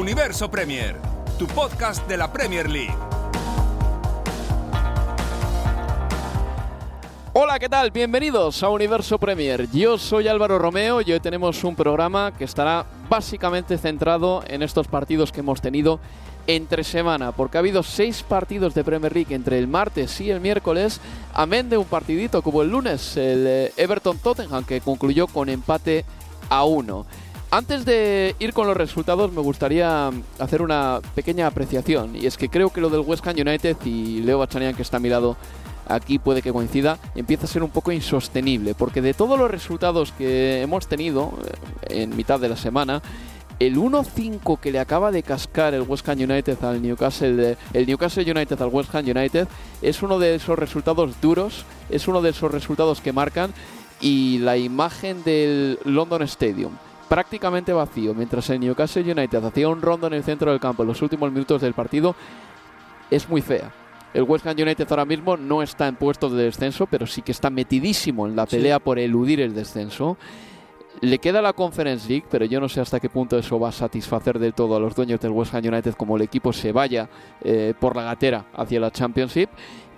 Universo 0.00 0.50
Premier, 0.50 0.96
tu 1.38 1.46
podcast 1.46 2.08
de 2.08 2.16
la 2.16 2.32
Premier 2.32 2.70
League. 2.70 2.96
Hola, 7.34 7.58
¿qué 7.58 7.68
tal? 7.68 7.90
Bienvenidos 7.90 8.62
a 8.62 8.70
Universo 8.70 9.18
Premier. 9.18 9.70
Yo 9.70 9.98
soy 9.98 10.26
Álvaro 10.26 10.58
Romeo 10.58 11.02
y 11.02 11.12
hoy 11.12 11.20
tenemos 11.20 11.62
un 11.64 11.76
programa 11.76 12.32
que 12.32 12.44
estará 12.44 12.86
básicamente 13.10 13.76
centrado 13.76 14.42
en 14.46 14.62
estos 14.62 14.88
partidos 14.88 15.32
que 15.32 15.40
hemos 15.40 15.60
tenido 15.60 16.00
entre 16.46 16.82
semana, 16.82 17.32
porque 17.32 17.58
ha 17.58 17.60
habido 17.60 17.82
seis 17.82 18.22
partidos 18.22 18.72
de 18.72 18.82
Premier 18.82 19.14
League 19.14 19.34
entre 19.34 19.58
el 19.58 19.68
martes 19.68 20.18
y 20.22 20.30
el 20.30 20.40
miércoles, 20.40 20.98
amén 21.34 21.68
de 21.68 21.76
un 21.76 21.84
partidito 21.84 22.40
como 22.40 22.62
el 22.62 22.70
lunes, 22.70 23.18
el 23.18 23.46
eh, 23.46 23.72
Everton-Tottenham, 23.76 24.64
que 24.64 24.80
concluyó 24.80 25.26
con 25.26 25.50
empate 25.50 26.06
a 26.48 26.64
uno. 26.64 27.04
Antes 27.52 27.84
de 27.84 28.36
ir 28.38 28.52
con 28.52 28.68
los 28.68 28.76
resultados, 28.76 29.32
me 29.32 29.40
gustaría 29.40 30.12
hacer 30.38 30.62
una 30.62 31.00
pequeña 31.16 31.48
apreciación, 31.48 32.14
y 32.14 32.26
es 32.26 32.36
que 32.36 32.48
creo 32.48 32.70
que 32.70 32.80
lo 32.80 32.90
del 32.90 33.00
West 33.00 33.26
Ham 33.26 33.34
United 33.34 33.76
y 33.84 34.20
Leo 34.22 34.38
Bachanian, 34.38 34.76
que 34.76 34.82
está 34.82 34.98
a 34.98 35.00
mi 35.00 35.08
lado, 35.08 35.36
aquí 35.88 36.20
puede 36.20 36.42
que 36.42 36.52
coincida, 36.52 37.00
empieza 37.16 37.46
a 37.46 37.48
ser 37.48 37.64
un 37.64 37.70
poco 37.70 37.90
insostenible, 37.90 38.74
porque 38.74 39.02
de 39.02 39.14
todos 39.14 39.36
los 39.36 39.50
resultados 39.50 40.12
que 40.12 40.62
hemos 40.62 40.86
tenido 40.86 41.32
eh, 41.88 42.02
en 42.02 42.14
mitad 42.16 42.38
de 42.38 42.50
la 42.50 42.56
semana, 42.56 43.02
el 43.58 43.78
1-5 43.78 44.60
que 44.60 44.70
le 44.70 44.78
acaba 44.78 45.10
de 45.10 45.24
cascar 45.24 45.74
el 45.74 45.82
West 45.82 46.08
Ham 46.08 46.20
United 46.20 46.62
al 46.62 46.80
Newcastle, 46.80 47.56
el 47.72 47.86
Newcastle 47.86 48.30
United 48.30 48.62
al 48.62 48.68
West 48.68 48.94
Ham 48.94 49.06
United, 49.06 49.48
es 49.82 50.04
uno 50.04 50.20
de 50.20 50.36
esos 50.36 50.56
resultados 50.56 51.20
duros, 51.20 51.64
es 51.90 52.06
uno 52.06 52.22
de 52.22 52.30
esos 52.30 52.52
resultados 52.52 53.00
que 53.00 53.12
marcan 53.12 53.52
y 54.00 54.38
la 54.38 54.56
imagen 54.56 55.24
del 55.24 55.80
London 55.84 56.22
Stadium 56.22 56.74
prácticamente 57.10 57.72
vacío, 57.72 58.14
mientras 58.14 58.48
el 58.50 58.60
Newcastle 58.60 59.02
United 59.02 59.44
hacía 59.44 59.68
un 59.68 59.82
rondo 59.82 60.06
en 60.06 60.12
el 60.12 60.22
centro 60.22 60.52
del 60.52 60.60
campo 60.60 60.84
en 60.84 60.88
los 60.90 61.02
últimos 61.02 61.32
minutos 61.32 61.60
del 61.60 61.74
partido, 61.74 62.14
es 63.10 63.28
muy 63.28 63.42
fea. 63.42 63.72
El 64.14 64.22
West 64.22 64.46
Ham 64.46 64.54
United 64.56 64.86
ahora 64.90 65.04
mismo 65.04 65.36
no 65.36 65.60
está 65.60 65.88
en 65.88 65.96
puestos 65.96 66.32
de 66.32 66.44
descenso, 66.44 66.86
pero 66.86 67.08
sí 67.08 67.22
que 67.22 67.32
está 67.32 67.50
metidísimo 67.50 68.28
en 68.28 68.36
la 68.36 68.46
pelea 68.46 68.78
por 68.78 69.00
eludir 69.00 69.40
el 69.40 69.56
descenso. 69.56 70.18
Le 71.00 71.18
queda 71.18 71.42
la 71.42 71.52
Conference 71.52 72.08
League, 72.08 72.26
pero 72.30 72.44
yo 72.44 72.60
no 72.60 72.68
sé 72.68 72.80
hasta 72.80 73.00
qué 73.00 73.10
punto 73.10 73.36
eso 73.36 73.58
va 73.58 73.70
a 73.70 73.72
satisfacer 73.72 74.38
del 74.38 74.54
todo 74.54 74.76
a 74.76 74.80
los 74.80 74.94
dueños 74.94 75.18
del 75.18 75.32
West 75.32 75.52
Ham 75.52 75.64
United 75.66 75.94
como 75.94 76.14
el 76.14 76.22
equipo 76.22 76.52
se 76.52 76.70
vaya 76.70 77.08
eh, 77.42 77.74
por 77.80 77.96
la 77.96 78.04
gatera 78.04 78.44
hacia 78.54 78.78
la 78.78 78.92
Championship 78.92 79.50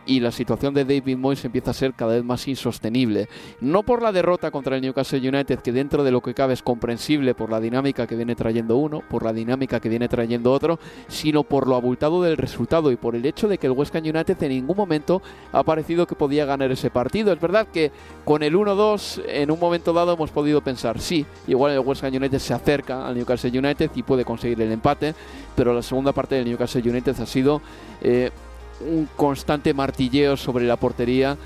y 0.07 0.21
la 0.21 0.33
situación 0.33 0.75
de 0.75 0.85
David 0.85 1.17
Moyes 1.17 1.45
empieza 1.45 1.71
a 1.71 1.75
ser 1.75 1.95
cada 1.95 2.15
vez 2.15 2.25
más 2.25 2.47
insostenible. 2.49 3.29
No 3.61 3.83
por 3.83 4.03
la 4.03 4.13
derrota 4.13 4.51
contra 4.51 4.77
el 4.77 4.83
Newcastle 4.83 5.27
United, 5.27 5.61
que 5.61 5.73
dentro 5.73 6.05
de 6.05 6.11
lo 6.11 6.21
que 6.21 6.35
cabe 6.35 6.55
es 6.55 6.63
comprensible 6.63 7.35
por 7.35 7.51
la 7.51 7.61
dinámica 7.61 8.07
que 8.07 8.17
viene 8.17 8.35
trayendo 8.35 8.77
uno, 8.77 9.03
por 9.09 9.25
la 9.25 9.33
dinámica 9.33 9.81
que 9.81 9.89
viene 9.89 10.09
trayendo 10.09 10.53
otro, 10.53 10.79
sino 11.09 11.45
por 11.45 11.67
lo 11.67 11.77
abultado 11.77 12.23
del 12.23 12.37
resultado 12.37 12.91
y 12.91 12.97
por 12.97 13.15
el 13.15 13.25
hecho 13.27 13.49
de 13.49 13.59
que 13.59 13.67
el 13.67 13.73
West 13.73 13.95
Ham 13.95 14.05
United 14.05 14.43
en 14.43 14.49
ningún 14.49 14.77
momento 14.77 15.23
ha 15.53 15.63
parecido 15.63 16.07
que 16.07 16.15
podía 16.15 16.45
ganar 16.45 16.71
ese 16.73 16.91
partido. 16.91 17.33
Es 17.33 17.41
verdad 17.41 17.67
que 17.73 17.93
con 18.25 18.43
el 18.43 18.55
1-2 18.55 19.23
en 19.29 19.51
un 19.51 19.61
momento 19.61 19.93
dado 19.93 20.15
hemos 20.15 20.31
podido 20.31 20.61
pensar, 20.61 21.01
sí, 21.01 21.25
igual 21.47 21.73
el 21.73 21.81
West 21.81 22.05
Ham 22.05 22.15
United 22.15 22.39
se 22.39 22.55
acerca 22.55 23.07
al 23.07 23.17
Newcastle 23.17 23.57
United 23.57 23.91
y 23.95 24.03
puede 24.03 24.25
conseguir 24.25 24.61
el 24.61 24.73
empate, 24.73 25.15
pero 25.55 25.75
la 25.75 25.83
segunda 25.83 26.13
parte 26.13 26.35
del 26.35 26.47
Newcastle 26.47 26.83
United 26.89 27.21
ha 27.21 27.27
sido... 27.27 27.63
Eh, 28.01 28.31
un 28.87 29.09
constante 29.17 29.75
martilleo 29.75 30.37
sobre 30.37 30.67
la 30.67 30.77
portería 30.77 31.37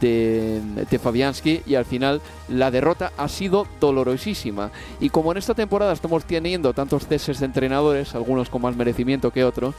de, 0.00 0.60
de, 0.90 0.98
Fabianski 0.98 1.62
y 1.66 1.74
al 1.76 1.84
final 1.84 2.20
la 2.48 2.70
derrota 2.70 3.12
ha 3.16 3.28
sido 3.28 3.66
dolorosísima. 3.80 4.70
Y 5.00 5.10
como 5.10 5.32
en 5.32 5.38
esta 5.38 5.54
temporada 5.54 5.92
estamos 5.92 6.24
teniendo 6.24 6.72
tantos 6.72 7.06
ceses 7.06 7.40
de 7.40 7.46
entrenadores, 7.46 8.14
algunos 8.14 8.48
con 8.48 8.62
más 8.62 8.76
merecimiento 8.76 9.30
que 9.30 9.44
otros, 9.44 9.74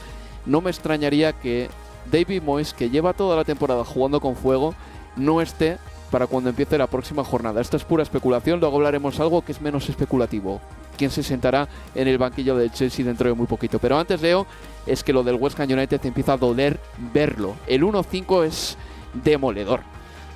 no 0.46 0.60
me 0.60 0.70
extrañaría 0.70 1.32
que 1.32 1.68
David 2.10 2.42
Moyes, 2.42 2.72
que 2.72 2.90
lleva 2.90 3.12
toda 3.12 3.36
la 3.36 3.44
temporada 3.44 3.84
jugando 3.84 4.20
con 4.20 4.36
fuego, 4.36 4.74
no 5.16 5.40
esté 5.40 5.78
para 6.10 6.26
cuando 6.26 6.50
empiece 6.50 6.78
la 6.78 6.86
próxima 6.86 7.24
jornada. 7.24 7.60
Esta 7.60 7.76
es 7.76 7.84
pura 7.84 8.02
especulación, 8.02 8.60
luego 8.60 8.76
hablaremos 8.76 9.18
algo 9.20 9.42
que 9.42 9.52
es 9.52 9.60
menos 9.60 9.88
especulativo. 9.88 10.60
Quién 10.96 11.10
se 11.10 11.22
sentará 11.22 11.68
en 11.94 12.08
el 12.08 12.18
banquillo 12.18 12.56
del 12.56 12.72
Chelsea 12.72 13.04
dentro 13.04 13.28
de 13.28 13.34
muy 13.34 13.46
poquito. 13.46 13.78
Pero 13.78 13.98
antes, 13.98 14.20
Leo, 14.20 14.46
es 14.86 15.04
que 15.04 15.12
lo 15.12 15.22
del 15.22 15.36
West 15.36 15.58
Ham 15.60 15.70
United 15.70 16.04
empieza 16.04 16.34
a 16.34 16.36
doler 16.36 16.80
verlo. 17.12 17.54
El 17.66 17.82
1-5 17.82 18.44
es 18.44 18.76
demoledor. 19.24 19.80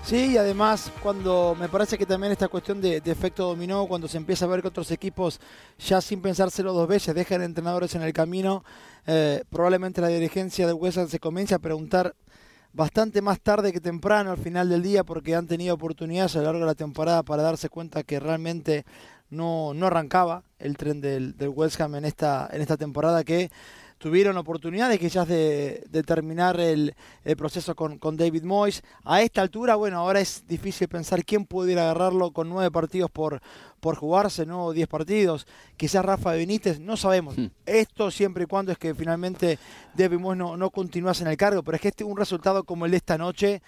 Sí, 0.05 0.33
y 0.33 0.37
además 0.39 0.91
cuando 1.03 1.55
me 1.59 1.69
parece 1.69 1.99
que 1.99 2.07
también 2.07 2.33
esta 2.33 2.49
cuestión 2.49 2.81
de, 2.81 2.97
efecto 3.05 3.47
dominó, 3.47 3.87
cuando 3.87 4.09
se 4.09 4.17
empieza 4.17 4.47
a 4.47 4.49
ver 4.49 4.63
que 4.63 4.69
otros 4.69 4.91
equipos 4.91 5.41
ya 5.79 6.01
sin 6.01 6.23
pensárselo 6.23 6.73
dos 6.73 6.89
veces 6.89 7.15
dejan 7.15 7.43
entrenadores 7.43 7.95
en 7.95 8.03
el 8.03 8.13
camino, 8.13 8.65
eh, 9.07 9.45
probablemente 9.51 10.01
la 10.01 10.09
dirigencia 10.09 10.67
del 10.67 10.77
West 10.77 10.99
Ham 10.99 11.09
se 11.09 11.21
comience 11.21 11.55
a 11.55 11.59
preguntar 11.59 12.15
bastante 12.73 13.21
más 13.21 13.41
tarde 13.41 13.73
que 13.73 13.81
temprano 13.81 14.31
al 14.31 14.39
final 14.39 14.69
del 14.69 14.83
día 14.83 15.05
porque 15.05 15.35
han 15.35 15.47
tenido 15.47 15.75
oportunidades 15.75 16.35
a 16.35 16.39
lo 16.39 16.45
largo 16.47 16.61
de 16.61 16.67
la 16.67 16.75
temporada 16.75 17.23
para 17.23 17.43
darse 17.43 17.69
cuenta 17.69 18.03
que 18.03 18.21
realmente 18.21 18.85
no, 19.31 19.75
no 19.75 19.87
arrancaba 19.87 20.43
el 20.59 20.77
tren 20.77 21.01
del, 21.01 21.37
del 21.37 21.49
West 21.49 21.81
Ham 21.81 21.95
en 21.95 22.05
esta, 22.05 22.49
en 22.53 22.61
esta 22.61 22.77
temporada 22.77 23.25
que 23.25 23.51
tuvieron 24.01 24.39
oportunidades 24.39 24.99
quizás 24.99 25.29
de, 25.29 25.85
de 25.91 26.03
terminar 26.03 26.59
el, 26.59 26.95
proceso 27.37 27.77
con, 27.77 27.99
con, 27.99 28.17
David 28.17 28.45
Moyes. 28.45 28.83
A 29.05 29.21
esta 29.21 29.43
altura, 29.43 29.75
bueno, 29.77 29.99
ahora 29.99 30.21
es 30.21 30.45
difícil 30.49 30.89
pensar 30.89 31.23
quién 31.23 31.45
pudiera 31.45 31.83
agarrarlo 31.83 32.33
con 32.33 32.49
nueve 32.49 32.71
partidos 32.71 33.11
por, 33.11 33.43
por 33.79 33.97
jugarse, 33.97 34.47
¿no? 34.47 34.73
Diez 34.73 34.89
partidos. 34.89 35.47
Quizás 35.77 36.03
Rafa 36.03 36.33
Benítez, 36.33 36.81
no 36.81 36.97
sabemos. 36.97 37.37
Hmm. 37.37 37.49
Esto 37.67 38.11
siempre 38.11 38.45
y 38.45 38.47
cuando 38.47 38.73
es 38.73 38.79
que 38.79 38.95
finalmente 38.95 39.59
David 39.95 40.19
Moyes 40.19 40.39
no, 40.39 40.57
no 40.57 40.71
continuase 40.71 41.23
en 41.23 41.29
el 41.29 41.37
cargo. 41.37 41.63
Pero 41.63 41.77
es 41.77 41.83
que 41.83 41.89
este, 41.89 42.03
un 42.03 42.17
resultado 42.17 42.65
como 42.65 42.87
el 42.87 42.93
de 42.93 42.97
esta 42.97 43.19
noche 43.19 43.61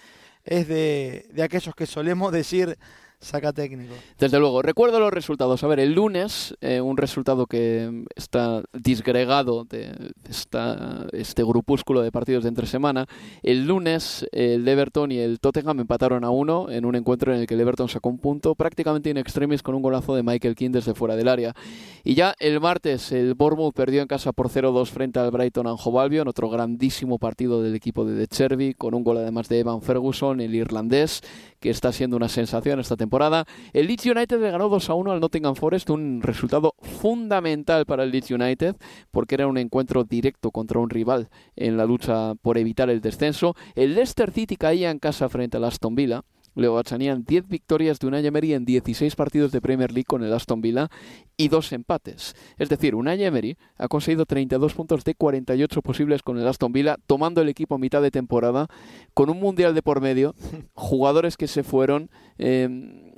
es 0.43 0.67
de, 0.67 1.27
de 1.31 1.43
aquellos 1.43 1.75
que 1.75 1.85
solemos 1.85 2.31
decir 2.31 2.79
Saca 3.23 3.53
técnico. 3.53 3.93
Desde 4.19 4.39
luego, 4.39 4.61
recuerdo 4.61 4.99
los 4.99 5.11
resultados. 5.11 5.63
A 5.63 5.67
ver, 5.67 5.79
el 5.79 5.93
lunes, 5.93 6.55
eh, 6.61 6.81
un 6.81 6.97
resultado 6.97 7.45
que 7.47 8.03
está 8.15 8.61
disgregado 8.73 9.63
de 9.63 10.13
esta, 10.29 11.07
este 11.13 11.43
grupúsculo 11.43 12.01
de 12.01 12.11
partidos 12.11 12.43
de 12.43 12.49
entre 12.49 12.67
semana. 12.67 13.07
El 13.41 13.65
lunes, 13.65 14.27
el 14.31 14.67
Everton 14.67 15.11
y 15.11 15.19
el 15.19 15.39
Tottenham 15.39 15.79
empataron 15.79 16.23
a 16.23 16.29
uno 16.29 16.69
en 16.69 16.85
un 16.85 16.95
encuentro 16.95 17.33
en 17.33 17.41
el 17.41 17.47
que 17.47 17.53
el 17.53 17.61
Everton 17.61 17.87
sacó 17.87 18.09
un 18.09 18.19
punto 18.19 18.55
prácticamente 18.55 19.09
in 19.09 19.17
extremis 19.17 19.63
con 19.63 19.73
un 19.73 19.81
golazo 19.81 20.15
de 20.15 20.23
Michael 20.23 20.55
King 20.55 20.71
desde 20.71 20.93
fuera 20.93 21.15
del 21.15 21.29
área. 21.29 21.55
Y 22.03 22.15
ya 22.15 22.35
el 22.39 22.59
martes, 22.59 23.11
el 23.13 23.33
Bournemouth 23.33 23.73
perdió 23.73 24.01
en 24.01 24.07
casa 24.07 24.33
por 24.33 24.49
0-2 24.49 24.89
frente 24.89 25.19
al 25.19 25.31
Brighton 25.31 25.67
Anjo 25.67 25.93
en 26.03 26.27
otro 26.27 26.49
grandísimo 26.49 27.19
partido 27.19 27.61
del 27.61 27.75
equipo 27.75 28.03
de 28.03 28.13
De 28.13 28.27
Cherby, 28.27 28.73
con 28.73 28.93
un 28.93 29.03
gol 29.03 29.17
además 29.17 29.47
de 29.47 29.59
Evan 29.59 29.81
Ferguson, 29.81 30.41
el 30.41 30.53
irlandés, 30.53 31.21
que 31.63 31.69
está 31.69 31.93
siendo 31.93 32.17
una 32.17 32.27
sensación 32.27 32.81
esta 32.81 32.97
temporada. 32.97 33.45
El 33.71 33.87
Leeds 33.87 34.07
United 34.07 34.37
le 34.37 34.51
ganó 34.51 34.67
2 34.67 34.89
a 34.89 34.95
1 34.95 35.13
al 35.13 35.21
Nottingham 35.21 35.55
Forest, 35.55 35.91
un 35.91 36.21
resultado 36.21 36.75
fundamental 36.81 37.85
para 37.85 38.03
el 38.03 38.11
Leeds 38.11 38.31
United, 38.31 38.75
porque 39.11 39.35
era 39.35 39.47
un 39.47 39.57
encuentro 39.57 40.03
directo 40.03 40.51
contra 40.51 40.81
un 40.81 40.89
rival 40.89 41.29
en 41.55 41.77
la 41.77 41.85
lucha 41.85 42.35
por 42.41 42.57
evitar 42.57 42.89
el 42.89 42.99
descenso. 42.99 43.55
El 43.75 43.95
Leicester 43.95 44.31
City 44.31 44.57
caía 44.57 44.91
en 44.91 44.99
casa 44.99 45.29
frente 45.29 45.55
al 45.55 45.63
Aston 45.63 45.95
Villa. 45.95 46.25
Leo 46.55 46.73
Bachanian 46.73 47.23
10 47.25 47.47
victorias 47.47 47.99
de 47.99 48.07
Unai 48.07 48.25
Emery 48.25 48.53
en 48.53 48.65
16 48.65 49.15
partidos 49.15 49.51
de 49.51 49.61
Premier 49.61 49.91
League 49.91 50.05
con 50.05 50.23
el 50.23 50.33
Aston 50.33 50.61
Villa 50.61 50.89
y 51.37 51.47
dos 51.47 51.71
empates. 51.71 52.35
Es 52.57 52.69
decir, 52.69 52.95
Unai 52.95 53.23
Emery 53.23 53.57
ha 53.77 53.87
conseguido 53.87 54.25
32 54.25 54.73
puntos 54.73 55.03
de 55.03 55.15
48 55.15 55.81
posibles 55.81 56.21
con 56.21 56.37
el 56.37 56.47
Aston 56.47 56.71
Villa, 56.71 56.97
tomando 57.07 57.41
el 57.41 57.49
equipo 57.49 57.75
a 57.75 57.79
mitad 57.79 58.01
de 58.01 58.11
temporada, 58.11 58.67
con 59.13 59.29
un 59.29 59.39
mundial 59.39 59.73
de 59.73 59.81
por 59.81 60.01
medio, 60.01 60.35
jugadores 60.73 61.37
que 61.37 61.47
se 61.47 61.63
fueron. 61.63 62.09
Eh, 62.37 63.09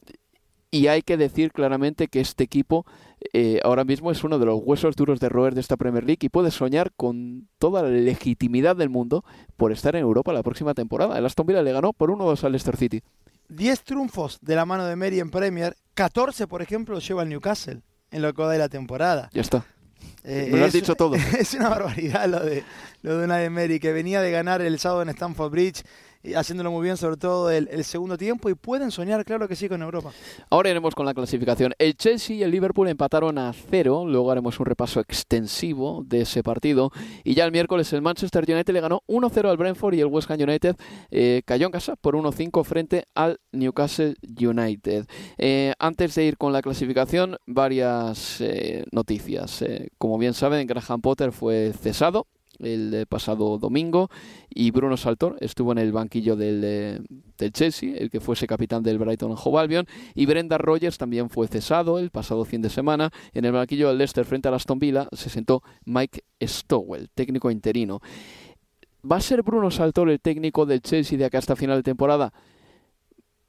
y 0.76 0.88
hay 0.88 1.04
que 1.04 1.16
decir 1.16 1.54
claramente 1.54 2.10
que 2.10 2.20
este 2.20 2.44
equipo 2.44 2.86
eh, 3.32 3.62
ahora 3.64 3.86
mismo 3.86 4.12
es 4.12 4.26
uno 4.26 4.40
de 4.40 4.46
los 4.46 4.60
huesos 4.62 4.98
duros 4.98 5.22
de 5.22 5.30
roer 5.30 5.56
de 5.56 5.62
esta 5.62 5.78
Premier 5.78 6.04
League 6.04 6.20
y 6.26 6.28
puede 6.28 6.52
soñar 6.52 6.92
con 6.98 7.48
toda 7.60 7.82
la 7.82 7.88
legitimidad 7.88 8.76
del 8.76 8.90
mundo 8.90 9.24
por 9.56 9.72
estar 9.72 9.96
en 9.96 10.02
Europa 10.02 10.34
la 10.34 10.44
próxima 10.44 10.74
temporada. 10.74 11.18
El 11.18 11.26
Aston 11.26 11.46
Villa 11.46 11.64
le 11.64 11.72
ganó 11.72 11.94
por 11.94 12.10
1-2 12.12 12.44
al 12.44 12.52
Leicester 12.52 12.76
City. 12.76 13.02
10 13.50 13.84
triunfos 13.84 14.40
de 14.42 14.56
la 14.56 14.66
mano 14.66 14.86
de 14.86 14.96
Mary 14.96 15.20
en 15.20 15.30
Premier, 15.30 15.76
14 15.94 16.48
por 16.48 16.62
ejemplo 16.62 17.00
lleva 17.00 17.24
el 17.24 17.30
Newcastle 17.30 17.82
en 18.12 18.22
lo 18.22 18.34
que 18.34 18.42
va 18.42 18.52
de 18.52 18.60
la 18.60 18.70
temporada. 18.70 19.30
Ya 19.34 19.42
está. 19.42 19.66
Eh, 20.24 20.50
Me 20.52 20.60
lo 20.60 20.66
has 20.66 20.74
dicho 20.74 20.96
todo. 20.96 21.16
Es 21.40 21.54
una 21.54 21.70
barbaridad 21.70 22.28
lo 22.28 22.40
de, 22.40 22.64
lo 23.02 23.18
de 23.18 23.26
una 23.26 23.38
de 23.38 23.50
Mary, 23.50 23.80
que 23.80 23.94
venía 23.94 24.22
de 24.22 24.32
ganar 24.32 24.62
el 24.62 24.80
sábado 24.80 25.02
en 25.02 25.10
Stamford 25.10 25.52
Bridge 25.52 25.84
haciéndolo 26.34 26.72
muy 26.72 26.84
bien, 26.84 26.98
sobre 26.98 27.18
todo 27.18 27.52
el, 27.52 27.84
segundo 27.84 28.18
tiempo, 28.18 28.50
y 28.50 28.56
pueden 28.56 28.92
soñar, 28.92 29.24
claro 29.26 29.48
que 29.48 29.56
sí, 29.56 29.70
con 29.70 29.82
Europa. 29.82 30.12
Ahora 30.50 30.70
iremos 30.70 30.96
con 30.96 31.06
la 31.06 31.14
clasificación. 31.14 31.74
El 31.78 31.96
Chelsea 31.96 32.38
y 32.38 32.44
el 32.44 32.52
Liverpool 32.52 32.88
empataron 32.88 33.38
a 33.38 33.54
cero, 33.54 34.06
luego 34.08 34.32
haremos 34.32 34.60
un 34.60 34.66
repaso 34.66 35.00
extensivo 35.00 36.04
de 36.06 36.22
ese 36.22 36.44
partido, 36.44 36.92
y 37.24 37.36
ya 37.36 37.46
el 37.46 37.52
miércoles 37.52 37.92
el 37.94 38.02
Manchester 38.02 38.46
United 38.48 38.74
le 38.74 38.82
ganó 38.82 39.02
1-0 39.08 39.50
al 39.50 39.58
Brentford 39.58 39.94
y 39.96 40.02
el 40.02 40.08
West 40.08 40.30
Ham 40.32 40.40
United 40.40 40.76
eh, 41.12 41.42
cayó 41.46 41.68
en 41.68 41.72
casa 41.72 41.96
por 41.96 42.16
1-5 42.16 42.64
frente 42.64 43.06
al 43.14 43.40
Newcastle 43.52 44.16
United. 44.24 45.06
Eh, 45.38 45.74
antes 45.80 46.16
de 46.16 46.26
ir 46.26 46.38
con 46.38 46.54
la 46.54 46.62
clasificación, 46.62 47.38
varias 47.46 48.42
eh, 48.42 48.86
noticias. 48.92 49.64
como 49.98 50.18
bien 50.18 50.34
saben, 50.34 50.68
Graham 50.68 51.02
Potter 51.02 51.32
fue 51.32 51.74
cesado 51.74 52.28
el 52.60 53.06
pasado 53.08 53.58
domingo 53.58 54.10
y 54.50 54.72
Bruno 54.72 54.98
Saltor 54.98 55.38
estuvo 55.40 55.72
en 55.72 55.78
el 55.78 55.92
banquillo 55.92 56.36
del, 56.36 57.06
del, 57.38 57.52
Chelsea, 57.52 57.96
el 57.98 58.10
que 58.10 58.20
fuese 58.20 58.48
capitán 58.48 58.84
del 58.84 58.98
Brighton 58.98 59.36
Hove 59.38 59.60
Albion 59.60 59.88
y 60.14 60.26
Brenda 60.26 60.58
Rogers 60.58 60.98
también 60.98 61.30
fue 61.30 61.48
cesado 61.48 62.00
el 62.00 62.12
pasado 62.12 62.46
fin 62.46 62.62
de 62.62 62.70
semana 62.70 63.12
en 63.34 63.46
el 63.46 63.52
banquillo 63.52 63.90
del 63.90 63.98
Leicester 63.98 64.26
frente 64.26 64.48
a 64.48 64.56
Aston 64.56 64.80
Villa 64.80 65.08
se 65.12 65.30
sentó 65.30 65.64
Mike 65.86 66.24
Stowell, 66.42 67.10
técnico 67.14 67.52
interino. 67.52 68.02
¿Va 69.10 69.18
a 69.18 69.22
ser 69.22 69.44
Bruno 69.44 69.70
Saltor 69.70 70.10
el 70.10 70.20
técnico 70.20 70.66
del 70.66 70.82
Chelsea 70.82 71.18
de 71.18 71.26
acá 71.26 71.38
hasta 71.38 71.56
final 71.56 71.78
de 71.78 71.84
temporada? 71.84 72.34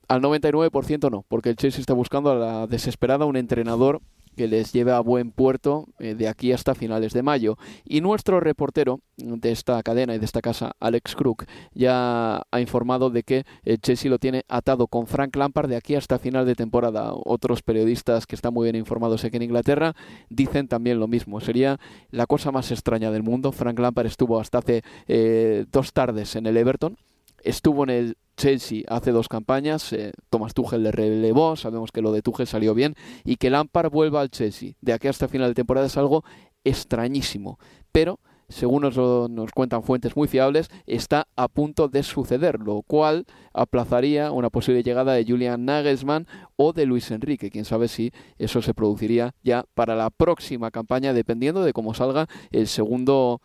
Al 0.09 0.21
99% 0.21 1.11
no, 1.11 1.25
porque 1.29 1.51
el 1.51 1.57
Chelsea 1.57 1.81
está 1.81 1.95
buscando 1.95 2.31
a 2.31 2.35
la 2.35 2.67
desesperada 2.67 3.25
un 3.25 3.37
entrenador 3.37 4.01
que 4.37 4.47
les 4.47 4.73
lleve 4.73 4.93
a 4.93 5.01
buen 5.01 5.31
puerto 5.31 5.87
eh, 5.99 6.15
de 6.15 6.29
aquí 6.29 6.53
hasta 6.53 6.75
finales 6.75 7.13
de 7.13 7.23
mayo. 7.23 7.57
Y 7.85 8.01
nuestro 8.01 8.41
reportero 8.41 9.01
de 9.17 9.51
esta 9.51 9.83
cadena 9.83 10.15
y 10.15 10.19
de 10.19 10.25
esta 10.25 10.43
casa, 10.43 10.73
Alex 10.79 11.17
Crook, 11.17 11.47
ya 11.73 12.43
ha 12.51 12.61
informado 12.61 13.11
de 13.11 13.23
que 13.23 13.45
el 13.65 13.81
Chelsea 13.81 14.11
lo 14.11 14.19
tiene 14.19 14.45
atado 14.49 14.87
con 14.87 15.07
Frank 15.07 15.35
Lampard 15.37 15.69
de 15.69 15.77
aquí 15.77 15.95
hasta 15.95 16.19
final 16.19 16.47
de 16.47 16.55
temporada. 16.55 17.13
Otros 17.15 17.63
periodistas 17.63 18.27
que 18.27 18.37
están 18.37 18.55
muy 18.55 18.67
bien 18.67 18.77
informados 18.77 19.25
aquí 19.25 19.37
en 19.37 19.43
Inglaterra 19.43 19.95
dicen 20.29 20.69
también 20.69 21.01
lo 21.01 21.09
mismo. 21.09 21.41
Sería 21.41 21.81
la 22.11 22.27
cosa 22.27 22.53
más 22.53 22.71
extraña 22.71 23.11
del 23.11 23.23
mundo. 23.23 23.53
Frank 23.53 23.79
Lampard 23.79 24.07
estuvo 24.07 24.39
hasta 24.39 24.59
hace 24.59 24.83
eh, 25.09 25.65
dos 25.73 25.93
tardes 25.93 26.37
en 26.37 26.47
el 26.47 26.57
Everton 26.57 26.97
estuvo 27.47 27.85
en 27.85 27.91
el 27.91 28.17
Chelsea 28.37 28.83
hace 28.89 29.13
dos 29.13 29.29
campañas, 29.29 29.93
eh, 29.93 30.13
Thomas 30.29 30.53
le 30.79 30.93
relevó, 30.93 31.57
sabemos 31.57 31.91
que 31.91 32.03
lo 32.03 32.13
de 32.13 32.23
Tuchel 32.23 32.47
salió 32.47 32.75
bien, 32.75 32.95
y 33.25 33.37
que 33.37 33.51
Lampard 33.51 33.91
vuelva 33.91 34.21
al 34.21 34.31
Chelsea 34.31 34.73
de 34.81 34.93
aquí 34.93 35.09
hasta 35.09 35.29
final 35.29 35.49
de 35.49 35.55
temporada 35.55 35.87
es 35.87 35.97
algo 35.97 36.25
extrañísimo, 36.65 37.59
pero 37.93 38.21
según 38.49 38.83
nos, 38.83 38.97
nos, 38.97 39.51
cuentan 39.53 39.83
fuentes 39.83 40.17
muy 40.17 40.29
fiables, 40.29 40.69
está 40.87 41.27
a 41.35 41.49
punto 41.49 41.89
de 41.89 42.03
suceder, 42.03 42.61
lo 42.61 42.83
cual 42.83 43.25
aplazaría 43.53 44.31
una 44.31 44.51
posible 44.51 44.85
llegada 44.85 45.15
de 45.15 45.25
Julian 45.25 45.65
Nagelsmann 45.65 46.29
o 46.55 46.73
de 46.73 46.87
Luis 46.87 47.11
Enrique. 47.11 47.51
Quién 47.51 47.65
sabe 47.65 47.89
si 47.89 48.13
eso 48.39 48.63
se 48.63 48.73
produciría 48.73 49.35
ya 49.43 49.65
para 49.75 49.97
la 49.97 50.11
próxima 50.11 50.71
campaña, 50.71 51.13
dependiendo 51.13 51.65
de 51.65 51.73
cómo 51.73 51.93
salga 51.93 52.29
el 52.53 52.69
segundo 52.69 53.41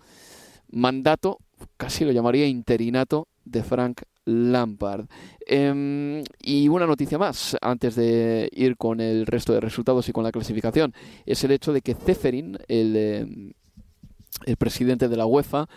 mandato, 0.69 1.39
casi 1.77 2.06
lo 2.06 2.12
llamaría 2.12 2.45
interinato, 2.45 3.27
de 3.45 3.63
Frank 3.63 4.01
Lampard. 4.25 5.05
Em, 5.45 6.23
y 6.39 6.67
una 6.67 6.85
noticia 6.85 7.17
más, 7.17 7.57
antes 7.61 7.95
de 7.95 8.49
ir 8.53 8.77
con 8.77 8.99
el 8.99 9.25
resto 9.25 9.53
de 9.53 9.59
resultados 9.59 10.07
y 10.09 10.11
con 10.11 10.23
la 10.23 10.31
clasificación, 10.31 10.93
es 11.25 11.43
el 11.43 11.51
hecho 11.51 11.73
de 11.73 11.81
que 11.81 11.95
Ceferin, 11.95 12.57
el, 12.67 12.95
em, 12.95 13.53
el 14.45 14.57
presidente 14.57 15.09
de 15.09 15.17
la 15.17 15.25
UEFA, 15.25 15.67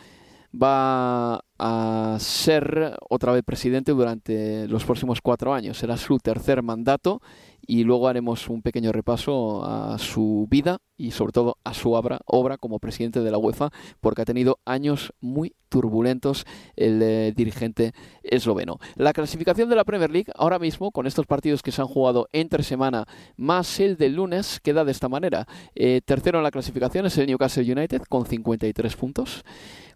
va 0.55 1.45
a 1.67 2.19
ser 2.21 2.95
otra 3.09 3.33
vez 3.33 3.43
presidente 3.43 3.93
durante 3.93 4.69
los 4.69 4.85
próximos 4.85 5.23
cuatro 5.23 5.55
años. 5.55 5.79
Será 5.79 5.97
su 5.97 6.19
tercer 6.19 6.63
mandato 6.63 7.23
y 7.67 7.85
luego 7.85 8.07
haremos 8.07 8.51
un 8.51 8.61
pequeño 8.61 8.93
repaso 8.93 9.65
a 9.65 9.97
su 9.97 10.47
vida 10.51 10.77
y 10.99 11.13
sobre 11.13 11.33
todo 11.33 11.57
a 11.65 11.73
su 11.73 11.93
obra, 11.93 12.21
obra 12.27 12.59
como 12.59 12.81
presidente 12.81 13.21
de 13.21 13.31
la 13.31 13.39
UEFA, 13.39 13.71
porque 14.03 14.21
ha 14.21 14.27
tenido 14.27 14.59
años 14.67 15.15
muy 15.23 15.55
turbulentos 15.71 16.45
el 16.77 17.01
eh, 17.03 17.33
dirigente 17.35 17.95
esloveno. 18.23 18.79
La 18.97 19.15
clasificación 19.15 19.71
de 19.71 19.77
la 19.77 19.85
Premier 19.85 20.11
League 20.11 20.33
ahora 20.37 20.59
mismo, 20.59 20.91
con 20.93 21.07
estos 21.07 21.25
partidos 21.25 21.63
que 21.63 21.73
se 21.73 21.81
han 21.81 21.89
jugado 21.89 22.29
entre 22.33 22.63
semana 22.63 23.07
más 23.39 23.81
el 23.81 23.97
del 23.97 24.17
lunes, 24.17 24.61
queda 24.61 24.85
de 24.85 24.93
esta 24.93 25.09
manera. 25.09 25.47
Eh, 25.75 26.03
tercero 26.05 26.39
en 26.39 26.45
la 26.45 26.51
clasificación 26.51 27.07
es 27.07 27.17
el 27.17 27.27
Newcastle 27.27 27.73
United 27.73 28.03
con 28.03 28.27
53 28.27 28.97
puntos. 28.97 29.45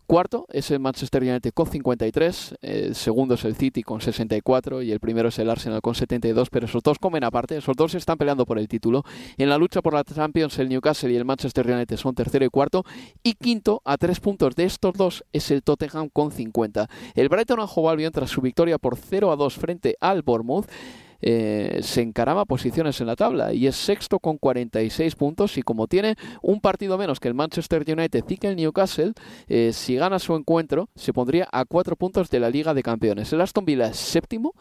Cuarto 0.09 0.47
es 0.51 0.71
el 0.71 0.81
Manchester 0.81 1.23
United 1.23 1.53
con 1.53 1.67
53, 1.67 2.55
el 2.63 2.95
segundo 2.95 3.35
es 3.35 3.45
el 3.45 3.57
City 3.57 3.83
con 3.83 4.01
64 4.01 4.81
y 4.81 4.91
el 4.91 5.01
primero 5.01 5.29
es 5.29 5.39
el 5.39 5.51
Arsenal 5.51 5.83
con 5.83 5.95
72, 5.95 6.49
pero 6.49 6.65
esos 6.65 6.83
dos 6.83 6.99
comen 6.99 7.25
aparte, 7.25 7.59
esos 7.59 7.77
dos 7.77 7.95
están 7.95 8.17
peleando 8.17 8.47
por 8.47 8.59
el 8.59 8.69
título. 8.69 9.05
En 9.37 9.51
la 9.51 9.59
lucha 9.59 9.83
por 9.83 9.93
la 9.93 10.05
Champions 10.05 10.59
el 10.61 10.71
Newcastle 10.71 11.13
y 11.13 11.17
el 11.17 11.27
Manchester 11.27 11.71
United 11.71 11.99
son 11.99 12.15
tercero 12.15 12.43
y 12.47 12.49
cuarto 12.49 12.87
y 13.23 13.35
quinto 13.35 13.83
a 13.85 13.99
tres 13.99 14.19
puntos 14.19 14.57
de 14.57 14.65
estos 14.65 14.95
dos 14.95 15.25
es 15.31 15.51
el 15.51 15.63
Tottenham 15.63 16.09
con 16.09 16.33
50. 16.33 16.89
El 17.15 17.29
Brighton 17.29 17.61
and 17.61 17.69
Hove 17.75 17.91
Albion 17.91 18.11
tras 18.11 18.31
su 18.31 18.41
victoria 18.41 18.79
por 18.79 18.97
0 18.97 19.31
a 19.31 19.37
2 19.37 19.55
frente 19.57 19.97
al 20.01 20.23
Bournemouth 20.23 20.71
eh, 21.21 21.81
se 21.83 22.03
encaraba 22.03 22.45
posiciones 22.45 23.01
en 23.01 23.09
la 23.09 23.17
tabla 23.17 23.53
y 23.53 23.67
es 23.67 23.77
sexto 23.77 24.21
con 24.21 24.39
46 24.39 25.15
puntos 25.17 25.59
y 25.59 25.63
como 25.63 25.87
tiene 25.87 26.17
un 26.43 26.61
partido 26.61 26.97
menos 26.99 27.21
que 27.21 27.29
el 27.29 27.35
Manchester 27.35 27.85
United 27.87 28.25
y 28.29 28.37
que 28.37 28.49
el 28.49 28.57
Newcastle, 28.57 29.13
eh, 29.49 29.73
si 29.73 29.97
gana 29.97 30.19
su 30.19 30.35
encuentro 30.35 30.89
se 30.95 31.13
pondría 31.13 31.49
a 31.51 31.65
cuatro 31.65 31.97
puntos 31.97 32.31
de 32.31 32.41
la 32.41 32.51
Liga 32.51 32.75
de 32.75 32.83
Campeones. 32.83 33.33
El 33.33 33.41
Aston 33.41 33.65
Villa 33.65 33.89
es 33.89 33.97
séptimo, 33.97 34.55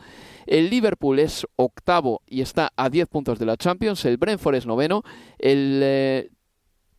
el 0.45 0.69
Liverpool 0.69 1.19
es 1.19 1.45
octavo 1.55 2.21
y 2.25 2.41
está 2.41 2.71
a 2.75 2.89
10 2.89 3.07
puntos 3.07 3.39
de 3.39 3.45
la 3.45 3.57
Champions, 3.57 4.05
el 4.05 4.17
Brentford 4.17 4.55
es 4.55 4.65
noveno, 4.65 5.03
el 5.37 5.81
eh, 5.83 6.29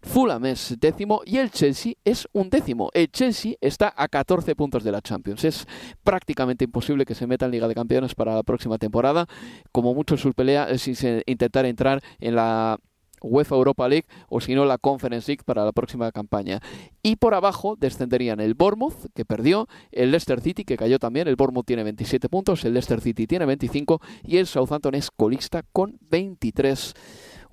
Fulham 0.00 0.46
es 0.46 0.76
décimo 0.78 1.22
y 1.24 1.38
el 1.38 1.50
Chelsea 1.50 1.94
es 2.04 2.28
un 2.32 2.50
décimo. 2.50 2.90
El 2.94 3.10
Chelsea 3.10 3.54
está 3.60 3.92
a 3.96 4.08
14 4.08 4.54
puntos 4.54 4.84
de 4.84 4.92
la 4.92 5.02
Champions. 5.02 5.44
Es 5.44 5.66
prácticamente 6.04 6.64
imposible 6.64 7.04
que 7.04 7.14
se 7.14 7.26
meta 7.26 7.46
en 7.46 7.52
Liga 7.52 7.68
de 7.68 7.74
Campeones 7.74 8.14
para 8.14 8.34
la 8.34 8.42
próxima 8.42 8.78
temporada. 8.78 9.26
Como 9.72 9.94
mucho 9.94 10.16
su 10.16 10.32
pelea 10.32 10.68
es 10.70 10.88
intentar 11.26 11.66
entrar 11.66 12.00
en 12.20 12.36
la 12.36 12.78
UEFA 13.20 13.56
Europa 13.56 13.88
League 13.88 14.06
o 14.28 14.40
si 14.40 14.54
no 14.54 14.64
la 14.64 14.78
Conference 14.78 15.30
League 15.30 15.42
para 15.44 15.64
la 15.64 15.72
próxima 15.72 16.10
campaña. 16.12 16.60
Y 17.02 17.16
por 17.16 17.34
abajo 17.34 17.76
descenderían 17.78 18.40
el 18.40 18.54
Bournemouth, 18.54 19.06
que 19.14 19.24
perdió, 19.24 19.68
el 19.92 20.10
Leicester 20.10 20.40
City, 20.40 20.64
que 20.64 20.76
cayó 20.76 20.98
también, 20.98 21.28
el 21.28 21.36
Bournemouth 21.36 21.66
tiene 21.66 21.82
27 21.82 22.28
puntos, 22.28 22.64
el 22.64 22.74
Leicester 22.74 23.00
City 23.00 23.26
tiene 23.26 23.46
25 23.46 24.00
y 24.22 24.36
el 24.36 24.46
Southampton 24.46 24.94
es 24.94 25.10
colista 25.10 25.62
con 25.72 25.98
23 26.08 26.94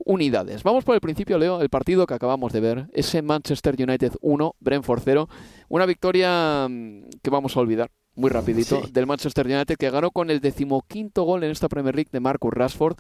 unidades. 0.06 0.64
Vamos 0.64 0.86
por 0.86 0.96
el 0.96 1.02
principio, 1.02 1.38
Leo, 1.38 1.62
el 1.62 1.70
partido 1.70 2.08
que 2.08 2.14
acabamos 2.14 2.54
de 2.54 2.62
ver, 2.62 2.88
ese 2.94 3.22
Manchester 3.22 3.76
United 3.78 4.14
1, 4.22 4.56
Brentford 4.60 5.02
0, 5.04 5.28
una 5.68 5.86
victoria 5.86 6.68
mm, 6.70 7.10
que 7.22 7.30
vamos 7.30 7.58
a 7.58 7.60
olvidar 7.60 7.92
muy 8.16 8.30
rapidito 8.30 8.82
del 8.92 9.08
Manchester 9.08 9.46
United 9.46 9.76
que 9.76 9.90
ganó 9.90 10.12
con 10.12 10.30
el 10.30 10.40
decimoquinto 10.40 11.24
gol 11.24 11.44
en 11.44 11.52
esta 11.52 11.68
Premier 11.68 11.96
League 11.96 12.12
de 12.12 12.22
Marcus 12.22 12.54
Rashford. 12.54 12.98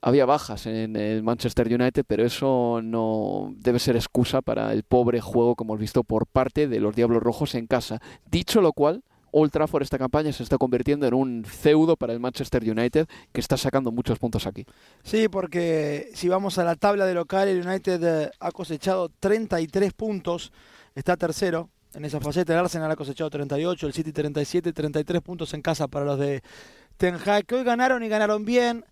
Había 0.00 0.26
bajas 0.26 0.66
en 0.66 0.96
el 0.96 1.22
Manchester 1.22 1.66
United, 1.66 2.04
pero 2.06 2.24
eso 2.24 2.80
no 2.82 3.54
debe 3.56 3.78
ser 3.78 3.96
excusa 3.96 4.42
para 4.42 4.72
el 4.72 4.82
pobre 4.82 5.20
juego 5.20 5.56
que 5.56 5.64
hemos 5.64 5.78
visto 5.78 6.04
por 6.04 6.26
parte 6.26 6.68
de 6.68 6.78
los 6.78 6.94
Diablos 6.94 7.22
Rojos 7.22 7.54
en 7.54 7.66
casa. 7.66 8.00
Dicho 8.30 8.60
lo 8.60 8.74
cual, 8.74 9.02
Old 9.36 9.50
Trafford 9.50 9.82
esta 9.82 9.98
campaña 9.98 10.32
se 10.32 10.44
está 10.44 10.58
convirtiendo 10.58 11.08
en 11.08 11.14
un 11.14 11.44
feudo 11.44 11.96
para 11.96 12.12
el 12.12 12.20
Manchester 12.20 12.62
United 12.62 13.08
que 13.32 13.40
está 13.40 13.56
sacando 13.56 13.90
muchos 13.90 14.16
puntos 14.20 14.46
aquí. 14.46 14.64
Sí, 15.02 15.28
porque 15.28 16.10
si 16.14 16.28
vamos 16.28 16.58
a 16.58 16.64
la 16.64 16.76
tabla 16.76 17.04
de 17.04 17.14
local, 17.14 17.48
el 17.48 17.66
United 17.66 18.04
eh, 18.04 18.30
ha 18.38 18.52
cosechado 18.52 19.10
33 19.18 19.92
puntos, 19.92 20.52
está 20.94 21.16
tercero. 21.16 21.68
En 21.94 22.04
esa 22.04 22.20
faceta 22.20 22.52
el 22.52 22.60
Arsenal 22.60 22.90
ha 22.92 22.96
cosechado 22.96 23.28
38, 23.28 23.88
el 23.88 23.92
City 23.92 24.12
37, 24.12 24.72
33 24.72 25.20
puntos 25.20 25.52
en 25.52 25.62
casa 25.62 25.88
para 25.88 26.04
los 26.04 26.18
de 26.18 26.40
Ten 26.96 27.16
Hag, 27.16 27.44
que 27.44 27.56
hoy 27.56 27.64
ganaron 27.64 28.04
y 28.04 28.08
ganaron 28.08 28.44
bien. 28.44 28.84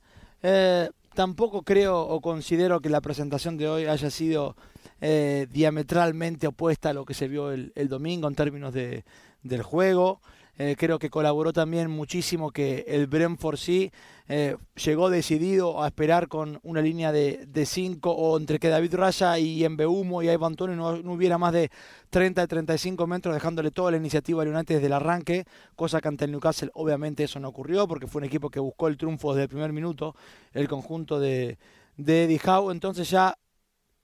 Eh, 0.43 0.91
tampoco 1.15 1.63
creo 1.63 2.01
o 2.01 2.21
considero 2.21 2.81
que 2.81 2.89
la 2.89 3.01
presentación 3.01 3.57
de 3.57 3.69
hoy 3.69 3.85
haya 3.87 4.11
sido 4.11 4.57
eh, 5.01 5.47
diametralmente 5.53 6.49
opuesta 6.49 6.91
a 6.91 6.95
lo 6.95 7.05
que 7.05 7.15
se 7.15 7.29
vio 7.29 7.53
el, 7.53 7.73
el 7.77 7.89
domingo 7.89 8.27
en 8.27 8.35
términos 8.35 8.73
de, 8.73 9.05
del 9.43 9.63
juego. 9.63 10.21
Eh, 10.59 10.77
creo 10.79 10.99
que 10.99 11.09
colaboró 11.09 11.53
también 11.53 11.91
muchísimo 11.91 12.51
que 12.51 12.85
el 12.87 13.07
Brentford 13.07 13.57
sí 13.57 13.91
eh, 14.29 14.57
llegó 14.85 15.09
decidido 15.09 15.83
a 15.83 15.87
esperar 15.87 16.29
con 16.29 16.61
una 16.63 16.83
línea 16.83 17.11
de 17.11 17.67
5 17.67 18.11
o 18.11 18.39
entre 18.39 18.59
que 18.59 18.69
David 18.69 18.95
Raya 18.95 19.39
y 19.39 19.65
Humo 19.65 20.23
y 20.23 20.29
Ivan 20.29 20.53
Antonio 20.53 20.77
no, 20.77 20.99
no, 20.99 21.13
hubiera 21.15 21.39
más 21.39 21.55
de 21.55 21.71
30 22.11 22.47
35 22.47 23.07
metros 23.07 23.35
dejándole 23.35 23.71
toda 23.71 23.91
la 23.91 23.97
iniciativa 23.97 24.43
al 24.43 24.49
United 24.49 24.75
desde 24.75 24.87
el 24.87 24.93
arranque, 24.93 25.47
cosa 25.75 26.03
que 26.03 26.09
ante 26.09 26.27
el 26.27 26.33
Newcastle 26.33 26.71
obviamente 26.75 27.25
eso 27.25 27.41
no 27.41 27.49
ocurrió 27.49 27.89
porque 27.89 28.07
fue 28.07 28.21
un 28.21 28.27
equipo 28.27 28.51
que 28.51 28.61
buscó 28.61 28.89
el 28.89 28.99
triunfo 28.99 29.33
desde 29.33 29.45
el 29.45 29.49
primer 29.49 29.73
minuto, 29.73 30.15
el 30.53 30.69
conjunto 30.69 31.19
de, 31.19 31.59
de 31.97 32.25
Eddie 32.25 32.41
Howe, 32.47 32.73
entonces 32.73 33.09
ya 33.09 33.39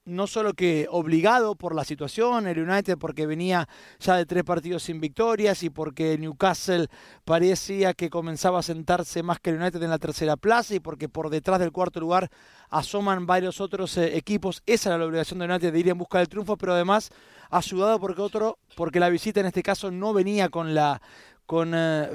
no 0.09 0.27
solo 0.27 0.55
que 0.55 0.87
obligado 0.91 1.55
por 1.55 1.75
la 1.75 1.85
situación, 1.85 2.47
el 2.47 2.59
United 2.59 2.99
porque 2.99 3.27
venía 3.27 3.69
ya 4.01 4.17
de 4.17 4.27
tres 4.27 4.45
partidos 4.45 4.83
sin 4.83 5.01
victorias 5.01 5.63
y 5.63 5.71
porque 5.71 6.19
Newcastle 6.19 6.89
parecía 7.25 7.95
que 7.95 8.11
comenzaba 8.11 8.61
a 8.61 8.63
sentarse 8.63 9.23
más 9.23 9.41
que 9.41 9.51
el 9.51 9.57
United 9.57 9.83
en 9.83 9.91
la 9.91 9.99
tercera 9.99 10.37
plaza 10.37 10.75
y 10.75 10.81
porque 10.81 11.09
por 11.09 11.31
detrás 11.31 11.61
del 11.61 11.73
cuarto 11.73 12.01
lugar 12.01 12.31
asoman 12.71 13.27
varios 13.27 13.61
otros 13.61 13.97
eh, 13.97 14.17
equipos. 14.17 14.63
Esa 14.67 14.91
era 14.91 14.99
la 14.99 15.07
obligación 15.07 15.39
de 15.39 15.47
United 15.47 15.73
de 15.73 15.79
ir 15.79 15.89
en 15.89 15.99
busca 15.99 16.19
del 16.19 16.29
triunfo, 16.29 16.57
pero 16.57 16.75
además 16.75 17.11
ayudado 17.51 17.99
porque 17.99 18.21
otro, 18.21 18.59
porque 18.77 19.01
la 19.01 19.09
visita 19.09 19.41
en 19.41 19.47
este 19.47 19.63
caso 19.63 19.91
no 19.91 20.13
venía 20.13 20.49
con 20.49 20.75
la 20.75 21.01
con 21.47 21.73
eh, 21.75 22.11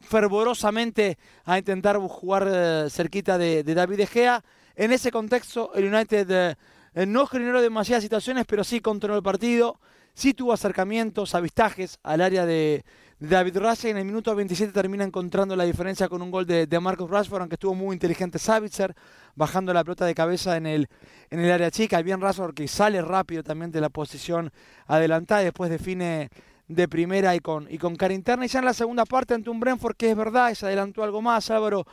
fervorosamente 0.00 1.18
a 1.44 1.58
intentar 1.58 1.98
jugar 1.98 2.48
eh, 2.50 2.86
cerquita 2.90 3.38
de, 3.38 3.62
David 3.62 3.98
De 3.98 4.06
Gea. 4.06 4.44
En 4.74 4.92
ese 4.92 5.10
contexto, 5.10 5.74
el 5.74 5.92
United 5.92 6.56
no 6.94 7.26
generó 7.26 7.62
demasiadas 7.62 8.02
situaciones, 8.02 8.44
pero 8.46 8.64
sí 8.64 8.80
controló 8.80 9.16
el 9.16 9.22
partido. 9.22 9.78
Sí 10.14 10.34
tuvo 10.34 10.52
acercamientos, 10.52 11.34
avistajes 11.34 11.98
al 12.02 12.20
área 12.20 12.44
de, 12.44 12.84
David 13.22 13.58
Raya. 13.58 13.88
En 13.88 13.96
el 13.98 14.04
minuto 14.04 14.34
27 14.34 14.72
termina 14.72 15.04
encontrando 15.04 15.54
la 15.54 15.62
diferencia 15.62 16.08
con 16.08 16.22
un 16.22 16.32
gol 16.32 16.44
de, 16.44 16.66
Marcus 16.80 17.08
Rashford, 17.08 17.42
aunque 17.42 17.54
estuvo 17.54 17.74
muy 17.74 17.94
inteligente 17.94 18.38
Savitzer, 18.40 18.96
bajando 19.36 19.72
la 19.72 19.84
pelota 19.84 20.04
de 20.04 20.14
cabeza 20.14 20.56
en 20.56 20.66
el, 20.66 20.88
en 21.30 21.38
el 21.38 21.52
área 21.52 21.70
chica. 21.70 22.02
Bien 22.02 22.20
Rashford 22.20 22.54
que 22.54 22.66
sale 22.66 23.00
rápido 23.00 23.44
también 23.44 23.70
de 23.70 23.80
la 23.80 23.90
posición 23.90 24.52
adelantada 24.86 25.42
y 25.42 25.44
después 25.44 25.70
define 25.70 26.30
de 26.66 26.88
primera 26.88 27.36
y 27.36 27.40
con, 27.40 27.68
y 27.70 27.78
con 27.78 27.94
cara 27.94 28.12
interna. 28.12 28.44
Y 28.44 28.48
ya 28.48 28.58
en 28.58 28.64
la 28.64 28.74
segunda 28.74 29.04
parte 29.04 29.34
ante 29.34 29.50
un 29.50 29.60
Brentford 29.60 29.94
que 29.96 30.10
es 30.10 30.16
verdad, 30.16 30.52
se 30.54 30.66
adelantó 30.66 31.04
algo 31.04 31.22
más, 31.22 31.48
Álvaro. 31.48 31.86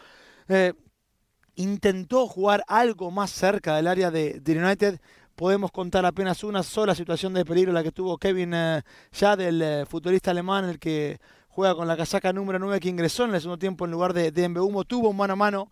Eh, 0.48 0.74
intentó 1.60 2.25
jugar 2.25 2.63
algo 2.68 3.12
más 3.12 3.32
cerca 3.32 3.75
del 3.75 3.88
área 3.88 4.12
de, 4.12 4.42
United. 4.48 5.00
Podemos 5.36 5.72
contar 5.72 6.06
apenas 6.06 6.44
una 6.46 6.63
sola 6.63 6.96
situación 6.96 7.34
de 7.34 7.44
peligro, 7.44 7.74
la 7.74 7.84
que 7.84 7.92
tuvo 7.92 8.18
Kevin 8.18 8.54
eh, 8.54 8.82
ya 9.12 9.36
del 9.36 9.62
eh, 9.62 9.86
futurista 9.86 10.32
alemán, 10.32 10.66
el 10.66 10.80
que 10.80 11.20
juega 11.50 11.75
con 11.75 11.88
la 11.88 11.98
casaca 11.98 12.32
número 12.32 12.60
9, 12.60 12.80
que 12.80 12.88
ingresó 12.88 13.25
en 13.25 13.36
el 13.36 13.42
segundo 13.42 13.60
tiempo 13.60 13.84
en 13.84 13.92
lugar 13.92 14.13
de, 14.13 14.32
de. 14.32 14.50
Tuvo 14.88 15.10
un 15.10 15.18
mano 15.18 15.34
a 15.34 15.36
mano 15.36 15.70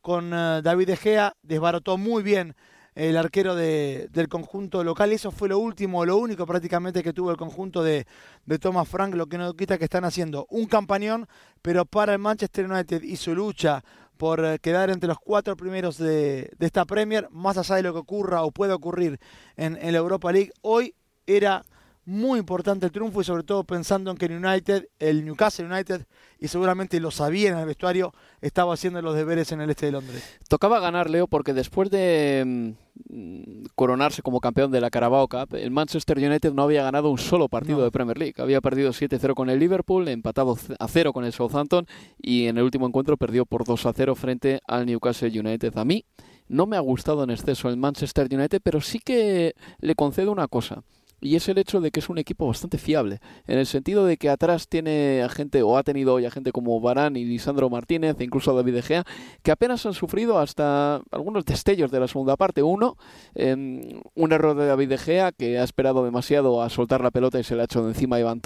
con 0.00 0.32
eh, 0.32 0.60
David 0.62 0.86
De 0.86 0.96
Gea, 0.96 1.34
desbarató 1.42 1.98
muy 1.98 2.22
bien 2.22 2.54
el 2.94 3.16
arquero 3.16 3.56
de, 3.56 4.08
del 4.12 4.28
conjunto 4.28 4.84
local. 4.84 5.10
Eso 5.10 5.32
fue 5.32 5.48
lo 5.48 5.58
último, 5.58 6.04
lo 6.04 6.16
único 6.16 6.46
prácticamente 6.46 7.02
que 7.02 7.12
tuvo 7.12 7.32
el 7.32 7.36
conjunto 7.36 7.82
de, 7.82 8.06
de 8.46 8.58
Thomas 8.60 8.88
Frank, 8.88 9.14
lo 9.16 9.26
que 9.26 9.38
no 9.38 9.52
quita 9.54 9.78
que 9.78 9.84
están 9.84 10.04
haciendo 10.04 10.46
un 10.50 10.66
campañón, 10.66 11.26
pero 11.60 11.86
para 11.86 12.12
el 12.12 12.20
Manchester 12.20 12.70
United 12.70 13.02
y 13.02 13.16
su 13.16 13.34
lucha 13.34 13.82
por 14.24 14.42
eh, 14.42 14.58
quedar 14.58 14.88
entre 14.88 15.06
los 15.06 15.18
cuatro 15.18 15.54
primeros 15.54 15.98
de, 15.98 16.50
esta 16.58 16.86
Premier, 16.86 17.28
más 17.30 17.58
allá 17.58 17.74
de 17.74 17.82
lo 17.82 17.92
que 17.92 17.98
ocurra 17.98 18.42
o 18.42 18.52
pueda 18.52 18.74
ocurrir 18.74 19.20
en, 19.54 19.76
en 19.76 19.92
la 19.92 19.98
Europa 19.98 20.32
League, 20.32 20.50
hoy 20.62 20.94
era 21.26 21.66
muy 22.06 22.38
importante 22.38 22.86
el 22.86 22.92
triunfo 22.92 23.20
y 23.20 23.24
sobre 23.24 23.42
todo 23.42 23.64
pensando 23.64 24.10
en 24.10 24.16
que 24.16 24.26
el 24.26 24.44
United, 24.44 24.88
el 24.98 25.24
Newcastle 25.24 25.66
United, 25.66 26.06
y 26.38 26.48
seguramente 26.48 27.00
lo 27.00 27.10
sabía 27.10 27.50
en 27.50 27.58
el 27.58 27.66
vestuario, 27.66 28.12
estaba 28.40 28.74
haciendo 28.74 29.00
los 29.00 29.14
deberes 29.14 29.52
en 29.52 29.60
el 29.60 29.70
este 29.70 29.86
de 29.86 29.92
Londres. 29.92 30.38
Tocaba 30.48 30.80
ganar, 30.80 31.08
Leo, 31.08 31.26
porque 31.26 31.54
después 31.54 31.90
de 31.90 32.74
mm, 33.08 33.64
coronarse 33.74 34.22
como 34.22 34.40
campeón 34.40 34.70
de 34.70 34.80
la 34.80 34.90
Carabao 34.90 35.28
Cup, 35.28 35.54
el 35.54 35.70
Manchester 35.70 36.18
United 36.18 36.52
no 36.52 36.62
había 36.64 36.82
ganado 36.82 37.10
un 37.10 37.18
solo 37.18 37.48
partido 37.48 37.82
de 37.82 37.90
Premier 37.90 38.18
League. 38.18 38.34
Había 38.38 38.60
perdido 38.60 38.90
7-0 38.90 39.34
con 39.34 39.48
el 39.48 39.58
Liverpool, 39.58 40.06
empatado 40.08 40.58
a 40.78 40.88
0 40.88 41.12
con 41.12 41.24
el 41.24 41.32
Southampton 41.32 41.86
y 42.20 42.46
en 42.46 42.58
el 42.58 42.64
último 42.64 42.86
encuentro 42.86 43.16
perdió 43.16 43.46
por 43.46 43.64
2-0 43.64 44.14
frente 44.14 44.60
al 44.66 44.86
Newcastle 44.86 45.40
United. 45.40 45.76
A 45.78 45.84
mí 45.84 46.04
no 46.48 46.66
me 46.66 46.76
ha 46.76 46.80
gustado 46.80 47.24
en 47.24 47.30
exceso 47.30 47.68
el 47.68 47.76
Manchester 47.76 48.28
United, 48.30 48.60
pero 48.62 48.80
sí 48.80 48.98
que 48.98 49.54
le 49.80 49.94
concedo 49.94 50.30
una 50.30 50.48
cosa 50.48 50.82
y 51.20 51.36
es 51.36 51.48
el 51.48 51.58
hecho 51.58 51.80
de 51.80 51.90
que 51.90 52.00
es 52.00 52.08
un 52.08 52.18
equipo 52.18 52.46
bastante 52.46 52.78
fiable, 52.78 53.20
en 53.46 53.58
el 53.58 53.66
sentido 53.66 54.04
de 54.04 54.16
que 54.16 54.28
atrás 54.28 54.68
tiene 54.68 55.22
a 55.22 55.28
gente, 55.28 55.62
o 55.62 55.76
ha 55.76 55.82
tenido 55.82 56.14
hoy 56.14 56.26
a 56.26 56.30
gente 56.30 56.52
como 56.52 56.80
Barán 56.80 57.16
y 57.16 57.24
Lisandro 57.24 57.70
Martínez, 57.70 58.16
e 58.18 58.24
incluso 58.24 58.54
David 58.54 58.74
De 58.74 58.82
Gea, 58.82 59.04
que 59.42 59.50
apenas 59.50 59.84
han 59.86 59.94
sufrido 59.94 60.38
hasta 60.38 61.02
algunos 61.10 61.44
destellos 61.44 61.90
de 61.90 62.00
la 62.00 62.08
segunda 62.08 62.36
parte. 62.36 62.62
Uno, 62.62 62.96
em, 63.34 64.02
un 64.14 64.32
error 64.32 64.56
de 64.56 64.66
David 64.66 64.88
De 64.88 64.98
Gea, 64.98 65.32
que 65.32 65.58
ha 65.58 65.64
esperado 65.64 66.04
demasiado 66.04 66.62
a 66.62 66.68
soltar 66.68 67.00
la 67.00 67.10
pelota 67.10 67.38
y 67.38 67.44
se 67.44 67.54
le 67.54 67.62
ha 67.62 67.64
hecho 67.64 67.82
de 67.82 67.90
encima 67.90 68.16
a 68.16 68.20
Iván 68.20 68.40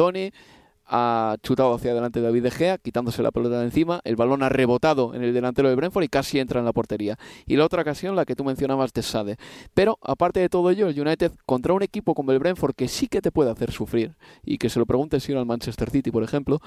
ha 0.89 1.37
chutado 1.43 1.75
hacia 1.75 1.93
adelante 1.93 2.21
David 2.21 2.43
De 2.43 2.51
Gea, 2.51 2.79
quitándose 2.79 3.23
la 3.23 3.31
pelota 3.31 3.59
de 3.59 3.67
encima, 3.67 4.01
el 4.05 4.17
balón 4.17 4.43
ha 4.43 4.49
rebotado 4.49 5.15
en 5.15 5.23
el 5.23 5.35
delantero 5.35 5.69
de 5.69 5.75
Brentford 5.75 6.05
y 6.05 6.09
casi 6.09 6.39
entra 6.39 6.61
en 6.61 6.65
la 6.65 6.73
portería. 6.73 7.19
Y 7.47 7.57
la 7.57 7.67
otra 7.67 7.83
ocasión, 7.83 8.17
la 8.17 8.25
que 8.25 8.35
tú 8.35 8.45
mencionabas 8.45 8.93
de 8.93 9.03
Sade. 9.03 9.37
Pero, 9.75 9.99
aparte 10.03 10.41
de 10.41 10.49
todo 10.49 10.71
ello, 10.71 10.89
el 10.89 10.99
United 10.99 11.33
contra 11.47 11.75
un 11.75 11.83
equipo 11.83 12.15
como 12.15 12.33
el 12.33 12.39
Brentford 12.39 12.75
que 12.75 12.89
sí 12.89 13.09
que 13.09 13.21
te 13.21 13.31
puede 13.31 13.51
hacer 13.51 13.71
sufrir, 13.71 14.17
y 14.43 14.59
que 14.59 14.71
se 14.71 14.79
lo 14.79 14.87
pregunte 14.87 15.21
si 15.21 15.33
al 15.33 15.47
Manchester 15.47 15.91
City, 15.91 16.11
por 16.11 16.23
ejemplo, 16.23 16.61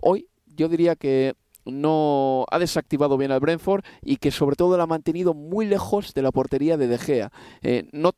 hoy 0.00 0.28
yo 0.46 0.68
diría 0.68 0.96
que 0.96 1.34
no 1.64 2.46
ha 2.50 2.58
desactivado 2.58 3.16
bien 3.16 3.32
al 3.32 3.40
Brentford 3.40 3.84
y 4.02 4.16
que 4.16 4.30
sobre 4.30 4.56
todo 4.56 4.76
lo 4.76 4.82
ha 4.82 4.86
mantenido 4.86 5.34
muy 5.34 5.66
lejos 5.66 6.14
de 6.14 6.22
la 6.22 6.32
portería 6.32 6.76
de 6.76 6.88
De 6.88 6.98
Gea. 6.98 7.32
Eh, 7.62 7.88
no 7.92 8.12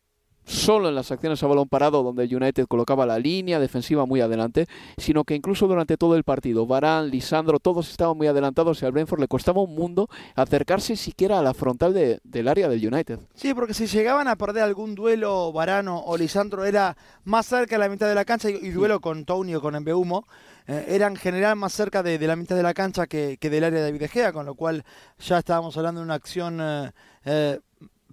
solo 0.45 0.89
en 0.89 0.95
las 0.95 1.11
acciones 1.11 1.43
a 1.43 1.47
balón 1.47 1.69
parado 1.69 2.03
donde 2.03 2.25
United 2.25 2.67
colocaba 2.67 3.07
la 3.07 3.19
línea 3.19 3.61
defensiva 3.61 4.07
muy 4.07 4.21
adelante, 4.21 4.67
sino 4.97 5.25
que 5.25 5.35
incluso 5.35 5.67
durante 5.67 5.97
todo 5.97 6.17
el 6.17 6.25
partido, 6.25 6.67
Barán, 6.67 7.11
Lisandro, 7.11 7.59
todos 7.59 7.91
estaban 7.91 8.17
muy 8.17 8.27
adelantados 8.27 8.83
y 8.83 8.87
al 8.87 8.93
Brentford 8.93 9.21
le 9.21 9.29
costaba 9.29 9.63
un 9.63 9.75
mundo 9.75 10.09
acercarse 10.35 10.97
siquiera 10.97 11.39
a 11.39 11.43
la 11.43 11.55
frontal 11.55 11.93
del 11.95 12.49
área 12.49 12.69
del 12.69 12.87
United. 12.87 13.21
Sí, 13.35 13.55
porque 13.55 13.75
si 13.75 13.87
llegaban 13.87 14.29
a 14.29 14.37
perder 14.37 14.63
algún 14.63 14.95
duelo 14.95 15.53
Varano 15.53 15.99
o 15.99 16.17
Lisandro 16.17 16.65
era 16.65 16.97
más 17.25 17.47
cerca 17.47 17.77
de 17.77 17.81
la 17.81 17.89
mitad 17.89 18.09
de 18.09 18.15
la 18.15 18.25
cancha 18.25 18.51
y, 18.51 18.71
duelo 18.71 19.01
con 19.01 19.25
Tony 19.25 19.55
o 19.55 19.61
con 19.61 19.75
Embeumo, 19.75 20.27
eh, 20.67 20.87
eran 20.89 21.13
en 21.13 21.17
general 21.17 21.57
más 21.57 21.73
cerca 21.73 22.03
de, 22.03 22.19
la 22.19 22.37
mitad 22.37 22.57
de 22.57 22.63
la 22.63 22.75
cancha 22.75 23.07
que, 23.07 23.37
del 23.41 23.65
área 23.65 23.81
de 23.81 23.93
David 23.93 24.33
con 24.33 24.47
lo 24.47 24.55
cual 24.55 24.85
ya 25.19 25.39
estábamos 25.39 25.77
hablando 25.77 26.01
de 26.01 26.05
una 26.05 26.15
acción... 26.15 26.59
Eh, 26.61 26.91
eh, 27.25 27.61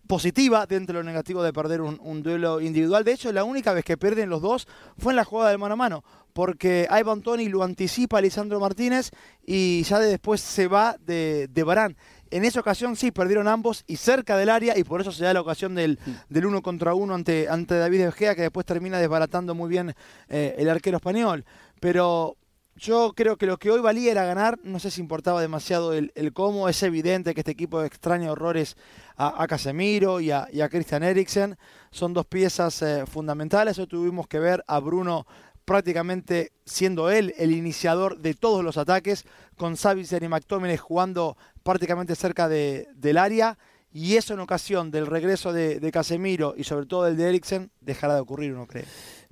positiva 0.10 0.66
dentro 0.66 0.98
de 0.98 1.04
lo 1.04 1.08
negativo 1.08 1.44
de 1.44 1.54
perder 1.54 1.82
un, 1.82 2.24
duelo 2.24 2.62
individual. 2.62 3.04
De 3.04 3.14
hecho, 3.14 3.32
la 3.32 3.44
única 3.44 3.74
vez 3.74 3.86
que 3.86 3.96
pierden 3.96 4.32
los 4.32 4.42
dos 4.42 4.68
fue 4.98 5.12
en 5.14 5.18
la 5.18 5.24
jugada 5.24 5.52
de 5.52 5.60
mano 5.60 5.74
a 5.74 5.78
mano, 5.78 6.04
porque 6.34 6.88
Ivan 6.90 7.22
Tony 7.22 7.48
lo 7.48 7.62
anticipa 7.62 8.18
a 8.18 8.22
Lisandro 8.22 8.60
Martínez 8.60 9.12
y 9.46 9.84
ya 9.84 10.00
de 10.00 10.08
después 10.08 10.42
se 10.42 10.68
va 10.68 10.96
de, 11.00 11.48
de 11.52 11.64
Barán. 11.64 11.96
En 12.32 12.44
esa 12.44 12.60
ocasión 12.60 12.96
sí, 12.96 13.12
perdieron 13.12 13.48
ambos 13.48 13.84
y 13.86 13.98
cerca 13.98 14.36
del 14.36 14.50
área 14.50 14.76
y 14.80 14.84
por 14.84 15.00
eso 15.00 15.12
se 15.12 15.26
da 15.26 15.32
la 15.32 15.42
ocasión 15.42 15.76
del, 15.76 16.00
del 16.28 16.48
uno 16.48 16.64
contra 16.64 16.96
uno 16.96 17.14
ante, 17.14 17.48
ante 17.48 17.78
David 17.78 18.08
Egea 18.08 18.34
que 18.34 18.42
después 18.42 18.66
termina 18.66 18.98
desbaratando 18.98 19.54
muy 19.54 19.70
bien 19.70 19.94
eh, 20.28 20.56
el 20.58 20.72
arquero 20.72 20.98
español. 20.98 21.46
Pero 21.80 22.36
yo 22.80 23.12
creo 23.14 23.38
que 23.38 23.46
lo 23.46 23.58
que 23.58 23.70
hoy 23.70 23.82
valía 23.82 24.12
era 24.12 24.24
ganar, 24.24 24.58
no 24.64 24.80
sé 24.80 24.90
si 24.90 25.02
importaba 25.02 25.42
demasiado 25.42 25.94
el, 25.94 26.12
cómo, 26.34 26.70
es 26.70 26.82
evidente 26.82 27.34
que 27.34 27.42
este 27.42 27.52
equipo 27.52 27.84
extraña 27.84 28.32
horrores 28.32 28.78
a, 29.18 29.46
Casemiro 29.48 30.22
y 30.22 30.32
a, 30.32 30.48
Christian 30.72 31.04
Eriksen, 31.04 31.58
son 31.92 32.14
dos 32.14 32.26
piezas 32.26 32.82
eh, 32.82 33.06
fundamentales, 33.06 33.78
hoy 33.80 33.88
tuvimos 33.88 34.28
que 34.28 34.40
ver 34.40 34.64
a 34.66 34.80
Bruno 34.80 35.28
prácticamente 35.66 36.54
siendo 36.66 37.12
él 37.12 37.34
el 37.38 37.52
iniciador 37.52 38.18
de 38.20 38.34
todos 38.34 38.64
los 38.64 38.78
ataques, 38.78 39.26
con 39.58 39.76
Savitzer 39.76 40.24
y 40.24 40.30
McTominay 40.30 40.78
jugando 40.78 41.36
prácticamente 41.64 42.16
cerca 42.16 42.48
de, 42.48 42.88
del 42.96 43.18
área, 43.18 43.58
y 43.92 44.16
eso 44.16 44.34
en 44.34 44.40
ocasión 44.40 44.90
del 44.90 45.06
regreso 45.06 45.52
de, 45.52 45.82
de 45.82 45.92
Casemiro 45.92 46.54
y 46.56 46.64
sobre 46.64 46.86
todo 46.86 47.04
del 47.04 47.18
de 47.18 47.28
Eriksen 47.28 47.72
dejará 47.82 48.16
de 48.16 48.22
ocurrir, 48.22 48.54
uno 48.54 48.68
cree. 48.68 48.86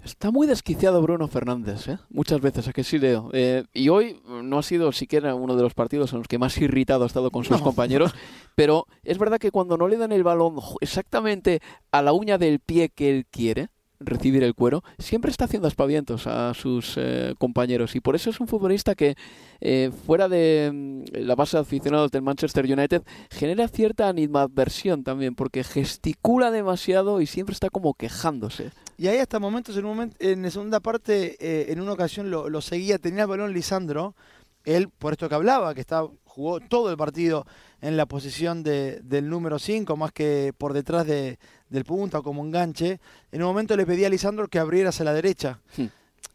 Está 0.03 0.31
muy 0.31 0.47
desquiciado 0.47 1.01
Bruno 1.01 1.27
Fernández, 1.27 1.87
¿eh? 1.87 1.97
muchas 2.09 2.39
veces, 2.39 2.67
a 2.67 2.73
que 2.73 2.83
sí 2.83 2.97
leo. 2.97 3.29
Eh, 3.33 3.65
y 3.73 3.89
hoy 3.89 4.21
no 4.25 4.59
ha 4.59 4.63
sido 4.63 4.91
siquiera 4.91 5.35
uno 5.35 5.55
de 5.55 5.63
los 5.63 5.73
partidos 5.73 6.13
en 6.13 6.19
los 6.19 6.27
que 6.27 6.37
más 6.37 6.57
irritado 6.57 7.03
ha 7.03 7.07
estado 7.07 7.31
con 7.31 7.43
sus 7.43 7.61
compañeros, 7.61 8.13
pero 8.55 8.85
es 9.03 9.17
verdad 9.17 9.37
que 9.39 9.51
cuando 9.51 9.75
no 9.75 9.87
le 9.87 9.97
dan 9.97 10.11
el 10.11 10.23
balón 10.23 10.55
exactamente 10.81 11.61
a 11.91 12.01
la 12.01 12.13
uña 12.13 12.37
del 12.37 12.59
pie 12.59 12.89
que 12.89 13.09
él 13.09 13.25
quiere, 13.29 13.69
recibir 13.99 14.43
el 14.43 14.53
cuero, 14.53 14.83
siempre 14.99 15.31
está 15.31 15.45
haciendo 15.45 15.67
aspavientos 15.67 16.27
a 16.27 16.53
sus 16.53 16.95
eh, 16.97 17.33
compañeros 17.37 17.95
y 17.95 17.99
por 17.99 18.15
eso 18.15 18.29
es 18.29 18.39
un 18.39 18.47
futbolista 18.47 18.95
que 18.95 19.15
eh, 19.59 19.91
fuera 20.05 20.29
de 20.29 20.71
mm, 20.73 21.17
la 21.25 21.35
base 21.35 21.57
de 21.57 21.61
aficionados 21.61 22.11
del 22.11 22.21
Manchester 22.21 22.65
United 22.65 23.03
genera 23.31 23.67
cierta 23.67 24.07
animadversión 24.07 25.03
también 25.03 25.35
porque 25.35 25.63
gesticula 25.63 26.51
demasiado 26.51 27.21
y 27.21 27.25
siempre 27.25 27.53
está 27.53 27.69
como 27.69 27.93
quejándose. 27.93 28.71
Y 28.97 29.07
hay 29.07 29.19
hasta 29.19 29.39
momentos, 29.39 29.77
en, 29.77 29.85
un 29.85 30.13
en 30.19 30.41
la 30.41 30.51
segunda 30.51 30.79
parte, 30.79 31.37
eh, 31.39 31.71
en 31.71 31.81
una 31.81 31.93
ocasión 31.93 32.31
lo, 32.31 32.49
lo, 32.49 32.61
seguía, 32.61 32.97
tenía 32.97 33.23
el 33.23 33.29
balón 33.29 33.53
Lisandro, 33.53 34.15
él 34.65 34.89
por 34.89 35.13
esto 35.13 35.29
que 35.29 35.35
hablaba, 35.35 35.73
que 35.73 35.81
está, 35.81 36.03
jugó 36.25 36.59
todo 36.59 36.91
el 36.91 36.97
partido 36.97 37.45
en 37.81 37.95
la 37.95 38.05
posición 38.05 38.63
de, 38.63 38.99
del 39.03 39.29
número 39.29 39.59
5, 39.59 39.95
más 39.95 40.11
que 40.11 40.53
por 40.57 40.73
detrás 40.73 41.05
de, 41.05 41.39
del 41.69 41.85
punta 41.85 42.21
como 42.21 42.43
enganche, 42.43 42.99
en 43.31 43.41
un 43.41 43.47
momento 43.47 43.75
le 43.75 43.85
pedía 43.85 44.07
a 44.07 44.09
Lisandro 44.09 44.47
que 44.47 44.59
abriera 44.59 44.89
hacia 44.89 45.05
la 45.05 45.13
derecha. 45.13 45.59
Hmm. 45.75 45.85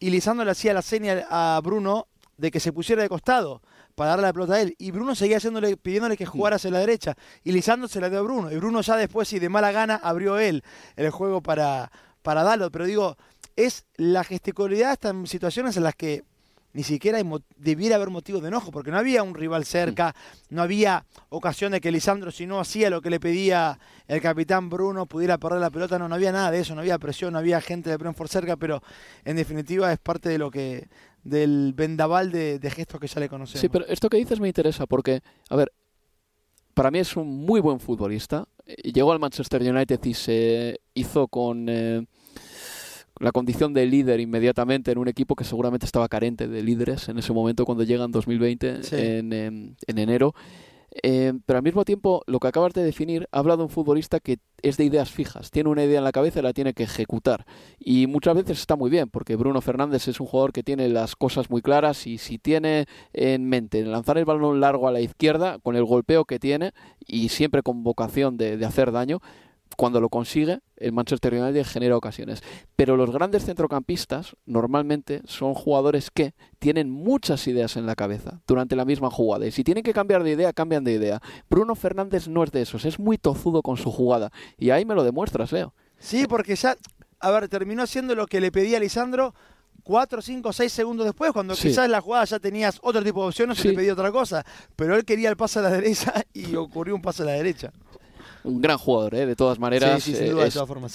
Y 0.01 0.11
Lisandro 0.11 0.45
le 0.45 0.51
hacía 0.51 0.75
la 0.75 0.83
señal 0.83 1.25
a 1.31 1.61
Bruno 1.63 2.09
de 2.37 2.51
que 2.51 2.61
se 2.61 2.73
pusiera 2.73 3.03
de 3.03 3.09
costado 3.09 3.63
para 3.95 4.11
darle 4.11 4.27
la 4.27 4.33
pelota 4.33 4.55
a 4.55 4.61
él. 4.61 4.75
Y 4.79 4.91
Bruno 4.91 5.15
seguía 5.15 5.37
haciéndole, 5.37 5.77
pidiéndole 5.77 6.17
que 6.17 6.27
jugara 6.27 6.57
hacia 6.57 6.71
la 6.71 6.81
derecha. 6.81 7.17
Y 7.45 7.53
Lisandro 7.53 7.89
se 7.89 8.01
la 8.01 8.11
dio 8.11 8.19
a 8.19 8.23
Bruno. 8.23 8.51
Y 8.51 8.57
Bruno 8.57 8.81
ya 8.81 8.97
después, 8.97 9.33
y 9.33 9.39
de 9.39 9.49
mala 9.49 9.73
gana, 9.73 10.01
abrió 10.03 10.39
él 10.39 10.65
el 10.97 11.11
juego 11.11 11.41
para, 11.43 11.91
para 12.23 12.43
darlo. 12.43 12.71
Pero 12.71 12.87
digo, 12.87 13.17
es 13.57 13.87
la 13.97 14.25
gesticularidad 14.25 14.99
en 15.07 15.27
situaciones 15.27 15.77
en 15.77 15.85
las 15.85 15.95
que 15.95 16.25
ni 16.73 16.83
siquiera 16.83 17.19
debiera 17.57 17.97
haber 17.97 18.11
motivo 18.11 18.41
de 18.41 18.49
enojo, 18.49 18.71
porque 18.71 18.91
no 18.91 18.99
había 18.99 19.23
un 19.23 19.35
rival 19.35 19.65
cerca, 19.65 20.15
no 20.49 20.63
había 20.63 21.05
ocasión 21.29 21.73
de 21.73 21.81
que 21.81 21.93
Lisandro, 21.93 22.31
si 22.31 22.47
no 22.47 22.61
hacía 22.61 22.89
lo 22.91 23.03
que 23.03 23.11
le 23.11 23.21
pedía 23.21 23.79
el 24.09 24.21
capitán 24.21 24.71
Bruno, 24.71 25.07
pudiera 25.07 25.39
perder 25.39 25.61
la 25.61 25.71
pelota, 25.71 25.99
no, 25.99 26.09
no 26.09 26.15
había 26.15 26.33
nada 26.33 26.51
de 26.51 26.61
eso, 26.61 26.75
no 26.75 26.81
había 26.81 26.99
presión, 26.99 27.35
no 27.35 27.39
había 27.39 27.61
gente 27.61 27.91
de 27.91 27.97
Brentford 27.97 28.29
cerca, 28.29 28.57
pero 28.57 28.83
en 29.25 29.37
definitiva 29.37 29.93
es 29.93 29.99
parte 29.99 30.29
de 30.29 30.39
lo 30.39 30.51
que 30.51 30.89
del 31.25 31.73
vendaval 31.75 32.33
de, 32.33 32.59
gestos 32.75 33.01
que 33.01 33.07
ya 33.07 33.21
le 33.21 33.29
conocemos. 33.29 33.61
Sí, 33.61 33.69
pero 33.69 33.87
esto 33.87 34.09
que 34.09 34.17
dices 34.17 34.41
me 34.41 34.49
interesa, 34.49 34.87
porque, 34.87 35.21
a 35.51 35.57
ver, 35.57 35.73
para 36.75 36.91
mí 36.91 36.99
es 36.99 37.17
un 37.17 37.45
muy 37.45 37.61
buen 37.61 37.81
futbolista, 37.81 38.49
llegó 38.67 39.13
al 39.13 39.21
Manchester 39.21 39.63
United 39.63 40.01
y 40.05 40.15
se 40.15 40.81
hizo 40.95 41.29
con... 41.29 41.69
Eh, 41.69 42.07
la 43.21 43.33
condición 43.33 43.75
de 43.75 43.87
líder 43.87 44.21
inmediatamente 44.21 44.93
en 44.93 44.99
un 44.99 45.09
equipo 45.09 45.37
que 45.37 45.45
seguramente 45.45 45.87
estaba 45.87 46.09
carente 46.09 46.49
de 46.49 46.63
líderes 46.63 47.09
en 47.09 47.19
ese 47.19 47.33
momento 47.33 47.65
cuando 47.65 47.85
llega 47.85 48.05
en 48.05 48.13
2020 48.13 48.81
en, 48.93 49.33
en, 49.33 49.77
enero. 49.87 50.35
Eh, 51.03 51.33
pero 51.47 51.57
al 51.57 51.63
mismo 51.63 51.87
tiempo, 51.87 52.23
lo 52.27 52.39
que 52.39 52.49
acabas 52.49 52.75
de 52.75 52.85
definir 52.85 53.27
habla 53.33 53.57
de 53.57 53.63
un 53.63 53.71
futbolista 53.71 54.21
que 54.21 54.41
es 54.61 54.77
de 54.77 54.85
ideas 54.85 55.11
fijas, 55.11 55.51
tiene 55.51 55.71
una 55.71 55.85
idea 55.85 55.99
en 55.99 56.05
la 56.05 56.13
cabeza 56.13 56.41
y 56.41 56.43
la 56.43 56.53
tiene 56.53 56.75
que 56.75 56.83
ejecutar. 56.83 57.47
Y 57.79 58.07
muchas 58.07 58.35
veces 58.35 58.61
está 58.61 58.77
muy 58.77 58.91
bien, 58.91 59.09
porque 59.09 59.37
Bruno 59.37 59.63
Fernández 59.63 60.07
es 60.09 60.21
un 60.21 60.27
jugador 60.27 60.53
que 60.53 60.63
tiene 60.63 60.89
las 60.91 61.17
cosas 61.17 61.49
muy 61.49 61.63
claras 61.63 62.07
y 62.07 62.19
si 62.19 62.39
tiene 62.39 62.87
en 63.15 63.49
mente 63.49 63.83
lanzar 63.87 64.19
el 64.19 64.27
balón 64.27 64.61
largo 64.61 64.87
a 64.87 64.93
la 64.93 65.01
izquierda, 65.01 65.59
con 65.61 65.77
el 65.77 65.85
golpeo 65.85 66.27
que 66.27 66.39
tiene 66.39 66.73
y 67.07 67.31
siempre 67.31 67.63
con 67.63 67.83
vocación 67.85 68.37
de 68.37 68.63
hacer 68.67 68.93
daño, 68.93 69.21
cuando 69.77 70.01
lo 70.01 70.09
consigue, 70.09 70.61
el 70.77 70.93
Manchester 70.93 71.35
United 71.35 71.65
genera 71.65 71.97
ocasiones. 71.97 72.43
Pero 72.77 72.97
los 72.97 73.11
grandes 73.11 73.45
centrocampistas 73.45 74.37
normalmente 74.47 75.23
son 75.25 75.55
jugadores 75.55 76.11
que 76.11 76.35
tienen 76.59 76.91
muchas 76.91 77.47
ideas 77.47 77.77
en 77.77 77.87
la 77.87 77.95
cabeza 77.95 78.41
durante 78.47 78.77
la 78.77 78.85
misma 78.85 79.11
jugada. 79.11 79.47
Y 79.47 79.53
si 79.53 79.65
tienen 79.65 79.85
que 79.85 79.93
cambiar 79.93 80.23
de 80.23 80.33
idea, 80.33 80.53
cambian 80.53 80.85
de 80.85 80.93
idea. 80.93 81.21
Bruno 81.49 81.75
Fernández 81.75 82.29
no 82.29 82.45
es 82.45 82.51
de 82.51 82.63
esos, 82.63 82.85
es 82.85 82.99
muy 82.99 83.19
tozudo 83.19 83.63
con 83.63 83.77
su 83.77 83.91
jugada. 83.91 84.31
Y 84.59 84.71
ahí 84.71 84.85
me 84.85 84.95
lo 84.95 85.05
demuestras, 85.05 85.53
Leo. 85.53 85.75
Sí, 85.99 86.27
porque 86.29 86.57
ya, 86.57 86.77
a 87.21 87.31
ver, 87.31 87.49
terminó 87.49 87.83
haciendo 87.83 88.15
lo 88.15 88.27
que 88.27 88.41
le 88.41 88.51
pedía 88.51 88.81
Lisandro. 88.81 89.35
Cuatro, 89.85 90.23
cinco, 90.23 90.53
seis 90.53 90.73
segundos 90.73 91.05
después, 91.07 91.33
cuando 91.33 91.55
quizás 91.55 91.87
en 91.87 91.91
la 91.91 92.01
jugada 92.01 92.25
ya 92.25 92.39
tenías 92.39 92.79
otro 92.83 93.03
tipo 93.03 93.23
de 93.23 93.29
opciones 93.29 93.65
y 93.65 93.69
le 93.69 93.75
pedía 93.75 93.95
otra 93.95 94.13
cosa. 94.13 94.45
Pero 94.77 94.95
él 94.95 95.05
quería 95.05 95.29
el 95.29 95.37
pase 95.37 95.59
a 95.59 95.63
la 95.63 95.71
derecha 95.71 96.15
y 96.33 96.55
ocurrió 96.55 96.95
un 96.95 97.03
pase 97.03 97.25
a 97.25 97.27
la 97.27 97.33
derecha 97.33 97.73
un 98.45 98.61
gran 98.61 98.79
jugador, 98.79 99.15
¿eh? 99.15 99.27
de 99.27 99.37
todas 99.37 99.59
maneras. 99.59 100.07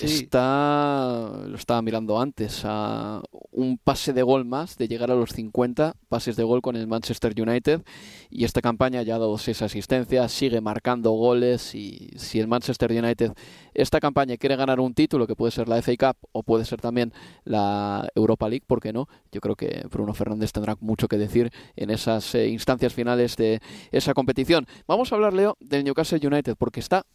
Está, 0.01 1.31
lo 1.45 1.55
estaba 1.55 1.81
mirando 1.81 2.19
antes, 2.19 2.61
a 2.63 3.21
un 3.51 3.77
pase 3.77 4.13
de 4.13 4.23
gol 4.23 4.45
más 4.45 4.77
de 4.77 4.87
llegar 4.87 5.11
a 5.11 5.15
los 5.15 5.31
50 5.31 5.95
pases 6.09 6.35
de 6.35 6.43
gol 6.43 6.61
con 6.61 6.75
el 6.75 6.87
Manchester 6.87 7.33
United. 7.39 7.81
Y 8.29 8.43
esta 8.43 8.61
campaña 8.61 9.01
ya 9.03 9.15
ha 9.15 9.19
dado 9.19 9.37
seis 9.37 9.61
asistencias, 9.61 10.31
sigue 10.31 10.61
marcando 10.61 11.11
goles. 11.11 11.73
Y 11.75 12.11
si 12.17 12.39
el 12.39 12.47
Manchester 12.47 12.91
United, 12.91 13.33
esta 13.73 13.99
campaña 13.99 14.37
quiere 14.37 14.55
ganar 14.55 14.79
un 14.79 14.93
título, 14.93 15.27
que 15.27 15.35
puede 15.35 15.51
ser 15.51 15.67
la 15.67 15.81
FA 15.81 15.93
Cup 15.97 16.29
o 16.31 16.43
puede 16.43 16.65
ser 16.65 16.81
también 16.81 17.13
la 17.43 18.07
Europa 18.15 18.49
League, 18.49 18.65
¿por 18.67 18.81
qué 18.81 18.93
no? 18.93 19.07
Yo 19.31 19.41
creo 19.41 19.55
que 19.55 19.85
Bruno 19.91 20.13
Fernández 20.13 20.51
tendrá 20.51 20.75
mucho 20.79 21.07
que 21.07 21.17
decir 21.17 21.51
en 21.75 21.89
esas 21.89 22.35
eh, 22.35 22.47
instancias 22.47 22.93
finales 22.93 23.35
de 23.37 23.61
esa 23.91 24.13
competición. 24.13 24.67
Vamos 24.87 25.11
a 25.11 25.15
hablar, 25.15 25.33
Leo, 25.33 25.57
del 25.59 25.83
Newcastle 25.83 26.25
United, 26.25 26.55
porque 26.57 26.79
está 26.79 27.05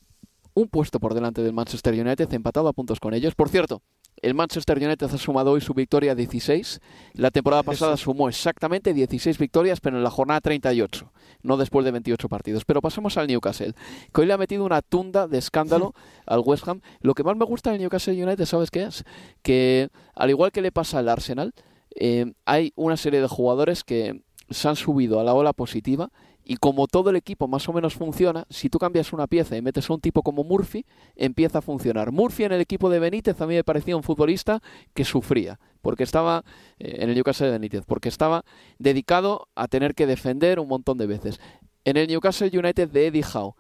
un 0.54 0.68
puesto 0.68 1.00
por 1.00 1.14
delante 1.14 1.42
del 1.42 1.52
Manchester 1.52 1.94
United, 1.94 2.32
empatado 2.32 2.68
a 2.68 2.73
puntos 2.73 3.00
con 3.00 3.14
ellos. 3.14 3.35
Por 3.35 3.49
cierto, 3.49 3.82
el 4.21 4.35
Manchester 4.35 4.76
United 4.76 5.06
ha 5.12 5.18
sumado 5.18 5.52
hoy 5.52 5.61
su 5.61 5.75
victoria 5.75 6.14
16. 6.14 6.80
La 7.14 7.30
temporada 7.30 7.62
pasada 7.62 7.97
sumó 7.97 8.28
exactamente 8.28 8.92
16 8.92 9.38
victorias, 9.38 9.80
pero 9.80 9.97
en 9.97 10.04
la 10.04 10.11
jornada 10.11 10.40
38, 10.40 11.11
no 11.42 11.56
después 11.56 11.85
de 11.85 11.90
28 11.90 12.28
partidos. 12.28 12.64
Pero 12.64 12.80
pasamos 12.80 13.16
al 13.16 13.26
Newcastle, 13.26 13.75
que 14.12 14.21
hoy 14.21 14.26
le 14.26 14.35
ha 14.35 14.38
metido 14.38 14.64
una 14.64 14.82
tunda 14.82 15.26
de 15.26 15.38
escándalo 15.38 15.94
al 16.26 16.40
West 16.40 16.68
Ham. 16.68 16.82
Lo 17.00 17.14
que 17.14 17.25
más 17.25 17.37
me 17.37 17.44
gusta 17.44 17.71
del 17.71 17.80
Newcastle 17.80 18.23
United, 18.23 18.44
¿sabes 18.44 18.71
qué 18.71 18.85
es? 18.85 19.04
Que, 19.42 19.88
al 20.14 20.30
igual 20.30 20.52
que 20.52 20.62
le 20.62 20.73
pasa 20.73 20.99
al 20.99 21.09
Arsenal, 21.09 21.54
eh, 21.94 22.32
hay 22.44 22.73
una 22.76 22.97
serie 22.97 23.21
de 23.21 23.28
jugadores 23.28 23.85
que 23.85 24.23
se 24.50 24.68
han 24.68 24.76
subido 24.76 25.18
a 25.21 25.25
la 25.25 25.35
ola 25.35 25.52
positiva 25.52 26.11
y 26.44 26.56
como 26.56 26.87
todo 26.87 27.11
el 27.11 27.16
equipo 27.16 27.49
más 27.49 27.68
o 27.68 27.72
menos 27.72 27.94
funciona, 27.94 28.46
si 28.50 28.68
tú 28.68 28.78
cambias 28.78 29.12
una 29.12 29.26
pieza 29.26 29.56
y 29.56 29.62
metes 29.62 29.88
a 29.88 29.94
un 29.94 30.00
tipo 30.00 30.22
como 30.22 30.44
Murphy, 30.44 30.84
empieza 31.16 31.58
a 31.58 31.62
funcionar. 31.62 32.12
Murphy 32.12 32.44
en 32.44 32.52
el 32.52 32.61
equipo 32.61 32.90
de 32.90 32.99
Benítez 32.99 33.40
a 33.40 33.46
mí 33.46 33.54
me 33.54 33.64
parecía 33.64 33.96
un 33.96 34.02
futbolista 34.02 34.61
que 34.94 35.05
sufría, 35.05 35.61
porque 35.81 36.02
estaba 36.02 36.44
eh, 36.78 36.96
en 37.00 37.09
el 37.09 37.14
Newcastle 37.14 37.46
de 37.46 37.52
Benítez, 37.52 37.85
porque 37.87 38.09
estaba 38.09 38.44
dedicado 38.78 39.48
a 39.55 39.68
tener 39.68 39.94
que 39.94 40.07
defender 40.07 40.59
un 40.59 40.68
montón 40.68 40.98
de 40.98 41.07
veces. 41.07 41.40
En 41.85 41.96
el 41.96 42.09
Newcastle 42.09 42.50
United 42.52 42.88
de 42.88 43.07
Eddie 43.09 43.24
Howe, 43.24 43.57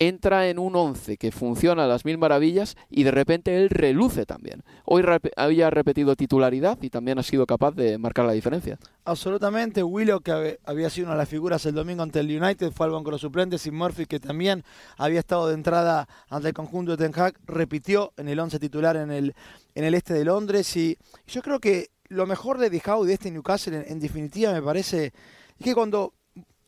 entra 0.00 0.48
en 0.48 0.58
un 0.58 0.74
11 0.74 1.18
que 1.18 1.30
funciona 1.30 1.84
a 1.84 1.86
las 1.86 2.06
mil 2.06 2.16
maravillas 2.16 2.74
y 2.88 3.02
de 3.02 3.10
repente 3.10 3.56
él 3.56 3.68
reluce 3.68 4.24
también. 4.24 4.64
Hoy 4.86 5.04
había 5.36 5.68
repetido 5.68 6.16
titularidad 6.16 6.78
y 6.80 6.88
también 6.88 7.18
ha 7.18 7.22
sido 7.22 7.46
capaz 7.46 7.72
de 7.72 7.98
marcar 7.98 8.24
la 8.24 8.32
diferencia. 8.32 8.78
Absolutamente. 9.04 9.82
Willow, 9.82 10.20
que 10.20 10.58
había 10.64 10.88
sido 10.88 11.06
una 11.06 11.14
de 11.14 11.18
las 11.18 11.28
figuras 11.28 11.66
el 11.66 11.74
domingo 11.74 12.02
ante 12.02 12.18
el 12.20 12.42
United, 12.42 12.72
fue 12.72 12.86
al 12.86 12.92
banco 12.92 13.10
de 13.10 13.12
los 13.12 13.20
suplentes 13.20 13.66
y 13.66 13.70
Murphy, 13.70 14.06
que 14.06 14.18
también 14.18 14.64
había 14.96 15.20
estado 15.20 15.48
de 15.48 15.54
entrada 15.54 16.08
ante 16.30 16.48
el 16.48 16.54
conjunto 16.54 16.96
de 16.96 16.96
Ten 16.96 17.20
Hag, 17.20 17.34
repitió 17.44 18.14
en 18.16 18.28
el 18.28 18.40
11 18.40 18.58
titular 18.58 18.96
en 18.96 19.10
el, 19.10 19.34
en 19.74 19.84
el 19.84 19.94
este 19.94 20.14
de 20.14 20.24
Londres. 20.24 20.74
Y 20.78 20.96
yo 21.26 21.42
creo 21.42 21.60
que 21.60 21.90
lo 22.08 22.26
mejor 22.26 22.56
de 22.56 22.70
Dijau 22.70 23.04
de 23.04 23.12
este 23.12 23.30
Newcastle, 23.30 23.84
en, 23.86 24.00
definitiva, 24.00 24.52
me 24.52 24.62
parece, 24.62 25.12
es 25.58 25.64
que 25.64 25.74
cuando 25.74 26.14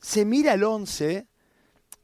se 0.01 0.27
mira 0.27 0.53
el 0.53 0.65
11 0.65 1.27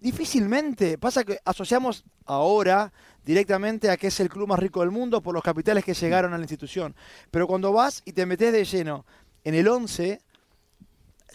difícilmente. 0.01 0.99
Pasa 0.99 1.25
que 1.25 1.39
asociamos 1.45 2.05
ahora 2.25 2.93
directamente 3.25 3.91
a 3.91 3.97
que 3.97 4.09
es 4.09 4.21
el 4.21 4.29
club 4.29 4.49
más 4.49 4.59
rico 4.59 4.81
del 4.81 4.91
mundo 4.91 5.23
por 5.23 5.35
los 5.35 5.43
capitales 5.43 5.85
que 5.85 5.95
llegaron 5.95 6.33
a 6.33 6.39
la 6.39 6.45
institución. 6.45 6.95
Pero 7.31 7.47
cuando 7.47 7.73
vas 7.73 8.03
y 8.05 8.13
te 8.13 8.27
metes 8.27 8.53
de 8.53 8.65
lleno 8.65 9.05
en 9.45 9.55
el 9.55 9.69
11, 9.69 10.21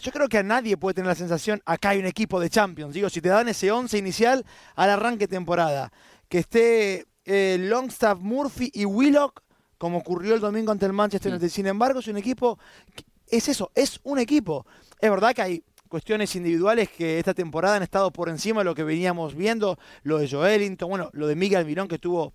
yo 0.00 0.12
creo 0.12 0.28
que 0.28 0.38
a 0.38 0.42
nadie 0.42 0.76
puede 0.76 0.94
tener 0.94 1.08
la 1.08 1.14
sensación, 1.14 1.62
acá 1.64 1.90
hay 1.90 1.98
un 1.98 2.06
equipo 2.06 2.40
de 2.40 2.50
Champions. 2.50 2.94
Digo, 2.94 3.08
si 3.08 3.20
te 3.20 3.28
dan 3.28 3.48
ese 3.48 3.70
11 3.70 3.96
inicial 3.96 4.44
al 4.74 4.90
arranque 4.90 5.28
temporada, 5.28 5.92
que 6.28 6.38
esté 6.38 7.06
eh, 7.24 7.56
Longstaff, 7.60 8.18
Murphy 8.20 8.70
y 8.74 8.84
Willock, 8.84 9.42
como 9.78 9.98
ocurrió 9.98 10.34
el 10.34 10.40
domingo 10.40 10.72
ante 10.72 10.86
el 10.86 10.92
Manchester 10.92 11.32
United. 11.32 11.48
Sin 11.48 11.66
embargo, 11.66 12.00
es 12.00 12.08
un 12.08 12.16
equipo, 12.16 12.58
es 13.28 13.48
eso, 13.48 13.70
es 13.74 14.00
un 14.02 14.18
equipo. 14.18 14.66
Es 15.00 15.10
verdad 15.10 15.34
que 15.34 15.42
hay 15.42 15.64
cuestiones 15.94 16.34
individuales 16.34 16.88
que 16.88 17.20
esta 17.20 17.34
temporada 17.34 17.76
han 17.76 17.84
estado 17.84 18.10
por 18.10 18.28
encima 18.28 18.62
de 18.62 18.64
lo 18.64 18.74
que 18.74 18.82
veníamos 18.82 19.36
viendo, 19.36 19.78
lo 20.02 20.18
de 20.18 20.28
Joelinton, 20.28 20.88
bueno, 20.88 21.08
lo 21.12 21.28
de 21.28 21.36
Miguel 21.36 21.64
Mirón 21.64 21.86
que 21.86 22.00
tuvo 22.00 22.32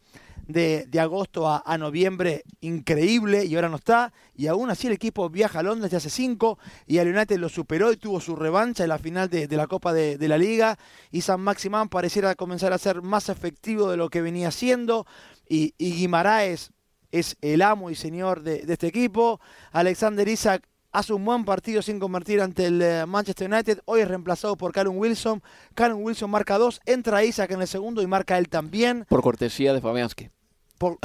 de, 0.48 0.88
agosto 0.98 1.46
a, 1.46 1.78
noviembre 1.78 2.46
increíble 2.62 3.44
y 3.44 3.56
ahora 3.56 3.68
no 3.68 3.76
está, 3.76 4.14
y 4.34 4.48
aún 4.48 4.70
así 4.70 4.88
el 4.88 4.94
equipo 4.94 5.30
viaja 5.30 5.60
a 5.60 5.64
Londres 5.64 5.92
ya 5.92 5.98
hace 5.98 6.10
cinco 6.10 6.58
y 6.88 7.00
al 7.00 7.14
United 7.14 7.38
lo 7.38 7.50
superó 7.50 7.92
y 7.92 7.98
tuvo 7.98 8.22
su 8.22 8.38
revancha 8.38 8.84
en 8.84 8.90
la 8.90 8.98
final 8.98 9.30
de, 9.30 9.46
la 9.50 9.68
Copa 9.68 9.92
de, 9.92 10.26
la 10.30 10.38
Liga, 10.38 10.80
y 11.12 11.20
San 11.20 11.42
Maximán 11.42 11.90
pareciera 11.90 12.36
comenzar 12.36 12.72
a 12.72 12.78
ser 12.78 13.02
más 13.02 13.28
efectivo 13.28 13.92
de 13.92 13.98
lo 13.98 14.10
que 14.10 14.22
venía 14.22 14.52
siendo, 14.52 15.06
y, 15.50 15.74
y 15.78 15.96
Guimaraes 15.96 16.72
es 17.12 17.36
el 17.42 17.62
amo 17.62 17.90
y 17.90 17.96
señor 17.96 18.42
de, 18.42 18.60
de 18.62 18.72
este 18.72 18.88
equipo, 18.88 19.42
Alexander 19.74 20.26
Isaac 20.30 20.64
hace 20.92 21.14
un 21.14 21.24
buen 21.24 21.46
partido 21.46 21.82
sin 21.82 22.00
convertir 22.00 22.42
ante 22.42 22.66
el 22.66 22.82
eh, 22.82 23.06
Manchester 23.06 23.52
United. 23.52 23.80
Hoy 23.86 24.02
es 24.02 24.08
reemplazado 24.08 24.56
por 24.56 24.72
Callum 24.72 24.98
Wilson. 24.98 25.42
Callum 25.76 26.04
Wilson 26.04 26.30
marca 26.30 26.58
dos, 26.58 26.82
entra 26.86 27.24
Isaac 27.24 27.52
en 27.52 27.62
el 27.62 27.68
segundo 27.68 28.02
y 28.02 28.08
marca 28.08 28.38
él 28.38 28.50
también. 28.50 29.06
Por 29.10 29.22
cortesía 29.22 29.74
de 29.74 29.82
Fabianski. 29.82 30.30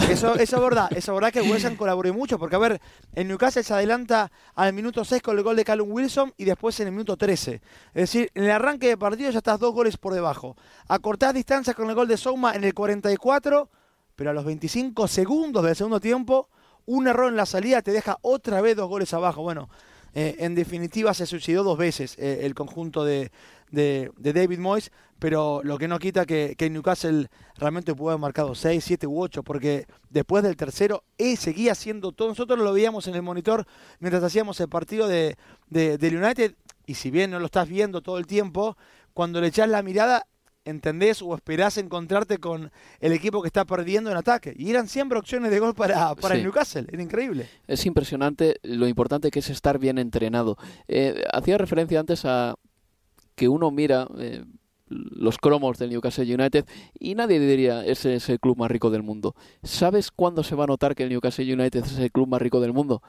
eso, 0.09 0.35
eso 0.39 0.57
es 0.57 0.63
verdad, 0.63 0.89
es 0.95 1.07
verdad 1.07 1.33
que 1.33 1.43
Wilson 1.43 1.77
colaboró 1.77 2.13
mucho, 2.15 2.39
porque 2.39 2.57
a 2.57 2.61
ver, 2.61 2.81
en 3.15 3.29
Newcastle 3.29 3.63
se 3.63 3.75
adelanta 3.75 4.31
al 4.55 4.73
minuto 4.73 5.05
6 5.05 5.23
con 5.23 5.37
el 5.37 5.45
gol 5.45 5.57
de 5.57 5.65
Callum 5.65 5.91
Wilson 5.91 6.33
y 6.37 6.45
después 6.45 6.79
en 6.81 6.89
el 6.89 6.93
minuto 6.93 7.17
13. 7.17 7.55
Es 7.55 7.63
decir, 7.95 8.31
en 8.35 8.45
el 8.45 8.51
arranque 8.51 8.89
de 8.89 8.97
partido 8.97 9.31
ya 9.31 9.39
estás 9.39 9.61
dos 9.61 9.75
goles 9.75 9.97
por 9.97 10.15
debajo. 10.15 10.57
Acortás 10.89 11.35
distancia 11.35 11.75
con 11.75 11.89
el 11.89 11.95
gol 11.95 12.09
de 12.09 12.17
Souma 12.17 12.55
en 12.55 12.65
el 12.65 12.75
44, 12.75 13.69
pero 14.17 14.31
a 14.31 14.33
los 14.33 14.45
25 14.45 15.09
segundos 15.09 15.65
del 15.65 15.77
segundo 15.77 16.01
tiempo 16.01 16.49
un 16.87 17.07
error 17.07 17.29
en 17.29 17.37
la 17.37 17.47
salida 17.47 17.83
te 17.83 17.93
deja 17.93 18.19
otra 18.23 18.61
vez 18.61 18.77
dos 18.77 18.89
goles 18.89 19.13
abajo. 19.15 19.43
Bueno, 19.43 19.69
eh, 20.15 20.37
en 20.39 20.55
definitiva 20.55 21.13
se 21.13 21.27
suicidó 21.27 21.65
dos 21.65 21.77
veces 21.77 22.17
eh, 22.19 22.41
el 22.43 22.55
conjunto 22.55 23.05
de, 23.05 23.33
David 23.73 24.61
Moyes, 24.61 24.93
pero 25.19 25.61
lo 25.65 25.77
que 25.79 25.89
no 25.89 25.99
quita 25.99 26.25
que, 26.25 26.57
Newcastle 26.71 27.29
realmente 27.57 27.93
pudo 27.95 28.11
haber 28.11 28.21
marcado 28.21 28.55
6, 28.55 28.85
7 28.85 29.07
u 29.09 29.21
8, 29.21 29.43
porque 29.43 29.87
después 30.11 30.45
del 30.45 30.57
tercero 30.57 31.03
él 31.19 31.37
seguía 31.37 31.75
siendo 31.75 32.13
todo. 32.13 32.29
Nosotros 32.29 32.59
lo 32.61 32.73
veíamos 32.73 33.09
en 33.09 33.17
el 33.17 33.23
monitor 33.23 33.67
mientras 33.99 34.23
hacíamos 34.23 34.61
el 34.61 34.69
partido 34.69 35.09
de, 35.09 35.37
de, 35.69 35.97
United 36.17 36.55
y 36.87 36.95
si 36.95 37.11
bien 37.11 37.33
no 37.33 37.41
lo 37.41 37.47
estás 37.47 37.69
viendo 37.69 38.01
todo 38.01 38.19
el 38.19 38.29
tiempo, 38.29 38.77
cuando 39.13 39.41
le 39.41 39.49
echas 39.49 39.69
la 39.69 39.83
mirada 39.83 40.27
entendés 40.65 41.23
o 41.23 41.35
esperás 41.35 41.79
encontrarte 41.79 42.39
con 42.39 42.71
el 43.01 43.13
equipo 43.13 43.43
que 43.43 43.49
está 43.49 43.65
perdiendo 43.65 44.11
en 44.11 44.17
ataque. 44.17 44.55
Y 44.57 44.71
eran 44.71 44.89
siempre 44.89 45.19
opciones 45.19 45.51
de 45.51 45.59
gol 45.59 45.75
para, 45.75 46.15
para 46.15 46.35
el 46.35 46.43
Newcastle, 46.43 46.87
era 46.91 47.03
increíble. 47.03 47.49
Es 47.67 47.87
impresionante 47.87 48.57
lo 48.63 48.89
importante 48.89 49.31
que 49.31 49.41
es 49.41 49.51
estar 49.51 49.79
bien 49.79 49.99
entrenado. 49.99 50.57
Eh, 50.89 51.23
hacía 51.33 51.59
referencia 51.59 52.01
antes 52.01 52.25
a 52.25 52.55
que 53.35 53.49
uno 53.49 53.71
mira... 53.71 54.07
Eh, 54.19 54.45
los 54.87 55.39
cromos 55.39 55.79
del 55.79 55.91
Newcastle 55.91 56.33
United 56.33 56.67
y 56.99 57.15
nadie 57.15 57.41
diría 57.41 57.85
ese 57.85 58.15
es 58.17 58.29
el 58.29 58.39
club 58.39 58.59
más 58.59 58.71
rico 58.71 58.91
del 58.91 59.03
mundo. 59.03 59.35
¿Sabes 59.63 60.11
cuándo 60.11 60.43
se 60.43 60.55
va 60.55 60.65
a 60.65 60.67
notar 60.67 60.95
que 60.95 61.05
el 61.05 61.09
Newcastle 61.09 61.53
United 61.53 61.85
es 61.85 61.99
el 61.99 62.13
club 62.13 62.29
más 62.29 62.41
rico 62.41 62.61
del 62.61 62.73
mundo? 62.73 63.03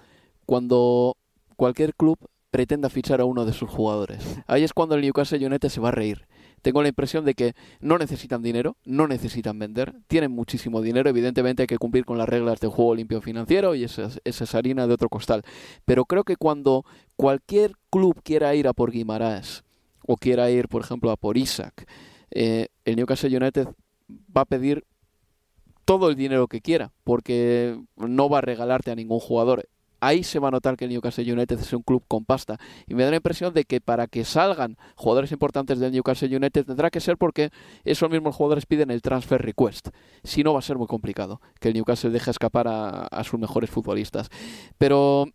Cuando 0.46 1.18
cualquier 1.56 1.94
club 1.94 2.18
pretenda 2.50 2.90
fichar 2.90 3.20
a 3.20 3.26
uno 3.26 3.44
de 3.44 3.52
sus 3.52 3.70
jugadores. 3.70 4.24
Ahí 4.48 4.64
es 4.64 4.72
cuando 4.72 4.96
el 4.96 5.02
Newcastle 5.02 5.46
United 5.46 5.68
se 5.68 5.82
va 5.82 5.90
a 5.90 5.92
reír. 5.92 6.26
Tengo 6.66 6.82
la 6.82 6.90
impresión 6.90 7.26
de 7.26 7.36
que 7.36 7.54
no 7.80 8.00
necesitan 8.00 8.42
dinero, 8.42 8.76
no 8.86 9.08
necesitan 9.08 9.60
vender, 9.60 9.94
tienen 10.08 10.32
muchísimo 10.32 10.82
dinero, 10.82 11.08
evidentemente 11.08 11.62
hay 11.62 11.68
que 11.68 11.78
cumplir 11.78 12.06
con 12.06 12.18
las 12.18 12.28
reglas 12.28 12.60
del 12.60 12.72
juego 12.72 12.96
limpio 12.96 13.22
financiero 13.22 13.76
y 13.76 13.84
esa, 13.84 14.10
es 14.24 14.56
harina 14.56 14.88
de 14.88 14.94
otro 14.96 15.08
costal. 15.08 15.44
Pero 15.86 16.06
creo 16.06 16.24
que 16.24 16.38
cuando 16.38 16.84
cualquier 17.16 17.74
club 17.92 18.20
quiera 18.24 18.56
ir 18.56 18.68
a 18.68 18.74
por 18.74 18.90
Guimaraes, 18.90 19.64
o 20.08 20.18
quiera 20.18 20.50
ir, 20.50 20.68
por 20.68 20.82
ejemplo, 20.82 21.12
a 21.12 21.18
por 21.18 21.38
Isaac, 21.38 21.88
eh, 22.32 22.70
el 22.84 22.96
Newcastle 22.96 23.38
United 23.38 23.68
va 24.36 24.42
a 24.42 24.46
pedir 24.46 24.86
todo 25.86 26.10
el 26.10 26.16
dinero 26.16 26.48
que 26.48 26.62
quiera, 26.62 26.94
porque 27.04 27.80
no 27.96 28.28
va 28.28 28.40
a 28.40 28.42
regalarte 28.42 28.90
a 28.90 28.96
ningún 28.96 29.20
jugador. 29.20 29.70
Ahí 30.06 30.24
se 30.24 30.40
va 30.40 30.50
a 30.50 30.52
notar 30.52 30.78
que 30.78 30.86
el 30.86 30.92
Newcastle 30.92 31.32
United 31.32 31.60
es 31.60 31.74
un 31.74 31.82
club 31.82 32.04
con 32.08 32.26
pasta. 32.26 32.60
Y 32.86 32.94
me 32.94 33.04
da 33.04 33.10
la 33.10 33.16
impresión 33.16 33.54
de 33.54 33.66
que 33.66 33.82
para 33.82 34.06
que 34.06 34.24
salgan 34.24 34.78
jugadores 34.96 35.32
importantes 35.32 35.80
del 35.80 35.92
Newcastle 35.92 36.36
United 36.36 36.66
tendrá 36.66 36.92
que 36.92 37.00
ser 37.00 37.18
porque 37.18 37.50
esos 37.84 38.10
mismos 38.10 38.36
jugadores 38.36 38.66
piden 38.66 38.92
el 38.92 39.02
transfer 39.02 39.42
request. 39.42 39.90
Si 40.24 40.44
no, 40.44 40.54
va 40.54 40.60
a 40.60 40.62
ser 40.62 40.78
muy 40.78 40.88
complicado 40.88 41.42
que 41.60 41.70
el 41.70 41.74
Newcastle 41.74 42.12
deje 42.12 42.30
escapar 42.30 42.68
a, 42.68 43.08
a 43.08 43.24
sus 43.24 43.40
mejores 43.40 43.70
futbolistas. 43.70 44.30
Pero 44.78 45.28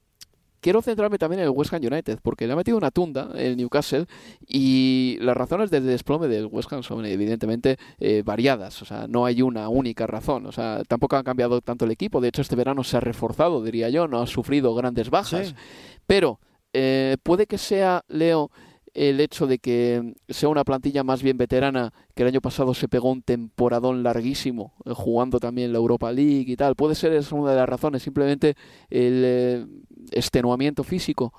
quiero 0.60 0.82
centrarme 0.82 1.18
también 1.18 1.40
en 1.40 1.46
el 1.46 1.50
West 1.50 1.72
Ham 1.72 1.82
United, 1.82 2.18
porque 2.22 2.46
le 2.46 2.52
ha 2.52 2.56
metido 2.56 2.76
una 2.76 2.90
tunda 2.90 3.30
el 3.34 3.56
Newcastle 3.56 4.06
y 4.46 5.18
las 5.20 5.36
razones 5.36 5.70
del 5.70 5.86
desplome 5.86 6.28
del 6.28 6.46
West 6.46 6.72
Ham 6.72 6.82
son 6.82 7.04
evidentemente 7.04 7.78
eh, 7.98 8.22
variadas, 8.24 8.80
o 8.82 8.84
sea, 8.84 9.06
no 9.08 9.26
hay 9.26 9.42
una 9.42 9.68
única 9.68 10.06
razón, 10.06 10.46
o 10.46 10.52
sea, 10.52 10.82
tampoco 10.86 11.16
ha 11.16 11.24
cambiado 11.24 11.60
tanto 11.60 11.84
el 11.84 11.90
equipo, 11.90 12.20
de 12.20 12.28
hecho 12.28 12.42
este 12.42 12.56
verano 12.56 12.84
se 12.84 12.96
ha 12.96 13.00
reforzado, 13.00 13.62
diría 13.62 13.88
yo, 13.90 14.08
no 14.08 14.20
ha 14.20 14.26
sufrido 14.26 14.74
grandes 14.74 15.10
bajas, 15.10 15.54
pero 16.06 16.40
eh, 16.72 17.16
puede 17.22 17.46
que 17.46 17.58
sea, 17.58 18.04
Leo, 18.08 18.50
el 18.94 19.20
hecho 19.20 19.46
de 19.46 19.59
que 19.59 20.14
sea 20.29 20.48
una 20.48 20.64
plantilla 20.64 21.05
más 21.05 21.22
bien 21.22 21.38
veterana, 21.38 21.92
que 22.14 22.22
el 22.22 22.29
año 22.29 22.40
pasado 22.40 22.74
se 22.74 22.88
pegó 22.88 23.11
un 23.11 23.22
temporadón 23.22 24.03
larguísimo, 24.03 24.74
eh, 24.85 24.92
jugando 24.94 25.38
también 25.38 25.72
la 25.72 25.79
Europa 25.79 26.12
League 26.12 26.53
y 26.53 26.57
tal. 26.57 26.74
Puede 26.76 26.94
ser 26.94 27.12
esa 27.12 27.35
una 27.35 27.50
de 27.50 27.57
las 27.57 27.68
razones, 27.68 28.03
simplemente 28.03 28.57
el 28.88 29.22
eh, 29.24 29.66
extenuamiento 30.12 30.85
físico 30.85 31.33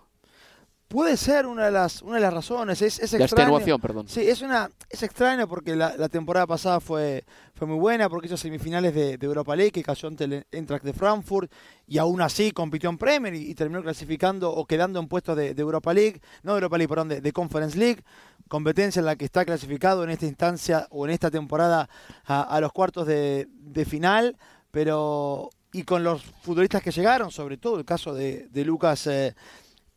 Puede 0.92 1.16
ser 1.16 1.46
una 1.46 1.66
de 1.66 1.72
las, 1.72 2.02
una 2.02 2.16
de 2.16 2.22
las 2.22 2.34
razones. 2.34 2.82
Es, 2.82 3.00
es 3.00 3.14
extraño. 3.14 3.24
extenuación, 3.24 3.80
perdón. 3.80 4.10
Sí, 4.10 4.28
es, 4.28 4.42
una, 4.42 4.70
es 4.92 5.04
extraño 5.04 5.48
porque 5.48 5.76
la, 5.76 6.10
temporada 6.10 6.46
pasada 6.46 6.80
fue, 6.80 7.24
fue 7.56 7.68
muy 7.68 7.78
buena, 7.78 8.10
porque 8.10 8.28
hizo 8.28 8.38
semifinales 8.38 8.94
de, 8.94 9.18
de 9.18 9.26
Europa 9.26 9.56
League, 9.56 9.72
que 9.72 9.84
cayó 9.84 10.08
ante 10.08 10.26
el 10.26 10.46
Eintracht 10.52 10.84
de 10.84 10.94
Frankfurt, 10.94 11.52
y 11.88 11.98
aún 11.98 12.22
así 12.22 12.52
compitió 12.52 12.90
en 12.90 12.98
Premier 12.98 13.34
y, 13.34 13.56
terminó 13.56 13.82
clasificando 13.82 14.52
o 14.52 14.66
quedando 14.66 15.00
en 15.00 15.08
puestos 15.08 15.38
de, 15.38 15.52
Europa 15.58 15.94
League, 15.94 16.22
no 16.44 16.54
de 16.54 16.58
Europa 16.58 16.78
League, 16.78 16.90
perdón, 16.90 17.10
de, 17.10 17.32
Conference 17.32 17.78
League, 17.78 18.04
competencia 18.48 19.00
en 19.00 19.06
la 19.06 19.16
que 19.16 19.26
está 19.26 19.46
clasificado 19.46 20.04
en 20.04 20.10
esta 20.10 20.26
instancia 20.26 20.88
o 20.90 21.06
en 21.06 21.12
esta 21.12 21.32
temporada 21.32 21.90
a, 22.26 22.60
los 22.60 22.72
cuartos 22.74 23.08
de, 23.08 23.48
final, 23.88 24.38
pero 24.72 25.50
y 25.74 25.84
con 25.84 26.04
los 26.04 26.24
futbolistas 26.24 26.82
que 26.84 26.92
llegaron, 26.92 27.32
sobre 27.32 27.58
todo 27.58 27.78
el 27.78 27.86
caso 27.86 28.14
de, 28.14 28.50
Lucas 28.54 29.08
eh, 29.08 29.36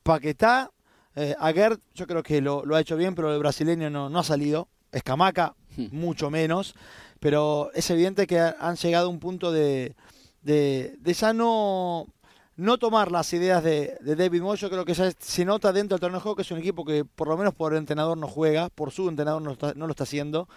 Paquetá, 0.04 0.70
eh, 1.16 1.34
Aguerd 1.38 1.80
yo 1.94 2.06
creo 2.06 2.22
que 2.22 2.40
lo, 2.40 2.62
ha 2.74 2.80
hecho 2.80 2.96
bien, 2.96 3.14
pero 3.14 3.32
el 3.32 3.40
brasileño 3.40 3.90
no 3.90 4.18
ha 4.18 4.24
salido. 4.24 4.68
Escamaca, 4.94 5.54
hmm. 5.76 5.86
mucho 5.90 6.30
menos. 6.30 6.74
Pero 7.20 7.70
es 7.74 7.88
evidente 7.90 8.26
que 8.26 8.38
han 8.38 8.76
llegado 8.76 9.06
a 9.06 9.10
un 9.10 9.18
punto 9.18 9.50
de, 9.50 9.94
de, 10.42 10.98
ya 11.18 11.32
no, 11.32 12.06
no 12.56 12.78
tomar 12.78 13.10
las 13.10 13.32
ideas 13.32 13.62
de, 13.64 13.96
David 14.00 14.42
Moyes. 14.42 14.60
Yo 14.60 14.70
creo 14.70 14.84
que 14.84 14.94
ya 14.94 15.10
se 15.18 15.44
nota 15.44 15.72
dentro 15.72 15.96
del 15.96 16.00
torneo 16.00 16.18
de 16.18 16.22
juego 16.22 16.36
que 16.36 16.42
es 16.42 16.50
un 16.50 16.58
equipo 16.58 16.84
que 16.84 17.04
por 17.04 17.28
lo 17.28 17.36
menos 17.36 17.54
por 17.54 17.72
el 17.72 17.78
entrenador 17.78 18.18
no 18.18 18.28
juega, 18.28 18.68
por 18.68 18.90
su 18.90 19.08
entrenador 19.08 19.42
no, 19.42 19.56
no 19.74 19.86
lo 19.86 19.90
está 19.90 20.04
haciendo. 20.04 20.48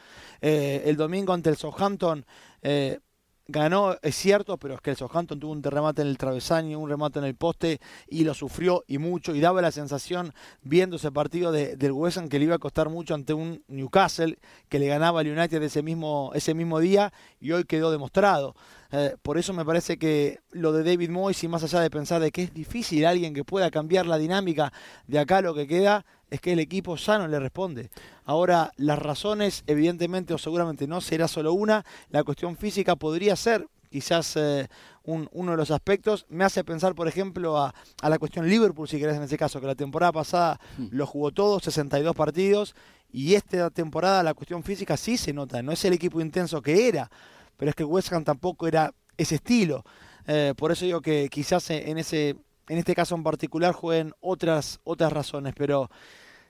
Eh, 0.41 0.83
el 0.85 0.97
domingo 0.97 1.33
ante 1.33 1.49
el 1.49 1.57
Southampton 1.57 2.25
eh, 2.61 2.99
ganó, 3.47 3.95
es 4.01 4.15
cierto, 4.15 4.57
pero 4.57 4.75
es 4.75 4.81
que 4.81 4.91
el 4.91 4.97
Southampton 4.97 5.39
tuvo 5.39 5.51
un 5.51 5.63
remate 5.63 6.01
en 6.01 6.07
el 6.07 6.17
travesaño, 6.17 6.79
un 6.79 6.89
remate 6.89 7.19
en 7.19 7.25
el 7.25 7.35
poste 7.35 7.79
y 8.07 8.23
lo 8.23 8.33
sufrió 8.33 8.83
y 8.87 8.97
mucho 8.97 9.33
y 9.33 9.39
daba 9.39 9.61
la 9.61 9.71
sensación 9.71 10.33
viendo 10.61 10.97
ese 10.97 11.11
partido 11.11 11.51
de, 11.51 11.75
del 11.75 11.91
West 11.91 12.17
Ham 12.17 12.29
que 12.29 12.39
le 12.39 12.45
iba 12.45 12.55
a 12.55 12.59
costar 12.59 12.89
mucho 12.89 13.13
ante 13.13 13.33
un 13.33 13.63
Newcastle 13.67 14.37
que 14.69 14.79
le 14.79 14.87
ganaba 14.87 15.21
al 15.21 15.27
United 15.27 15.61
ese 15.61 15.81
mismo, 15.81 16.31
ese 16.33 16.53
mismo 16.53 16.79
día 16.79 17.13
y 17.39 17.51
hoy 17.51 17.63
quedó 17.63 17.91
demostrado. 17.91 18.55
Eh, 18.91 19.15
por 19.21 19.37
eso 19.37 19.53
me 19.53 19.65
parece 19.65 19.97
que 19.97 20.39
lo 20.51 20.71
de 20.71 20.83
David 20.83 21.09
Moyes 21.09 21.43
y 21.43 21.47
más 21.47 21.63
allá 21.63 21.81
de 21.81 21.89
pensar 21.89 22.21
de 22.21 22.31
que 22.31 22.43
es 22.43 22.53
difícil 22.53 23.05
alguien 23.05 23.33
que 23.33 23.43
pueda 23.43 23.69
cambiar 23.69 24.05
la 24.05 24.17
dinámica 24.17 24.71
de 25.07 25.19
acá 25.19 25.41
lo 25.41 25.53
que 25.53 25.67
queda, 25.67 26.05
es 26.29 26.41
que 26.41 26.53
el 26.53 26.59
equipo 26.59 26.95
ya 26.95 27.17
no 27.17 27.27
le 27.27 27.39
responde. 27.39 27.89
Ahora, 28.25 28.71
las 28.77 28.99
razones, 28.99 29.63
evidentemente 29.67 30.33
o 30.33 30.37
seguramente 30.37 30.87
no 30.87 31.01
será 31.01 31.27
solo 31.27 31.53
una, 31.53 31.85
la 32.09 32.23
cuestión 32.23 32.57
física 32.57 32.95
podría 32.95 33.35
ser 33.35 33.67
quizás 33.89 34.35
eh, 34.35 34.67
uno 35.03 35.51
de 35.51 35.57
los 35.57 35.71
aspectos. 35.71 36.25
Me 36.29 36.43
hace 36.43 36.63
pensar, 36.63 36.95
por 36.95 37.07
ejemplo, 37.07 37.57
a, 37.57 37.73
la 38.01 38.19
cuestión 38.19 38.47
Liverpool, 38.49 38.87
si 38.87 38.99
querés, 38.99 39.15
en 39.15 39.23
ese 39.23 39.37
caso, 39.37 39.61
que 39.61 39.67
la 39.67 39.75
temporada 39.75 40.11
pasada 40.11 40.59
hmm. 40.77 40.87
lo 40.91 41.05
jugó 41.05 41.31
todo, 41.31 41.59
62 41.59 42.15
partidos, 42.15 42.75
y 43.11 43.35
esta 43.35 43.69
temporada 43.69 44.21
la 44.23 44.33
cuestión 44.33 44.63
física 44.63 44.97
sí 44.97 45.17
se 45.17 45.31
nota, 45.31 45.61
no 45.61 45.71
es 45.71 45.83
el 45.85 45.93
equipo 45.93 46.19
intenso 46.19 46.61
que 46.61 46.89
era, 46.89 47.09
pero 47.55 47.69
es 47.69 47.75
que 47.75 47.85
West 47.85 48.11
Ham 48.11 48.25
tampoco 48.25 48.67
era 48.67 48.93
ese 49.15 49.35
estilo. 49.35 49.83
Eh, 50.27 50.53
por 50.57 50.73
eso 50.73 50.83
digo 50.83 50.99
que 50.99 51.29
quizás 51.29 51.69
en 51.69 51.97
ese 51.97 52.35
en 52.69 52.77
este 52.77 52.95
caso 52.95 53.15
en 53.15 53.23
particular 53.23 53.73
jueguen 53.73 54.13
otras 54.19 54.79
otras 54.83 55.11
razones, 55.11 55.53
pero 55.55 55.89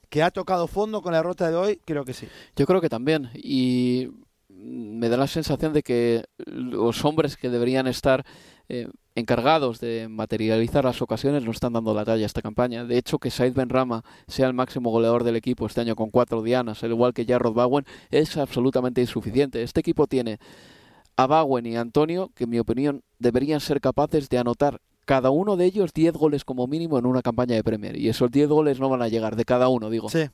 que 0.10 0.24
ha 0.24 0.32
tocado 0.32 0.68
fondo 0.68 1.02
con 1.02 1.12
la 1.12 1.20
derrota 1.20 1.50
de 1.50 1.56
hoy, 1.56 1.82
creo 1.86 2.06
que 2.06 2.14
sí. 2.14 2.28
Yo 2.56 2.66
creo 2.66 2.82
que 2.82 2.90
también 2.90 3.30
y 3.34 4.10
me 4.50 5.10
da 5.10 5.18
la 5.18 5.28
sensación 5.28 5.74
de 5.74 5.84
que 5.84 6.26
los 6.46 7.06
hombres 7.06 7.38
que 7.38 7.50
deberían 7.50 7.88
estar 7.88 8.26
eh, 8.70 8.88
encargados 9.16 9.80
de 9.80 10.08
materializar 10.10 10.84
las 10.86 11.02
ocasiones 11.02 11.44
no 11.44 11.52
están 11.52 11.74
dando 11.74 11.94
la 11.94 12.06
talla 12.06 12.24
a 12.24 12.26
esta 12.26 12.42
campaña. 12.42 12.86
De 12.86 12.98
hecho, 12.98 13.20
que 13.20 13.32
Said 13.32 13.54
Benrama 13.54 14.04
sea 14.28 14.48
el 14.48 14.54
máximo 14.54 14.90
goleador 14.90 15.24
del 15.24 15.36
equipo 15.36 15.66
este 15.66 15.82
año 15.82 15.96
con 15.96 16.10
cuatro 16.10 16.42
dianas, 16.42 16.84
al 16.84 16.92
igual 16.92 17.14
que 17.14 17.26
Jarrod 17.26 17.54
Bowen, 17.54 17.86
es 18.10 18.38
absolutamente 18.38 19.02
insuficiente. 19.02 19.62
Este 19.64 19.80
equipo 19.80 20.08
tiene 20.08 20.40
a 21.16 21.28
Bowen 21.28 21.66
y 21.66 21.78
Antonio, 21.78 22.32
que 22.36 22.44
en 22.44 22.52
mi 22.52 22.60
opinión 22.60 23.04
deberían 23.20 23.60
ser 23.60 23.82
capaces 23.82 24.30
de 24.30 24.38
anotar 24.38 24.82
cada 25.08 25.32
uno 25.32 25.56
de 25.56 25.66
ellos 25.66 25.94
10 25.94 26.14
goles 26.14 26.44
como 26.44 26.68
mínimo 26.68 27.00
en 27.00 27.06
una 27.06 27.22
campaña 27.22 27.56
de 27.56 27.64
Premier. 27.64 27.98
Y 27.98 28.10
esos 28.10 28.30
10 28.30 28.50
goles 28.50 28.80
no 28.80 28.90
van 28.90 29.02
a 29.02 29.08
llegar, 29.08 29.38
de 29.38 29.46
cada 29.46 29.70
uno, 29.70 29.90
digo. 29.90 30.10
Sí. 30.10 30.26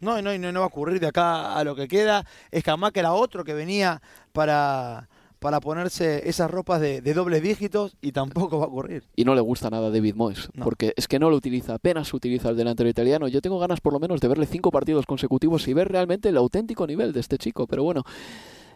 No, 0.00 0.20
no, 0.22 0.36
no, 0.36 0.52
no 0.52 0.60
va 0.60 0.64
a 0.64 0.68
ocurrir 0.68 1.00
de 1.00 1.06
acá 1.06 1.54
a 1.54 1.62
lo 1.64 1.76
que 1.76 1.86
queda. 1.86 2.24
Es 2.50 2.64
que 2.64 2.72
era 2.94 3.12
otro 3.12 3.44
que 3.44 3.52
venía 3.52 4.00
para, 4.32 5.10
para 5.38 5.60
ponerse 5.60 6.28
esas 6.28 6.50
ropas 6.50 6.80
de, 6.80 7.02
dobles 7.02 7.42
dígitos 7.42 7.98
y 8.00 8.12
tampoco 8.12 8.58
va 8.58 8.64
a 8.64 8.68
ocurrir. 8.68 9.04
Y 9.14 9.24
no 9.26 9.34
le 9.34 9.42
gusta 9.42 9.68
nada 9.68 9.88
a 9.88 9.90
David 9.90 10.14
Moyes, 10.14 10.48
porque 10.64 10.94
es 10.96 11.06
que 11.08 11.18
no 11.18 11.28
lo 11.28 11.36
utiliza, 11.36 11.74
apenas 11.74 12.12
utiliza 12.14 12.48
el 12.48 12.56
delantero 12.56 12.88
italiano. 12.88 13.28
Yo 13.28 13.42
tengo 13.42 13.58
ganas 13.58 13.82
por 13.82 13.92
lo 13.92 14.00
menos 14.00 14.20
de 14.22 14.28
verle 14.28 14.46
cinco 14.46 14.70
partidos 14.70 15.04
consecutivos 15.04 15.68
y 15.68 15.74
ver 15.74 15.88
realmente 15.88 16.30
el 16.30 16.38
auténtico 16.38 16.86
nivel 16.86 17.12
de 17.12 17.20
este 17.20 17.36
chico, 17.36 17.66
pero 17.66 17.82
bueno, 17.82 18.02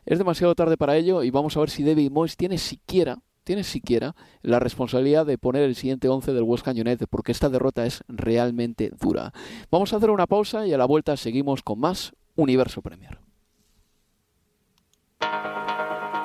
es 0.05 0.19
demasiado 0.19 0.55
tarde 0.55 0.77
para 0.77 0.97
ello 0.97 1.23
y 1.23 1.31
vamos 1.31 1.57
a 1.57 1.61
ver 1.61 1.71
si 1.71 1.83
David 1.83 2.11
Moyes 2.11 2.37
tiene 2.37 2.59
siquiera 2.59 3.19
tiene 3.51 3.65
siquiera 3.65 4.15
la 4.43 4.61
responsabilidad 4.61 5.27
de 5.27 5.37
poner 5.37 5.65
el 5.65 5.75
siguiente 5.75 6.09
11 6.09 6.33
del 6.35 6.45
West 6.45 6.69
Ham 6.69 6.77
porque 7.11 7.33
esta 7.33 7.49
derrota 7.49 7.85
es 7.85 8.05
realmente 8.07 8.93
dura. 9.01 9.33
Vamos 9.73 9.93
a 9.93 9.97
hacer 9.97 10.11
una 10.11 10.29
pausa 10.29 10.69
y 10.69 10.73
a 10.73 10.79
la 10.79 10.85
vuelta 10.85 11.17
seguimos 11.17 11.61
con 11.61 11.81
más 11.81 12.13
Universo 12.37 12.81
Premier. 12.81 13.19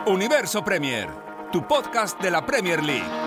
Universo 0.05 0.63
Premier, 0.63 1.09
tu 1.51 1.67
podcast 1.67 2.21
de 2.21 2.29
la 2.29 2.45
Premier 2.45 2.83
League. 2.83 3.24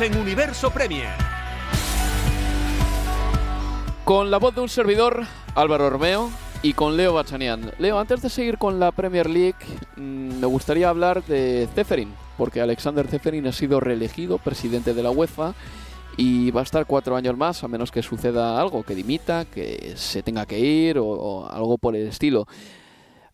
En 0.00 0.16
Universo 0.16 0.70
Premier. 0.70 1.10
Con 4.04 4.30
la 4.30 4.38
voz 4.38 4.54
de 4.54 4.62
un 4.62 4.68
servidor, 4.70 5.24
Álvaro 5.54 5.90
Romeo, 5.90 6.30
y 6.62 6.72
con 6.72 6.96
Leo 6.96 7.12
Bachanian. 7.12 7.72
Leo, 7.78 7.98
antes 7.98 8.22
de 8.22 8.30
seguir 8.30 8.56
con 8.56 8.80
la 8.80 8.90
Premier 8.92 9.28
League, 9.28 9.58
mm, 9.96 10.40
me 10.40 10.46
gustaría 10.46 10.88
hablar 10.88 11.22
de 11.24 11.68
Zeferin, 11.74 12.14
porque 12.38 12.62
Alexander 12.62 13.06
Zeferin 13.06 13.46
ha 13.46 13.52
sido 13.52 13.80
reelegido 13.80 14.38
presidente 14.38 14.94
de 14.94 15.02
la 15.02 15.10
UEFA 15.10 15.54
y 16.16 16.50
va 16.52 16.60
a 16.60 16.64
estar 16.64 16.86
cuatro 16.86 17.14
años 17.14 17.36
más, 17.36 17.62
a 17.62 17.68
menos 17.68 17.90
que 17.90 18.02
suceda 18.02 18.58
algo, 18.58 18.84
que 18.84 18.94
dimita, 18.94 19.44
que 19.44 19.92
se 19.96 20.22
tenga 20.22 20.46
que 20.46 20.58
ir 20.58 20.98
o 20.98 21.46
algo 21.50 21.76
por 21.76 21.94
el 21.96 22.08
estilo. 22.08 22.46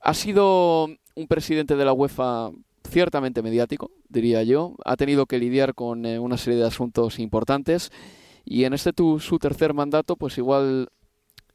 Ha 0.01 0.13
sido 0.13 0.89
un 1.15 1.29
presidente 1.29 1.77
de 1.77 1.85
la 1.85 1.93
UEFA 1.93 2.51
ciertamente 2.89 3.43
mediático, 3.43 3.91
diría 4.09 4.43
yo. 4.43 4.77
Ha 4.85 4.97
tenido 4.97 5.27
que 5.27 5.39
lidiar 5.39 5.75
con 5.75 6.07
eh, 6.07 6.19
una 6.19 6.37
serie 6.37 6.59
de 6.59 6.67
asuntos 6.67 7.19
importantes 7.19 7.91
y 8.45 8.65
en 8.65 8.73
este 8.73 8.93
tu, 8.93 9.21
su 9.21 9.39
tercer 9.39 9.75
mandato, 9.75 10.17
pues 10.17 10.39
igual 10.39 10.89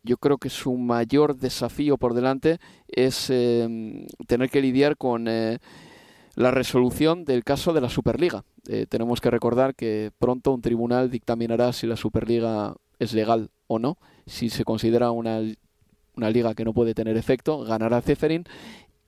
yo 0.04 0.18
creo 0.18 0.38
que 0.38 0.50
su 0.50 0.78
mayor 0.78 1.38
desafío 1.38 1.98
por 1.98 2.14
delante 2.14 2.60
es 2.88 3.30
eh, 3.30 4.06
tener 4.28 4.50
que 4.50 4.62
lidiar 4.62 4.98
con 4.98 5.28
eh, 5.28 5.60
la 6.36 6.52
resolución 6.52 7.26
del 7.26 7.44
caso 7.44 7.74
de 7.74 7.82
la 7.82 7.90
Superliga. 7.90 8.44
Eh, 8.68 8.86
tenemos 8.88 9.22
que 9.22 9.32
recordar 9.32 9.76
que 9.76 10.12
pronto 10.20 10.52
un 10.54 10.62
tribunal 10.62 11.10
dictaminará 11.10 11.74
si 11.74 11.88
la 11.88 11.96
Superliga 11.96 12.76
es 13.00 13.14
legal 13.14 13.50
o 13.68 13.80
no. 13.80 13.98
Si 14.26 14.50
se 14.50 14.66
considera 14.66 15.12
una, 15.12 15.42
una 16.16 16.30
liga 16.30 16.54
que 16.54 16.66
no 16.66 16.74
puede 16.74 16.94
tener 16.94 17.18
efecto, 17.18 17.64
ganará 17.64 18.02
Zeferin 18.02 18.44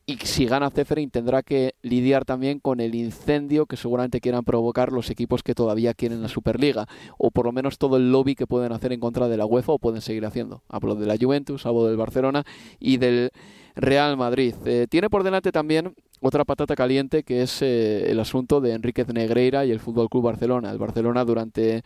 y 0.07 0.17
si 0.17 0.45
gana 0.45 0.69
Zeferin 0.69 1.09
tendrá 1.09 1.41
que 1.41 1.75
lidiar 1.81 2.25
también 2.25 2.59
con 2.59 2.79
el 2.79 2.93
incendio 2.93 3.65
que 3.65 3.75
seguramente 3.75 4.21
quieran 4.21 4.43
provocar 4.43 4.91
los 4.91 5.09
equipos 5.09 5.41
que 5.41 5.55
todavía 5.55 5.95
quieren 5.95 6.21
la 6.21 6.27
Superliga 6.27 6.87
o 7.17 7.31
por 7.31 7.45
lo 7.45 7.51
menos 7.51 7.79
todo 7.79 7.97
el 7.97 8.11
lobby 8.11 8.35
que 8.35 8.45
pueden 8.45 8.71
hacer 8.71 8.93
en 8.93 8.99
contra 8.99 9.27
de 9.27 9.37
la 9.37 9.45
UEFA 9.45 9.73
o 9.73 9.79
pueden 9.79 10.01
seguir 10.01 10.25
haciendo. 10.25 10.61
Hablo 10.69 10.95
de 10.95 11.07
la 11.07 11.17
Juventus, 11.19 11.65
hablo 11.65 11.85
del 11.85 11.97
Barcelona 11.97 12.43
y 12.79 12.97
del 12.97 13.31
Real 13.75 14.15
Madrid. 14.15 14.53
Eh, 14.65 14.85
tiene 14.89 15.09
por 15.09 15.23
delante 15.23 15.51
también 15.51 15.95
otra 16.21 16.45
patata 16.45 16.75
caliente 16.75 17.23
que 17.23 17.41
es 17.41 17.61
eh, 17.63 18.11
el 18.11 18.19
asunto 18.19 18.61
de 18.61 18.73
Enríquez 18.73 19.07
Negreira 19.07 19.65
y 19.65 19.71
el 19.71 19.79
Fútbol 19.79 20.09
Club 20.09 20.25
Barcelona. 20.25 20.71
El 20.71 20.77
Barcelona 20.77 21.25
durante 21.25 21.83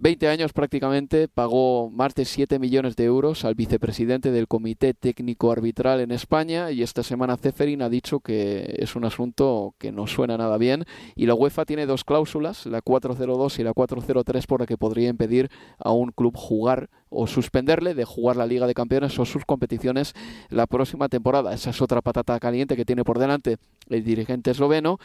20 0.00 0.28
años 0.28 0.52
prácticamente 0.52 1.26
pagó 1.26 1.90
más 1.90 2.14
de 2.14 2.24
7 2.24 2.60
millones 2.60 2.94
de 2.94 3.02
euros 3.02 3.44
al 3.44 3.56
vicepresidente 3.56 4.30
del 4.30 4.46
Comité 4.46 4.94
Técnico 4.94 5.50
Arbitral 5.50 6.00
en 6.00 6.12
España 6.12 6.70
y 6.70 6.84
esta 6.84 7.02
semana 7.02 7.36
Ceferin 7.36 7.82
ha 7.82 7.88
dicho 7.88 8.20
que 8.20 8.76
es 8.78 8.94
un 8.94 9.04
asunto 9.04 9.74
que 9.76 9.90
no 9.90 10.06
suena 10.06 10.38
nada 10.38 10.56
bien 10.56 10.84
y 11.16 11.26
la 11.26 11.34
UEFA 11.34 11.64
tiene 11.64 11.84
dos 11.84 12.04
cláusulas, 12.04 12.64
la 12.66 12.80
402 12.80 13.58
y 13.58 13.64
la 13.64 13.72
403 13.72 14.46
por 14.46 14.60
la 14.60 14.66
que 14.66 14.78
podría 14.78 15.08
impedir 15.08 15.50
a 15.80 15.90
un 15.90 16.12
club 16.12 16.36
jugar 16.36 16.90
o 17.08 17.26
suspenderle 17.26 17.94
de 17.94 18.04
jugar 18.04 18.36
la 18.36 18.46
Liga 18.46 18.68
de 18.68 18.74
Campeones 18.74 19.18
o 19.18 19.24
sus 19.24 19.44
competiciones 19.44 20.14
la 20.48 20.68
próxima 20.68 21.08
temporada. 21.08 21.52
Esa 21.52 21.70
es 21.70 21.82
otra 21.82 22.02
patata 22.02 22.38
caliente 22.38 22.76
que 22.76 22.84
tiene 22.84 23.02
por 23.02 23.18
delante 23.18 23.56
el 23.88 24.04
dirigente 24.04 24.52
esloveno 24.52 25.00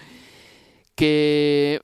que 0.93 1.81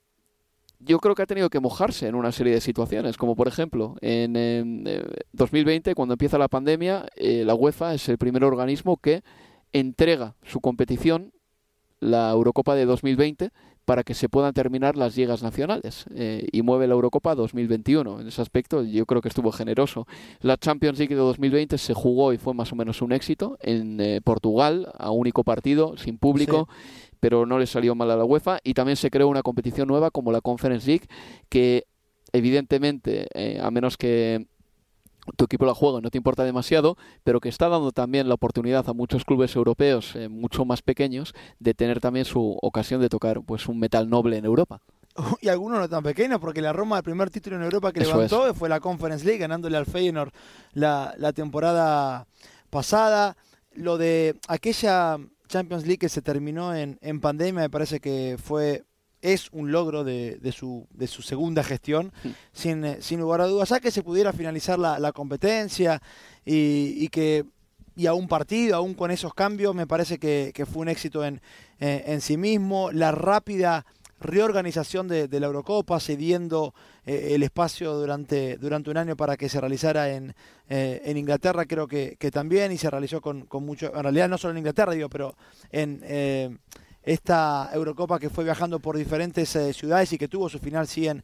yo 0.79 0.99
creo 0.99 1.13
que 1.13 1.21
ha 1.21 1.27
tenido 1.27 1.49
que 1.49 1.59
mojarse 1.59 2.07
en 2.07 2.15
una 2.15 2.31
serie 2.31 2.53
de 2.53 2.61
situaciones, 2.61 3.17
como 3.17 3.35
por 3.35 3.47
ejemplo 3.47 3.95
en, 4.01 4.35
en 4.35 4.83
eh, 4.87 5.03
2020, 5.33 5.93
cuando 5.93 6.13
empieza 6.13 6.37
la 6.37 6.47
pandemia, 6.47 7.05
eh, 7.15 7.43
la 7.45 7.53
UEFA 7.53 7.93
es 7.93 8.07
el 8.09 8.17
primer 8.17 8.43
organismo 8.43 8.97
que 8.97 9.21
entrega 9.73 10.35
su 10.41 10.61
competición, 10.61 11.33
la 11.99 12.31
Eurocopa 12.31 12.75
de 12.75 12.85
2020, 12.85 13.51
para 13.83 14.03
que 14.03 14.13
se 14.13 14.29
puedan 14.29 14.53
terminar 14.53 14.95
las 14.95 15.17
ligas 15.17 15.41
nacionales 15.43 16.05
eh, 16.13 16.47
y 16.51 16.61
mueve 16.61 16.87
la 16.87 16.93
Eurocopa 16.93 17.35
2021. 17.35 18.21
En 18.21 18.27
ese 18.27 18.41
aspecto 18.41 18.83
yo 18.83 19.05
creo 19.05 19.21
que 19.21 19.27
estuvo 19.27 19.51
generoso. 19.51 20.07
La 20.41 20.57
Champions 20.57 20.99
League 20.99 21.13
de 21.13 21.19
2020 21.19 21.77
se 21.77 21.93
jugó 21.93 22.31
y 22.31 22.37
fue 22.37 22.53
más 22.53 22.71
o 22.71 22.75
menos 22.75 23.01
un 23.01 23.11
éxito 23.11 23.57
en 23.61 24.21
Portugal, 24.23 24.93
a 24.97 25.09
único 25.11 25.43
partido, 25.43 25.97
sin 25.97 26.19
público. 26.19 26.69
Pero 27.19 27.45
no 27.45 27.59
le 27.59 27.67
salió 27.67 27.95
mal 27.95 28.11
a 28.11 28.15
la 28.15 28.25
UEFA 28.25 28.59
y 28.63 28.73
también 28.73 28.95
se 28.95 29.09
creó 29.09 29.27
una 29.27 29.43
competición 29.43 29.87
nueva 29.87 30.11
como 30.11 30.31
la 30.31 30.41
Conference 30.41 30.87
League 30.87 31.07
que 31.49 31.85
evidentemente 32.31 33.27
eh, 33.33 33.59
a 33.61 33.71
menos 33.71 33.97
que 33.97 34.47
tu 35.35 35.45
equipo 35.45 35.65
la 35.65 35.73
juega 35.73 36.01
no 36.01 36.09
te 36.09 36.17
importa 36.17 36.43
demasiado, 36.43 36.97
pero 37.23 37.39
que 37.39 37.49
está 37.49 37.69
dando 37.69 37.91
también 37.91 38.27
la 38.27 38.35
oportunidad 38.35 38.87
a 38.89 38.93
muchos 38.93 39.25
clubes 39.25 39.55
europeos 39.55 40.15
eh, 40.15 40.29
mucho 40.29 40.65
más 40.65 40.81
pequeños 40.81 41.33
de 41.59 41.73
tener 41.73 41.99
también 41.99 42.25
su 42.25 42.57
ocasión 42.61 43.01
de 43.01 43.09
tocar 43.09 43.41
pues 43.43 43.67
un 43.67 43.79
metal 43.79 44.09
noble 44.09 44.37
en 44.37 44.45
Europa. 44.45 44.81
Y 45.41 45.49
algunos 45.49 45.79
no 45.79 45.89
tan 45.89 46.03
pequeños, 46.03 46.39
porque 46.39 46.61
la 46.61 46.73
Roma, 46.73 46.97
el 46.97 47.03
primer 47.03 47.29
título 47.29 47.57
en 47.57 47.63
Europa 47.63 47.91
que 47.91 48.01
Eso 48.01 48.13
levantó 48.13 48.53
fue 48.53 48.69
la 48.69 48.79
Conference 48.79 49.25
League, 49.25 49.39
ganándole 49.39 49.77
al 49.77 49.85
Feyenoord 49.85 50.31
la, 50.73 51.13
la 51.17 51.33
temporada 51.33 52.27
pasada. 52.69 53.35
Lo 53.73 53.97
de 53.97 54.35
aquella 54.47 55.17
Champions 55.49 55.83
League 55.85 55.97
que 55.97 56.07
se 56.09 56.21
terminó 56.21 56.73
en, 56.73 56.97
en 57.01 57.19
pandemia 57.19 57.63
me 57.63 57.69
parece 57.69 57.99
que 57.99 58.37
fue 58.41 58.83
es 59.21 59.49
un 59.51 59.73
logro 59.73 60.05
de, 60.05 60.37
de 60.37 60.53
su, 60.53 60.87
de 60.91 61.05
su 61.07 61.21
segunda 61.21 61.61
gestión, 61.61 62.13
Sí. 62.23 62.33
sin, 62.53 62.85
eh, 62.85 62.97
sin 63.01 63.19
lugar 63.19 63.41
a 63.41 63.47
dudas. 63.47 63.67
Ya 63.67 63.81
que 63.81 63.91
se 63.91 64.01
pudiera 64.01 64.31
finalizar 64.31 64.79
la, 64.79 64.97
la 64.97 65.11
competencia 65.11 66.01
y, 66.45 66.93
y 66.97 67.09
que 67.09 67.43
y 67.97 68.05
a 68.07 68.13
un 68.13 68.29
partido, 68.29 68.77
aún 68.77 68.93
con 68.93 69.11
esos 69.11 69.33
cambios, 69.33 69.75
me 69.75 69.85
parece 69.85 70.19
que, 70.19 70.51
que 70.53 70.65
fue 70.65 70.83
un 70.83 70.87
éxito 70.87 71.25
en, 71.25 71.41
eh, 71.81 72.03
en 72.07 72.21
sí 72.21 72.37
mismo. 72.37 72.91
La 72.93 73.11
rápida 73.11 73.85
reorganización 74.19 75.07
de, 75.07 75.27
la 75.39 75.47
Eurocopa, 75.47 75.99
cediendo 75.99 76.73
eh, 77.05 77.31
el 77.31 77.43
espacio 77.43 77.93
durante, 77.93 78.57
durante 78.57 78.89
un 78.89 78.97
año 78.97 79.15
para 79.15 79.37
que 79.37 79.49
se 79.49 79.59
realizara 79.59 80.09
en, 80.09 80.35
eh, 80.69 81.01
en 81.05 81.17
Inglaterra, 81.17 81.65
creo 81.65 81.87
que, 81.87 82.15
que 82.19 82.31
también, 82.31 82.71
y 82.71 82.77
se 82.77 82.89
realizó 82.89 83.21
con, 83.21 83.45
con 83.45 83.65
mucho, 83.65 83.93
en 83.95 84.03
realidad 84.03 84.29
no 84.29 84.37
solo 84.37 84.51
en 84.51 84.59
Inglaterra, 84.59 84.93
digo, 84.93 85.09
pero 85.09 85.35
en 85.71 86.01
eh, 86.03 86.57
esta 87.03 87.69
Eurocopa 87.73 88.19
que 88.19 88.29
fue 88.29 88.43
viajando 88.43 88.79
por 88.79 88.97
diferentes 88.97 89.57
ciudades 89.75 90.13
y 90.13 90.17
que 90.17 90.27
tuvo 90.27 90.49
su 90.49 90.59
final, 90.59 90.87
sí, 90.87 91.07
en, 91.07 91.23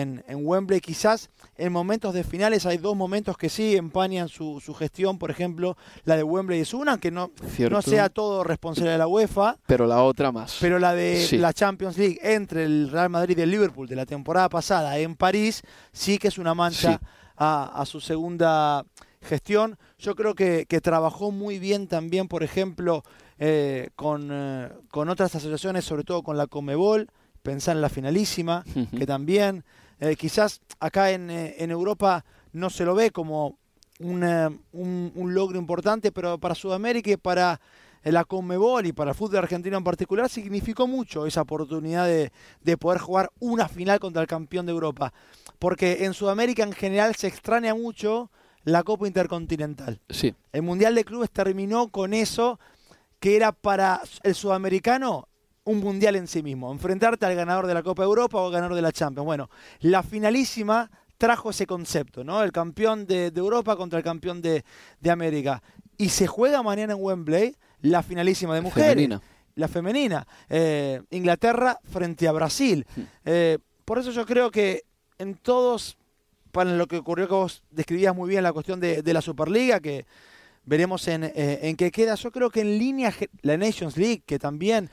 en, 0.00 0.24
en 0.28 0.46
Wembley. 0.46 0.80
Quizás 0.80 1.30
en 1.56 1.72
momentos 1.72 2.14
de 2.14 2.24
finales 2.24 2.66
hay 2.66 2.78
dos 2.78 2.96
momentos 2.96 3.36
que 3.36 3.48
sí 3.48 3.76
empañan 3.76 4.28
su, 4.28 4.60
su 4.60 4.74
gestión, 4.74 5.18
por 5.18 5.30
ejemplo, 5.30 5.76
la 6.04 6.16
de 6.16 6.22
Wembley 6.22 6.60
es 6.60 6.74
una, 6.74 6.98
que 6.98 7.10
no, 7.10 7.30
Cierto. 7.50 7.76
no 7.76 7.82
sea 7.82 8.08
todo 8.08 8.44
responsable 8.44 8.90
de 8.90 8.98
la 8.98 9.06
UEFA, 9.06 9.56
Pero 9.66 9.86
la 9.86 10.02
otra 10.02 10.32
más. 10.32 10.56
pero 10.60 10.78
la 10.78 10.94
de 10.94 11.24
Sí. 11.26 11.38
la 11.38 11.52
Champions 11.52 11.96
League 11.98 12.18
entre 12.22 12.64
el 12.64 12.90
Real 12.90 13.10
Madrid 13.10 13.38
y 13.38 13.42
el 13.42 13.50
Liverpool 13.50 13.86
de 13.88 13.96
la 13.96 14.06
temporada 14.06 14.48
pasada 14.48 14.98
en 14.98 15.14
París, 15.16 15.62
sí 15.92 16.18
que 16.18 16.28
es 16.28 16.38
una 16.38 16.54
mancha 16.54 16.92
Sí. 17.00 17.06
a, 17.36 17.80
a 17.80 17.86
su 17.86 18.00
segunda 18.00 18.84
gestión. 19.22 19.78
Yo 19.98 20.14
creo 20.14 20.34
que, 20.34 20.66
que 20.68 20.80
trabajó 20.80 21.30
muy 21.30 21.58
bien 21.58 21.88
también, 21.88 22.28
por 22.28 22.42
ejemplo, 22.42 23.02
eh, 23.38 23.88
con, 23.96 24.28
eh, 24.30 24.68
con 24.90 25.08
otras 25.08 25.34
asociaciones, 25.34 25.84
sobre 25.84 26.04
todo 26.04 26.22
con 26.22 26.36
la 26.36 26.46
Comebol, 26.46 27.08
pensar 27.42 27.74
en 27.76 27.82
la 27.82 27.88
finalísima, 27.88 28.64
que 28.96 29.06
también 29.06 29.64
eh, 30.04 30.16
quizás 30.16 30.60
acá 30.80 31.10
en, 31.10 31.30
eh, 31.30 31.56
en 31.58 31.70
Europa 31.70 32.24
no 32.52 32.70
se 32.70 32.84
lo 32.84 32.94
ve 32.94 33.10
como 33.10 33.58
un, 34.00 34.22
eh, 34.24 34.48
un- 34.72 35.12
un 35.14 35.34
logro 35.34 35.58
importante, 35.58 36.12
pero 36.12 36.38
para 36.38 36.54
Sudamérica 36.54 37.10
y 37.10 37.16
para 37.16 37.60
la 38.02 38.24
Conmebol 38.24 38.84
y 38.86 38.92
para 38.92 39.12
el 39.12 39.16
fútbol 39.16 39.38
argentino 39.38 39.78
en 39.78 39.84
particular 39.84 40.28
significó 40.28 40.86
mucho 40.86 41.26
esa 41.26 41.40
oportunidad 41.42 42.06
de, 42.06 42.32
de 42.62 42.76
poder 42.76 43.00
jugar 43.00 43.30
una 43.40 43.66
final 43.68 43.98
contra 43.98 44.20
el 44.20 44.28
campeón 44.28 44.66
de 44.66 44.72
Europa. 44.72 45.12
Porque 45.58 46.04
en 46.04 46.12
Sudamérica 46.12 46.62
en 46.64 46.72
general 46.72 47.14
se 47.14 47.28
extraña 47.28 47.74
mucho 47.74 48.30
la 48.64 48.82
Copa 48.82 49.06
Intercontinental. 49.06 50.00
Sí, 50.10 50.34
El 50.52 50.62
Mundial 50.62 50.94
de 50.94 51.04
Clubes 51.04 51.30
terminó 51.30 51.88
con 51.88 52.12
eso 52.12 52.58
que 53.20 53.36
era 53.36 53.52
para 53.52 54.02
el 54.22 54.34
sudamericano 54.34 55.28
un 55.64 55.80
mundial 55.80 56.16
en 56.16 56.26
sí 56.26 56.42
mismo, 56.42 56.70
enfrentarte 56.70 57.24
al 57.26 57.34
ganador 57.34 57.66
de 57.66 57.74
la 57.74 57.82
Copa 57.82 58.04
Europa 58.04 58.38
o 58.38 58.46
al 58.46 58.52
ganador 58.52 58.76
de 58.76 58.82
la 58.82 58.92
Champions. 58.92 59.24
Bueno, 59.24 59.50
la 59.80 60.02
finalísima 60.02 60.90
trajo 61.16 61.50
ese 61.50 61.66
concepto, 61.66 62.22
¿no? 62.22 62.42
El 62.42 62.52
campeón 62.52 63.06
de, 63.06 63.30
de 63.30 63.40
Europa 63.40 63.76
contra 63.76 63.98
el 63.98 64.04
campeón 64.04 64.42
de, 64.42 64.64
de 65.00 65.10
América. 65.10 65.62
Y 65.96 66.10
se 66.10 66.26
juega 66.26 66.62
mañana 66.62 66.94
en 66.94 66.98
Wembley 67.00 67.56
la 67.80 68.02
finalísima 68.02 68.54
de 68.54 68.60
mujeres 68.60 68.90
femenina. 68.90 69.22
la 69.54 69.68
femenina. 69.68 70.26
Eh, 70.50 71.00
Inglaterra 71.10 71.78
frente 71.90 72.28
a 72.28 72.32
Brasil. 72.32 72.84
Eh, 73.24 73.58
por 73.84 73.98
eso 73.98 74.10
yo 74.10 74.26
creo 74.26 74.50
que 74.50 74.82
en 75.18 75.36
todos, 75.36 75.96
para 76.50 76.72
lo 76.72 76.86
que 76.86 76.98
ocurrió 76.98 77.28
que 77.28 77.34
vos 77.34 77.62
describías 77.70 78.14
muy 78.14 78.28
bien 78.28 78.42
la 78.42 78.52
cuestión 78.52 78.80
de, 78.80 79.02
de 79.02 79.14
la 79.14 79.22
Superliga, 79.22 79.80
que 79.80 80.04
veremos 80.64 81.06
en, 81.08 81.24
eh, 81.24 81.60
en 81.62 81.76
qué 81.76 81.90
queda, 81.90 82.16
yo 82.16 82.32
creo 82.32 82.50
que 82.50 82.62
en 82.62 82.78
línea 82.78 83.14
la 83.42 83.56
Nations 83.56 83.96
League, 83.96 84.22
que 84.26 84.38
también 84.38 84.90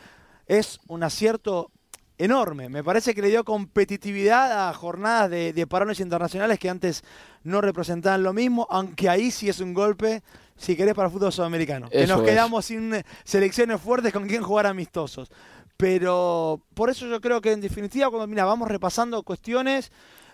es 0.52 0.82
un 0.88 1.02
acierto 1.04 1.72
enorme. 2.18 2.68
Me 2.68 2.84
parece 2.84 3.16
que 3.16 3.22
le 3.22 3.30
dio 3.30 3.46
competitividad 3.46 4.68
a 4.68 4.74
jornadas 4.74 5.30
de, 5.30 5.54
de 5.54 5.66
parones 5.66 6.02
internacionales 6.02 6.60
que 6.60 6.70
antes 6.70 7.04
no 7.44 7.62
representaban 7.62 8.22
lo 8.22 8.34
mismo, 8.34 8.68
aunque 8.70 9.08
ahí 9.08 9.32
sí 9.32 9.48
es 9.48 9.62
un 9.62 9.74
golpe, 9.74 10.22
si 10.58 10.76
querés, 10.76 10.94
para 10.94 11.08
el 11.08 11.14
fútbol 11.14 11.32
sudamericano. 11.32 11.90
que 11.90 12.06
nos 12.06 12.20
es. 12.22 12.30
quedamos 12.30 12.66
sin 12.66 12.94
eh, 12.94 13.04
selecciones 13.24 13.80
fuertes 13.80 14.12
con 14.12 14.28
quien 14.28 14.44
jugar 14.44 14.68
amistosos. 14.68 15.32
Pero 15.78 16.62
por 16.74 16.90
eso 16.90 17.08
yo 17.08 17.22
creo 17.22 17.40
que 17.40 17.54
en 17.54 17.62
definitiva, 17.62 18.10
cuando 18.10 18.28
mira, 18.28 18.44
vamos 18.44 18.68
repasando 18.68 19.24
cuestiones, 19.24 19.90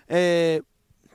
eh, 0.07 0.61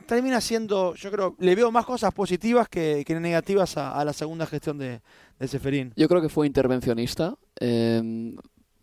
termina 0.06 0.40
siendo, 0.40 0.94
yo 0.94 1.10
creo, 1.10 1.34
le 1.38 1.54
veo 1.56 1.72
más 1.72 1.84
cosas 1.84 2.14
positivas 2.14 2.68
que, 2.68 3.04
negativas 3.20 3.76
a, 3.76 4.02
la 4.04 4.12
segunda 4.12 4.46
gestión 4.46 4.78
de, 4.78 5.00
de 5.38 5.48
Seferín. 5.48 5.92
Yo 5.96 6.08
creo 6.08 6.22
que 6.22 6.28
fue 6.28 6.46
intervencionista. 6.46 7.34
Em, 7.56 8.36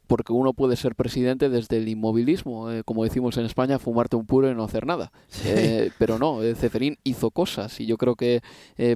porque 0.10 0.34
uno 0.34 0.52
puede 0.52 0.76
ser 0.76 0.96
presidente 0.96 1.48
desde 1.48 1.78
el 1.78 1.88
inmovilismo, 1.88 2.70
eh, 2.70 2.84
como 2.84 3.06
decimos 3.06 3.38
en 3.38 3.46
España, 3.46 3.80
fumarte 3.80 4.18
un 4.18 4.26
puro 4.26 4.52
y 4.52 4.56
no 4.56 4.66
hacer 4.66 4.86
nada. 4.86 5.14
Eh, 5.46 5.92
pero 5.98 6.20
no, 6.20 6.42
Ceferín 6.56 6.98
hizo 7.06 7.32
cosas 7.32 7.80
y 7.80 7.86
yo 7.86 7.98
creo 7.98 8.16
que 8.16 8.42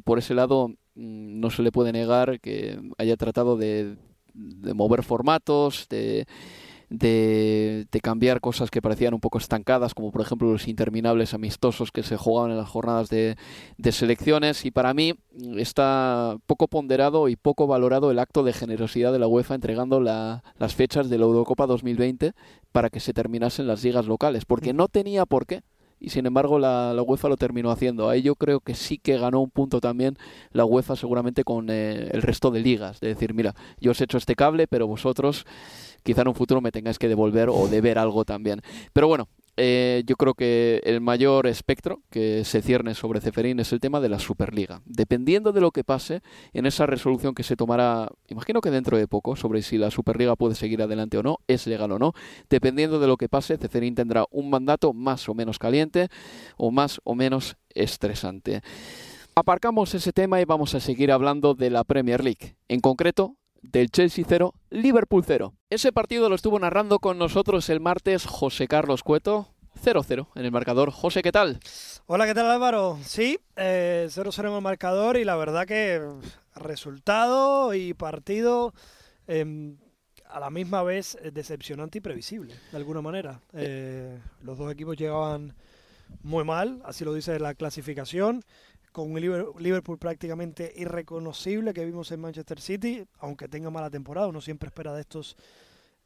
por 0.03 0.19
ese 0.19 0.33
lado 0.33 0.67
mm, 0.67 1.39
no 1.39 1.49
se 1.49 1.61
le 1.61 1.71
puede 1.71 1.93
negar 1.93 2.41
que 2.41 2.77
haya 2.97 3.15
tratado 3.15 3.55
de 3.55 3.95
mover 4.33 5.03
formatos, 5.03 5.87
de 5.89 6.25
de, 6.93 7.87
cambiar 8.03 8.39
cosas 8.39 8.69
que 8.69 8.81
parecían 8.81 9.13
un 9.15 9.19
poco 9.19 9.39
estancadas, 9.39 9.95
como 9.95 10.11
por 10.11 10.21
ejemplo 10.21 10.51
los 10.51 10.67
interminables 10.67 11.33
amistosos 11.33 11.91
que 11.91 12.03
se 12.03 12.17
jugaban 12.17 12.51
en 12.51 12.57
las 12.57 12.69
jornadas 12.69 13.09
de, 13.09 13.35
selecciones. 13.91 14.65
Y 14.65 14.71
para 14.71 14.93
mí 14.93 15.15
está 15.57 16.37
poco 16.45 16.67
ponderado 16.67 17.29
y 17.29 17.35
poco 17.35 17.65
valorado 17.65 18.11
el 18.11 18.19
acto 18.19 18.43
de 18.43 18.53
generosidad 18.53 19.11
de 19.11 19.19
la 19.19 19.27
UEFA 19.27 19.55
entregando 19.55 19.99
las 19.99 20.75
fechas 20.75 21.09
de 21.09 21.17
la 21.17 21.25
Eurocopa 21.25 21.65
2020 21.65 22.33
para 22.71 22.89
que 22.89 22.99
se 22.99 23.13
terminasen 23.13 23.67
las 23.67 23.83
ligas 23.83 24.05
locales, 24.05 24.45
porque 24.45 24.73
no 24.73 24.87
tenía 24.87 25.25
por 25.25 25.45
qué 25.47 25.63
y 26.03 26.09
sin 26.09 26.25
embargo 26.25 26.59
la, 26.59 26.93
UEFA 27.01 27.29
lo 27.29 27.37
terminó 27.37 27.71
haciendo. 27.71 28.09
Ahí 28.09 28.21
yo 28.21 28.35
creo 28.35 28.59
que 28.59 28.75
sí 28.75 28.97
que 28.97 29.17
ganó 29.17 29.39
un 29.39 29.49
punto 29.49 29.79
también 29.79 30.17
la 30.51 30.65
UEFA 30.65 30.97
seguramente 30.97 31.45
con 31.45 31.69
eh, 31.69 32.09
el 32.11 32.21
resto 32.21 32.51
de 32.51 32.59
ligas, 32.59 32.99
de 32.99 33.07
decir, 33.07 33.33
mira, 33.33 33.55
yo 33.79 33.91
os 33.91 34.01
he 34.01 34.03
hecho 34.03 34.17
este 34.17 34.35
cable, 34.35 34.67
pero 34.67 34.85
vosotros 34.85 35.45
quizá 36.03 36.21
en 36.21 36.29
un 36.29 36.35
futuro 36.35 36.61
me 36.61 36.71
tengáis 36.71 36.99
que 36.99 37.07
devolver 37.07 37.49
o 37.49 37.67
deber 37.67 37.97
algo 37.97 38.25
también. 38.25 38.61
Pero 38.93 39.07
bueno, 39.07 39.27
eh, 39.55 40.01
yo 40.07 40.15
creo 40.15 40.33
que 40.33 40.81
el 40.83 40.99
mayor 40.99 41.45
espectro 41.45 42.01
que 42.09 42.43
se 42.43 42.63
cierne 42.63 42.95
sobre 42.95 43.21
Ceferín 43.21 43.59
es 43.59 43.71
el 43.71 43.79
tema 43.79 43.99
de 43.99 44.09
la 44.09 44.17
Superliga. 44.17 44.81
Dependiendo 44.85 45.51
de 45.51 45.61
lo 45.61 45.71
que 45.71 45.83
pase 45.83 46.21
en 46.53 46.65
esa 46.65 46.87
resolución 46.87 47.35
que 47.35 47.43
se 47.43 47.55
tomará, 47.55 48.09
imagino 48.29 48.61
que 48.61 48.71
dentro 48.71 48.97
de 48.97 49.07
poco, 49.07 49.35
sobre 49.35 49.61
si 49.61 49.77
la 49.77 49.91
Superliga 49.91 50.35
puede 50.35 50.55
seguir 50.55 50.81
adelante 50.81 51.19
o 51.19 51.23
no, 51.23 51.37
es 51.47 51.67
legal 51.67 51.91
o 51.91 51.99
no, 51.99 52.13
dependiendo 52.49 52.99
de 52.99 53.07
lo 53.07 53.17
que 53.17 53.29
pase, 53.29 53.57
Ceferín 53.57 53.93
tendrá 53.93 54.25
un 54.31 54.49
mandato 54.49 54.91
más 54.91 55.29
o 55.29 55.35
menos 55.35 55.59
caliente 55.59 56.07
o 56.57 56.71
más 56.71 56.99
o 57.03 57.13
menos 57.13 57.55
estresante. 57.69 58.61
Aparcamos 59.35 59.93
ese 59.93 60.13
tema 60.13 60.41
y 60.41 60.45
vamos 60.45 60.73
a 60.73 60.79
seguir 60.79 61.11
hablando 61.11 61.53
de 61.53 61.69
la 61.69 61.83
Premier 61.83 62.23
League. 62.23 62.55
En 62.67 62.79
concreto, 62.79 63.35
del 63.63 63.89
Chelsea 63.89 64.23
0, 64.27 64.53
Liverpool 64.69 65.23
0. 65.25 65.53
Ese 65.69 65.91
partido 65.91 66.29
lo 66.29 66.35
estuvo 66.35 66.59
narrando 66.59 66.99
con 66.99 67.17
nosotros 67.17 67.69
el 67.69 67.79
martes 67.79 68.25
José 68.25 68.67
Carlos 68.67 69.03
Cueto. 69.03 69.49
0-0 69.83 70.27
en 70.35 70.45
el 70.45 70.51
marcador. 70.51 70.91
José, 70.91 71.23
¿qué 71.23 71.31
tal? 71.31 71.59
Hola, 72.05 72.25
¿qué 72.25 72.33
tal 72.33 72.49
Álvaro? 72.49 72.99
Sí, 73.03 73.39
0-0 73.55 73.57
eh, 73.57 74.47
en 74.47 74.53
el 74.53 74.61
marcador 74.61 75.17
y 75.17 75.25
la 75.25 75.35
verdad 75.35 75.65
que 75.65 75.99
resultado 76.55 77.73
y 77.73 77.93
partido 77.93 78.73
em, 79.27 79.77
a 80.25 80.39
la 80.39 80.49
misma 80.49 80.83
vez 80.83 81.17
decepcionante 81.33 81.97
y 81.97 82.01
previsible, 82.01 82.55
de 82.71 82.77
alguna 82.77 83.01
manera. 83.01 83.41
Eh, 83.53 84.19
los 84.41 84.57
dos 84.57 84.71
equipos 84.71 84.95
llegaban 84.95 85.55
muy 86.21 86.43
mal, 86.43 86.81
así 86.85 87.03
lo 87.03 87.13
dice 87.13 87.39
la 87.39 87.55
clasificación 87.55 88.43
con 88.93 89.11
un 89.11 89.19
Liverpool 89.19 89.97
prácticamente 89.97 90.71
irreconocible 90.77 91.73
que 91.73 91.83
vimos 91.83 92.11
en 92.11 92.21
Manchester 92.21 92.61
City, 92.61 93.05
aunque 93.19 93.49
tenga 93.49 93.69
mala 93.69 93.89
temporada, 93.89 94.27
uno 94.27 94.39
siempre 94.39 94.67
espera 94.67 94.93
de 94.93 95.01
estos 95.01 95.35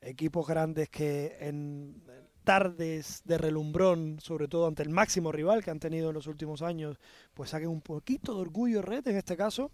equipos 0.01 0.47
grandes 0.47 0.89
que 0.89 1.37
en 1.39 2.01
tardes 2.43 3.23
de 3.25 3.37
relumbrón, 3.37 4.19
sobre 4.21 4.47
todo 4.47 4.67
ante 4.67 4.81
el 4.81 4.89
máximo 4.89 5.33
rival 5.33 5.63
que 5.63 5.69
han 5.69 5.81
tenido 5.81 6.09
en 6.09 6.15
los 6.15 6.27
últimos 6.27 6.61
años, 6.61 6.97
pues 7.33 7.49
saquen 7.49 7.67
un 7.67 7.81
poquito 7.81 8.33
de 8.33 8.41
orgullo 8.41 8.81
red 8.81 9.05
en 9.07 9.17
este 9.17 9.35
caso. 9.35 9.69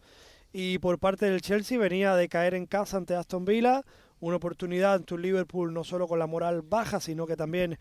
Y 0.51 0.79
por 0.79 0.97
parte 0.97 1.27
del 1.27 1.41
Chelsea 1.41 1.77
venía 1.77 2.15
de 2.15 2.27
caer 2.29 2.55
en 2.55 2.65
casa 2.65 2.97
ante 2.97 3.15
Aston 3.15 3.45
Villa, 3.45 3.83
una 4.19 4.37
oportunidad 4.37 4.95
ante 4.95 5.13
un 5.13 5.21
Liverpool 5.21 5.71
no 5.71 5.83
solo 5.83 6.07
con 6.07 6.17
la 6.17 6.25
moral 6.25 6.63
baja, 6.63 6.99
sino 6.99 7.27
que 7.27 7.35
también 7.35 7.77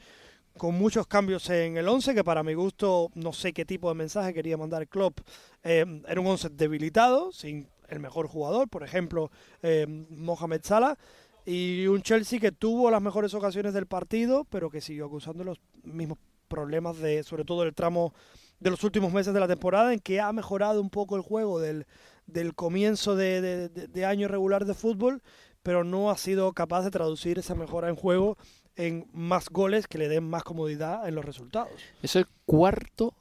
con 0.57 0.77
muchos 0.77 1.07
cambios 1.07 1.49
en 1.51 1.77
el 1.77 1.88
11, 1.88 2.15
que 2.15 2.25
para 2.25 2.43
mi 2.43 2.55
gusto 2.55 3.11
no 3.15 3.33
sé 3.33 3.53
qué 3.53 3.65
tipo 3.65 3.88
de 3.88 3.95
mensaje 3.95 4.35
quería 4.35 4.57
mandar 4.57 4.88
Klopp. 4.88 5.21
Eh, 5.62 5.85
era 6.07 6.21
un 6.21 6.27
11 6.27 6.51
debilitado, 6.51 7.33
sin 7.33 7.69
el 7.88 8.01
mejor 8.01 8.27
jugador, 8.27 8.69
por 8.69 8.83
ejemplo, 8.83 9.31
eh, 9.62 9.87
Mohamed 9.87 10.61
Salah, 10.62 10.97
y 11.45 11.87
un 11.87 12.03
Chelsea 12.03 12.38
que 12.38 12.53
tuvo 12.53 12.91
las 12.91 13.03
mejores 13.03 13.35
ocasiones 13.35 13.75
del 13.75 13.87
partido, 13.87 14.45
pero 14.45 14.71
que 14.71 14.81
siguió 14.81 15.07
acusando 15.07 15.45
los 15.45 15.61
mismos 15.83 16.19
problemas 16.49 16.99
de, 16.99 17.23
sobre 17.23 17.45
todo 17.45 17.65
el 17.65 17.75
tramo 17.75 18.15
de 18.61 18.71
los 18.71 18.85
últimos 18.85 19.12
meses 19.12 19.35
de 19.35 19.41
la 19.41 19.49
temporada, 19.49 19.93
en 19.93 20.01
que 20.01 20.21
ha 20.21 20.33
mejorado 20.33 20.81
un 20.81 20.91
poco 20.91 21.17
el 21.17 21.23
juego 21.23 21.59
del, 21.59 21.87
del 22.27 22.55
comienzo 22.55 23.17
de, 23.17 23.69
de 23.69 24.05
año 24.07 24.29
regular 24.29 24.65
de 24.65 24.75
fútbol, 24.75 25.23
pero 25.62 25.85
no 25.85 26.11
ha 26.11 26.17
sido 26.17 26.53
capaz 26.53 26.83
de 26.83 26.91
traducir 26.91 27.38
esa 27.38 27.55
mejora 27.55 27.88
en 27.88 27.97
juego 27.97 28.37
en 28.76 29.06
más 29.12 29.48
goles 29.48 29.87
que 29.87 29.98
le 29.98 30.08
den 30.08 30.28
más 30.28 30.44
comodidad 30.44 31.06
en 31.08 31.14
los 31.14 31.24
resultados. 31.24 31.72
Es 32.02 32.16
el 32.16 32.26
cuarto 32.46 33.14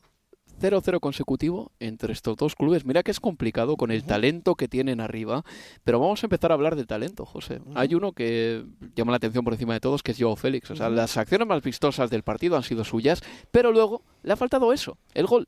0-0 0.62 1.00
consecutivo 1.00 1.72
entre 1.80 2.14
estos 2.14 2.38
dos 2.38 2.56
clubes. 2.56 2.86
Mira 2.86 3.04
que 3.04 3.12
es 3.12 3.20
complicado 3.20 3.78
con 3.78 3.92
el 3.92 4.04
talento 4.04 4.56
que 4.56 4.68
tienen 4.68 5.02
arriba, 5.02 5.44
pero 5.84 6.00
vamos 6.00 6.24
a 6.24 6.28
empezar 6.28 6.52
a 6.52 6.54
hablar 6.54 6.76
de 6.76 6.86
talento, 6.86 7.26
José. 7.26 7.62
Hay 7.74 7.96
uno 7.96 8.12
que 8.12 8.64
llama 8.96 9.12
la 9.12 9.18
atención 9.18 9.44
por 9.44 9.54
encima 9.54 9.74
de 9.74 9.80
todos, 9.80 10.04
que 10.04 10.12
es 10.12 10.18
Joao 10.20 10.36
Félix. 10.36 10.70
O 10.72 10.76
sea, 10.76 10.90
las 10.90 11.18
acciones 11.18 11.48
más 11.48 11.64
vistosas 11.64 12.10
del 12.10 12.24
partido 12.24 12.56
han 12.56 12.64
sido 12.64 12.84
suyas, 12.84 13.22
pero 13.52 13.72
luego 13.72 14.04
le 14.24 14.34
ha 14.34 14.38
faltado 14.38 14.72
eso, 14.72 14.98
el 15.14 15.26
gol. 15.26 15.48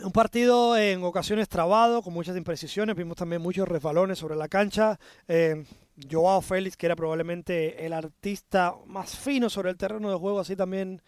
Un 0.00 0.10
partido 0.10 0.76
en 0.76 1.04
ocasiones 1.04 1.50
trabado, 1.50 2.02
con 2.02 2.14
muchas 2.14 2.34
imprecisiones, 2.36 2.96
vimos 2.96 3.16
también 3.16 3.42
muchos 3.42 3.68
resbalones 3.68 4.18
sobre 4.18 4.36
la 4.36 4.48
cancha. 4.48 4.98
Eh, 5.28 5.64
Joao 6.10 6.40
Félix, 6.40 6.78
que 6.78 6.86
era 6.86 6.96
probablemente 6.96 7.84
el 7.84 7.92
artista 7.92 8.74
más 8.86 9.14
fino 9.18 9.50
sobre 9.50 9.68
el 9.68 9.76
terreno 9.76 10.10
de 10.10 10.16
juego, 10.16 10.40
así 10.40 10.56
también 10.56 11.02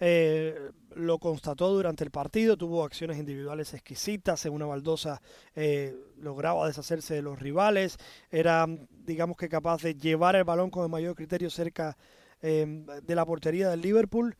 eh, 0.00 0.70
lo 0.94 1.18
constató 1.18 1.70
durante 1.70 2.04
el 2.04 2.10
partido, 2.10 2.58
tuvo 2.58 2.84
acciones 2.84 3.16
individuales 3.16 3.72
exquisitas, 3.72 4.44
en 4.44 4.52
una 4.52 4.66
baldosa 4.66 5.22
eh, 5.54 5.96
lograba 6.18 6.66
deshacerse 6.66 7.14
de 7.14 7.22
los 7.22 7.38
rivales, 7.40 7.96
era 8.30 8.66
digamos 8.90 9.38
que 9.38 9.48
capaz 9.48 9.80
de 9.80 9.94
llevar 9.94 10.36
el 10.36 10.44
balón 10.44 10.68
con 10.68 10.84
el 10.84 10.90
mayor 10.90 11.14
criterio 11.14 11.48
cerca 11.48 11.96
de 12.42 13.14
la 13.14 13.24
portería 13.24 13.70
del 13.70 13.80
Liverpool, 13.80 14.36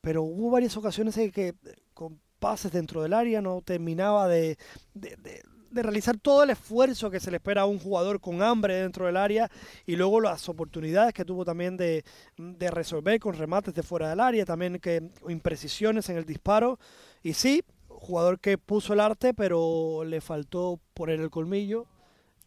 pero 0.00 0.22
hubo 0.22 0.50
varias 0.50 0.76
ocasiones 0.76 1.18
en 1.18 1.30
que 1.32 1.54
pases 2.40 2.72
dentro 2.72 3.02
del 3.02 3.12
área 3.12 3.40
no 3.40 3.62
terminaba 3.62 4.26
de 4.26 4.58
de 5.70 5.82
realizar 5.82 6.18
todo 6.18 6.42
el 6.42 6.50
esfuerzo 6.50 7.10
que 7.10 7.20
se 7.20 7.30
le 7.30 7.36
espera 7.36 7.62
a 7.62 7.66
un 7.66 7.78
jugador 7.78 8.20
con 8.20 8.42
hambre 8.42 8.74
dentro 8.74 9.06
del 9.06 9.16
área 9.16 9.50
y 9.86 9.96
luego 9.96 10.20
las 10.20 10.48
oportunidades 10.48 11.14
que 11.14 11.24
tuvo 11.24 11.44
también 11.44 11.76
de, 11.76 12.04
resolver 12.70 13.18
con 13.20 13.34
remates 13.34 13.74
de 13.74 13.82
fuera 13.82 14.10
del 14.10 14.20
área, 14.20 14.44
también 14.44 14.78
que 14.80 15.10
imprecisiones 15.28 16.08
en 16.08 16.16
el 16.16 16.24
disparo. 16.24 16.78
Y 17.22 17.34
sí, 17.34 17.62
jugador 17.88 18.40
que 18.40 18.58
puso 18.58 18.92
el 18.92 19.00
arte, 19.00 19.32
pero 19.32 20.04
le 20.04 20.20
faltó 20.20 20.80
poner 20.94 21.20
el 21.20 21.30
colmillo 21.30 21.86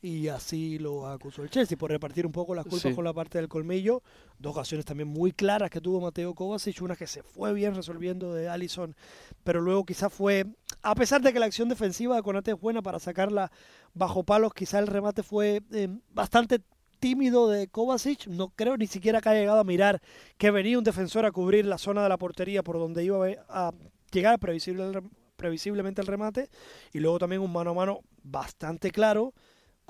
y 0.03 0.27
así 0.27 0.79
lo 0.79 1.07
acusó 1.07 1.43
el 1.43 1.49
Chelsea 1.49 1.77
por 1.77 1.89
repartir 1.89 2.25
un 2.25 2.33
poco 2.33 2.53
las 2.53 2.65
culpas 2.65 2.93
con 2.93 3.05
la 3.05 3.13
parte 3.13 3.37
del 3.37 3.47
colmillo. 3.47 4.03
Dos 4.37 4.51
ocasiones 4.51 4.85
también 4.85 5.07
muy 5.07 5.31
claras 5.31 5.69
que 5.69 5.79
tuvo 5.79 6.01
Mateo 6.01 6.35
Kovacic, 6.35 6.81
una 6.81 6.97
que 6.97 7.07
se 7.07 7.23
fue 7.23 7.53
bien 7.53 7.73
resolviendo 7.73 8.33
de 8.33 8.49
Allison, 8.49 8.97
pero 9.45 9.61
luego 9.61 9.85
quizás 9.85 10.11
fue, 10.11 10.45
a 10.81 10.93
pesar 10.93 11.21
de 11.21 11.31
que 11.31 11.39
la 11.39 11.45
acción 11.45 11.69
defensiva 11.69 12.17
de 12.17 12.21
Conate 12.21 12.51
es 12.51 12.59
buena 12.59 12.81
para 12.81 12.99
sacarla 12.99 13.49
bajo 13.93 14.25
palos, 14.25 14.53
quizá 14.53 14.79
el 14.79 14.87
remate 14.87 15.23
fue 15.23 15.61
eh, 15.71 15.87
bastante 16.09 16.59
tímido 16.99 17.47
de 17.47 17.69
Kovacic, 17.69 18.27
no 18.27 18.49
creo 18.49 18.75
ni 18.75 18.87
siquiera 18.87 19.21
que 19.21 19.29
haya 19.29 19.39
llegado 19.39 19.61
a 19.61 19.63
mirar 19.63 20.01
que 20.37 20.51
venía 20.51 20.77
un 20.77 20.83
defensor 20.83 21.25
a 21.25 21.31
cubrir 21.31 21.65
la 21.65 21.77
zona 21.77 22.03
de 22.03 22.09
la 22.09 22.17
portería 22.17 22.61
por 22.61 22.77
donde 22.77 23.05
iba 23.05 23.25
a 23.47 23.71
llegar 24.11 24.37
previsible, 24.37 25.01
previsiblemente 25.37 26.01
el 26.01 26.07
remate, 26.07 26.49
y 26.91 26.99
luego 26.99 27.19
también 27.19 27.41
un 27.41 27.53
mano 27.53 27.71
a 27.71 27.73
mano 27.73 28.01
bastante 28.21 28.91
claro 28.91 29.33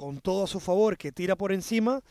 con 0.04 0.20
todo 0.20 0.44
a 0.44 0.48
su 0.48 0.60
favor, 0.60 0.98
que 0.98 1.14
tira 1.14 1.38
por 1.38 1.54
encima 1.54 2.02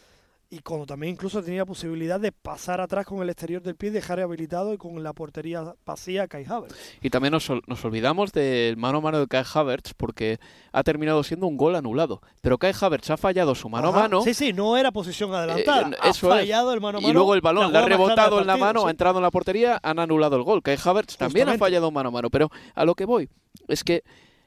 y 0.48 0.60
cuando 0.60 0.86
también 0.86 1.12
incluso 1.12 1.42
tenía 1.42 1.66
posibilidad 1.66 2.18
de 2.18 2.32
pasar 2.32 2.80
atrás 2.80 3.04
con 3.04 3.20
el 3.20 3.28
exterior 3.28 3.60
del 3.60 3.76
pie, 3.76 3.90
dejar 3.90 4.18
habilitado 4.18 4.72
y 4.72 4.78
con 4.78 5.02
la 5.02 5.12
portería 5.12 5.74
vacía 5.84 6.26
Kai 6.26 6.46
Havertz. 6.46 6.74
Y 7.02 7.10
también 7.10 7.32
nos, 7.32 7.50
nos, 7.66 7.84
olvidamos 7.84 8.32
del 8.32 8.78
mano 8.78 8.98
a 8.98 9.00
mano 9.02 9.20
de 9.20 9.26
Kai 9.26 9.44
Havertz 9.52 9.92
porque 9.94 10.40
ha 10.72 10.82
terminado 10.82 11.22
siendo 11.22 11.46
un 11.46 11.58
gol 11.58 11.74
anulado. 11.74 12.22
Pero 12.40 12.56
Kai 12.56 12.72
Havertz 12.80 13.10
ha 13.10 13.18
fallado 13.18 13.54
su 13.54 13.68
mano 13.68 13.88
a 13.88 13.92
mano. 13.92 14.22
Sí, 14.22 14.32
sí, 14.32 14.54
no 14.54 14.78
era 14.78 14.90
posición 14.90 15.34
adelantada. 15.34 15.90
Eh, 15.90 15.96
ha 16.00 16.14
fallado 16.14 16.72
el 16.72 16.80
mano 16.80 16.96
a 16.96 17.00
mano. 17.02 17.10
Y 17.10 17.12
luego 17.12 17.34
el 17.34 17.42
balón 17.42 17.72
le 17.72 17.78
ha 17.78 17.84
rebotado 17.84 18.40
en 18.40 18.46
la 18.46 18.56
mano, 18.56 18.86
ha 18.86 18.90
entrado 18.90 19.18
en 19.18 19.22
la 19.22 19.30
portería, 19.30 19.78
han 19.82 19.98
anulado 19.98 20.36
el 20.36 20.44
gol. 20.44 20.62
Kai 20.62 20.78
Havertz 20.82 21.18
también 21.18 21.50
ha 21.50 21.58
fallado 21.58 21.90
mano 21.90 22.08
a 22.08 22.12
mano. 22.12 22.30
Pero 22.30 22.50
a 22.74 22.86
lo 22.86 22.94
que 22.94 23.04
voy 23.04 23.28
es 23.68 23.84
que 23.84 24.02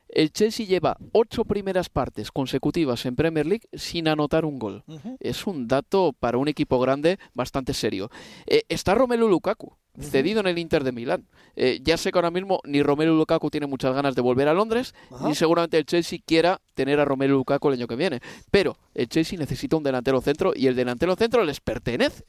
El 0.08 0.32
Chelsea 0.32 0.66
lleva 0.66 0.97
ocho 1.12 1.45
primeras 1.45 1.89
partes 1.89 2.32
consecutivas 2.32 3.06
en 3.06 3.16
Premier 3.16 3.45
League 3.45 3.68
sin 3.74 4.08
anotar 4.08 4.45
un 4.45 4.60
gol. 4.60 4.84
Es 5.20 5.47
un 5.47 5.68
dato 5.68 6.14
para 6.14 6.38
un 6.38 6.47
equipo 6.47 6.80
grande 6.80 7.20
bastante 7.34 7.74
serio. 7.74 8.10
Eh, 8.45 8.64
está 8.70 8.95
Romelu 8.95 9.28
Lukaku, 9.28 9.76
cedido 10.00 10.39
en 10.39 10.48
el 10.48 10.58
Inter 10.58 10.84
de 10.84 10.91
Milán. 10.91 11.26
Eh, 11.56 11.80
ya 11.82 11.98
sé 11.98 12.12
que 12.12 12.18
ahora 12.18 12.32
mismo 12.32 12.60
ni 12.66 12.84
Romelu 12.84 13.16
Lukaku 13.16 13.50
tiene 13.50 13.68
muchas 13.68 13.93
ganas 13.93 14.16
de 14.16 14.22
volver 14.22 14.48
a 14.48 14.54
Londres, 14.54 14.93
ni 15.22 15.36
seguramente 15.36 15.78
el 15.78 15.86
Chelsea 15.86 16.20
quiera 16.26 16.60
tener 16.74 17.00
a 17.00 17.06
Romelu 17.06 17.36
Lukaku 17.36 17.70
el 17.70 17.76
año 17.76 17.88
que 17.88 17.96
viene. 17.96 18.22
Pero 18.52 18.78
el 18.93 19.08
Chelsea 19.08 19.39
necesita 19.39 19.78
un 19.78 19.84
delantero 19.84 20.22
centro 20.22 20.54
y 20.56 20.68
el 20.68 20.76
delantero 20.76 21.16
centro 21.16 21.43
les 21.43 21.62
pertenece. 21.62 22.24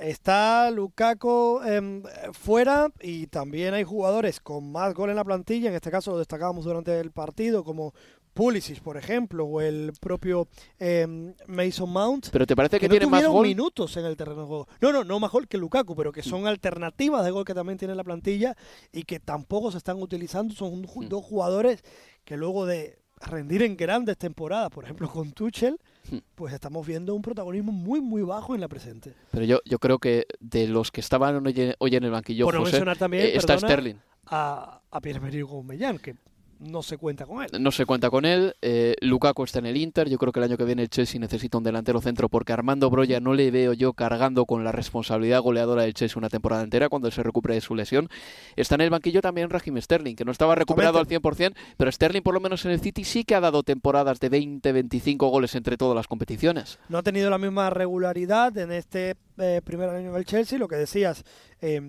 Está 0.00 0.70
Lukaku 0.70 1.60
em, 1.64 2.02
fuera 2.32 2.90
y 3.00 3.26
también 3.26 3.74
hay 3.74 3.84
jugadores 3.84 4.40
con 4.40 4.72
más 4.72 4.94
gol 4.94 5.10
en 5.10 5.16
la 5.16 5.24
plantilla, 5.24 5.68
en 5.68 5.74
este 5.74 5.90
caso 5.90 6.12
lo 6.12 6.18
destacábamos 6.18 6.64
durante 6.64 6.98
el 6.98 7.12
partido, 7.12 7.64
como 7.64 7.92
Pulisic, 8.32 8.80
por 8.80 8.96
ejemplo, 8.96 9.44
o 9.44 9.60
el 9.60 9.92
propio 10.00 10.48
em, 10.78 11.34
Mason 11.46 11.90
Mount. 11.90 12.28
Pero 12.30 12.46
te 12.46 12.56
parece 12.56 12.80
que, 12.80 12.88
tiene 12.88 13.06
más 13.06 13.26
gol? 13.26 13.46
minutos 13.46 13.96
en 13.96 14.06
el 14.06 14.16
terreno 14.16 14.40
de 14.40 14.46
juego. 14.46 14.68
No, 14.80 14.92
no, 14.92 15.04
no 15.04 15.20
más 15.20 15.30
gol 15.30 15.48
que 15.48 15.58
Lukaku, 15.58 15.94
pero 15.94 16.12
que 16.12 16.22
son 16.22 16.46
alternativas 16.46 17.24
de 17.24 17.30
gol 17.30 17.44
que 17.44 17.54
también 17.54 17.78
tiene 17.78 17.94
la 17.94 18.04
plantilla 18.04 18.56
y 18.92 19.02
que 19.04 19.20
tampoco 19.20 19.70
se 19.70 19.78
están 19.78 20.00
utilizando. 20.00 20.54
Son 20.54 20.80
mm. 20.80 21.08
dos 21.08 21.24
jugadores 21.24 21.84
que 22.24 22.36
luego 22.36 22.64
de 22.64 22.98
rendir 23.20 23.62
en 23.62 23.76
grandes 23.76 24.16
temporadas, 24.18 24.70
por 24.70 24.84
ejemplo 24.84 25.08
con 25.08 25.32
Tuchel, 25.32 25.78
mm. 26.10 26.16
pues 26.34 26.54
estamos 26.54 26.86
viendo 26.86 27.14
un 27.14 27.22
protagonismo 27.22 27.70
muy 27.70 28.00
muy 28.00 28.22
bajo 28.22 28.54
en 28.54 28.60
la 28.60 28.68
presente. 28.68 29.14
Pero 29.30 29.44
yo, 29.44 29.60
yo 29.64 29.78
creo 29.78 29.98
que 29.98 30.26
de 30.40 30.66
los 30.66 30.90
que 30.90 31.00
estaban 31.00 31.44
hoy 31.78 31.96
en 31.96 32.04
el 32.04 32.10
banquillo, 32.10 32.46
por 32.46 32.60
mencionar 32.60 32.96
también, 32.96 33.24
eh, 33.24 33.36
está 33.36 33.58
Sterling. 33.58 33.96
A, 34.26 34.80
a 34.90 35.00
Pierre-Emerick 35.00 35.42
Aubameyang, 35.42 35.98
que 35.98 36.16
no 36.62 36.82
se 36.82 36.96
cuenta 36.96 37.26
con 37.26 37.42
él. 37.42 37.50
No 37.60 37.70
se 37.70 37.86
cuenta 37.86 38.10
con 38.10 38.24
él. 38.24 38.54
Eh, 38.62 38.94
Lukaku 39.00 39.44
está 39.44 39.58
en 39.58 39.66
el 39.66 39.76
Inter. 39.76 40.08
Yo 40.08 40.18
creo 40.18 40.32
que 40.32 40.40
el 40.40 40.44
año 40.44 40.56
que 40.56 40.64
viene 40.64 40.82
el 40.82 40.90
Chelsea 40.90 41.20
necesita 41.20 41.58
un 41.58 41.64
delantero 41.64 42.00
centro 42.00 42.28
porque 42.28 42.52
Armando 42.52 42.88
Broya 42.90 43.20
no 43.20 43.34
le 43.34 43.50
veo 43.50 43.72
yo 43.72 43.92
cargando 43.92 44.46
con 44.46 44.64
la 44.64 44.72
responsabilidad 44.72 45.40
goleadora 45.40 45.82
del 45.82 45.94
Chelsea 45.94 46.18
una 46.18 46.28
temporada 46.28 46.62
entera 46.62 46.88
cuando 46.88 47.10
se 47.10 47.22
recupere 47.22 47.54
de 47.54 47.60
su 47.60 47.74
lesión. 47.74 48.08
Está 48.56 48.76
en 48.76 48.82
el 48.82 48.90
banquillo 48.90 49.20
también 49.20 49.50
Raheem 49.50 49.80
Sterling, 49.80 50.14
que 50.14 50.24
no 50.24 50.32
estaba 50.32 50.54
recuperado 50.54 50.98
al 50.98 51.06
100%, 51.06 51.54
pero 51.76 51.90
Sterling 51.90 52.22
por 52.22 52.34
lo 52.34 52.40
menos 52.40 52.64
en 52.64 52.72
el 52.72 52.80
City 52.80 53.04
sí 53.04 53.24
que 53.24 53.34
ha 53.34 53.40
dado 53.40 53.62
temporadas 53.62 54.20
de 54.20 54.28
20, 54.28 54.72
25 54.72 55.28
goles 55.28 55.54
entre 55.54 55.76
todas 55.76 55.96
las 55.96 56.06
competiciones. 56.06 56.78
No 56.88 56.98
ha 56.98 57.02
tenido 57.02 57.30
la 57.30 57.38
misma 57.38 57.70
regularidad 57.70 58.56
en 58.58 58.72
este 58.72 59.16
eh, 59.38 59.60
primer 59.64 59.88
año 59.90 60.12
del 60.12 60.24
Chelsea, 60.24 60.58
lo 60.58 60.68
que 60.68 60.76
decías. 60.76 61.24
Eh, 61.60 61.80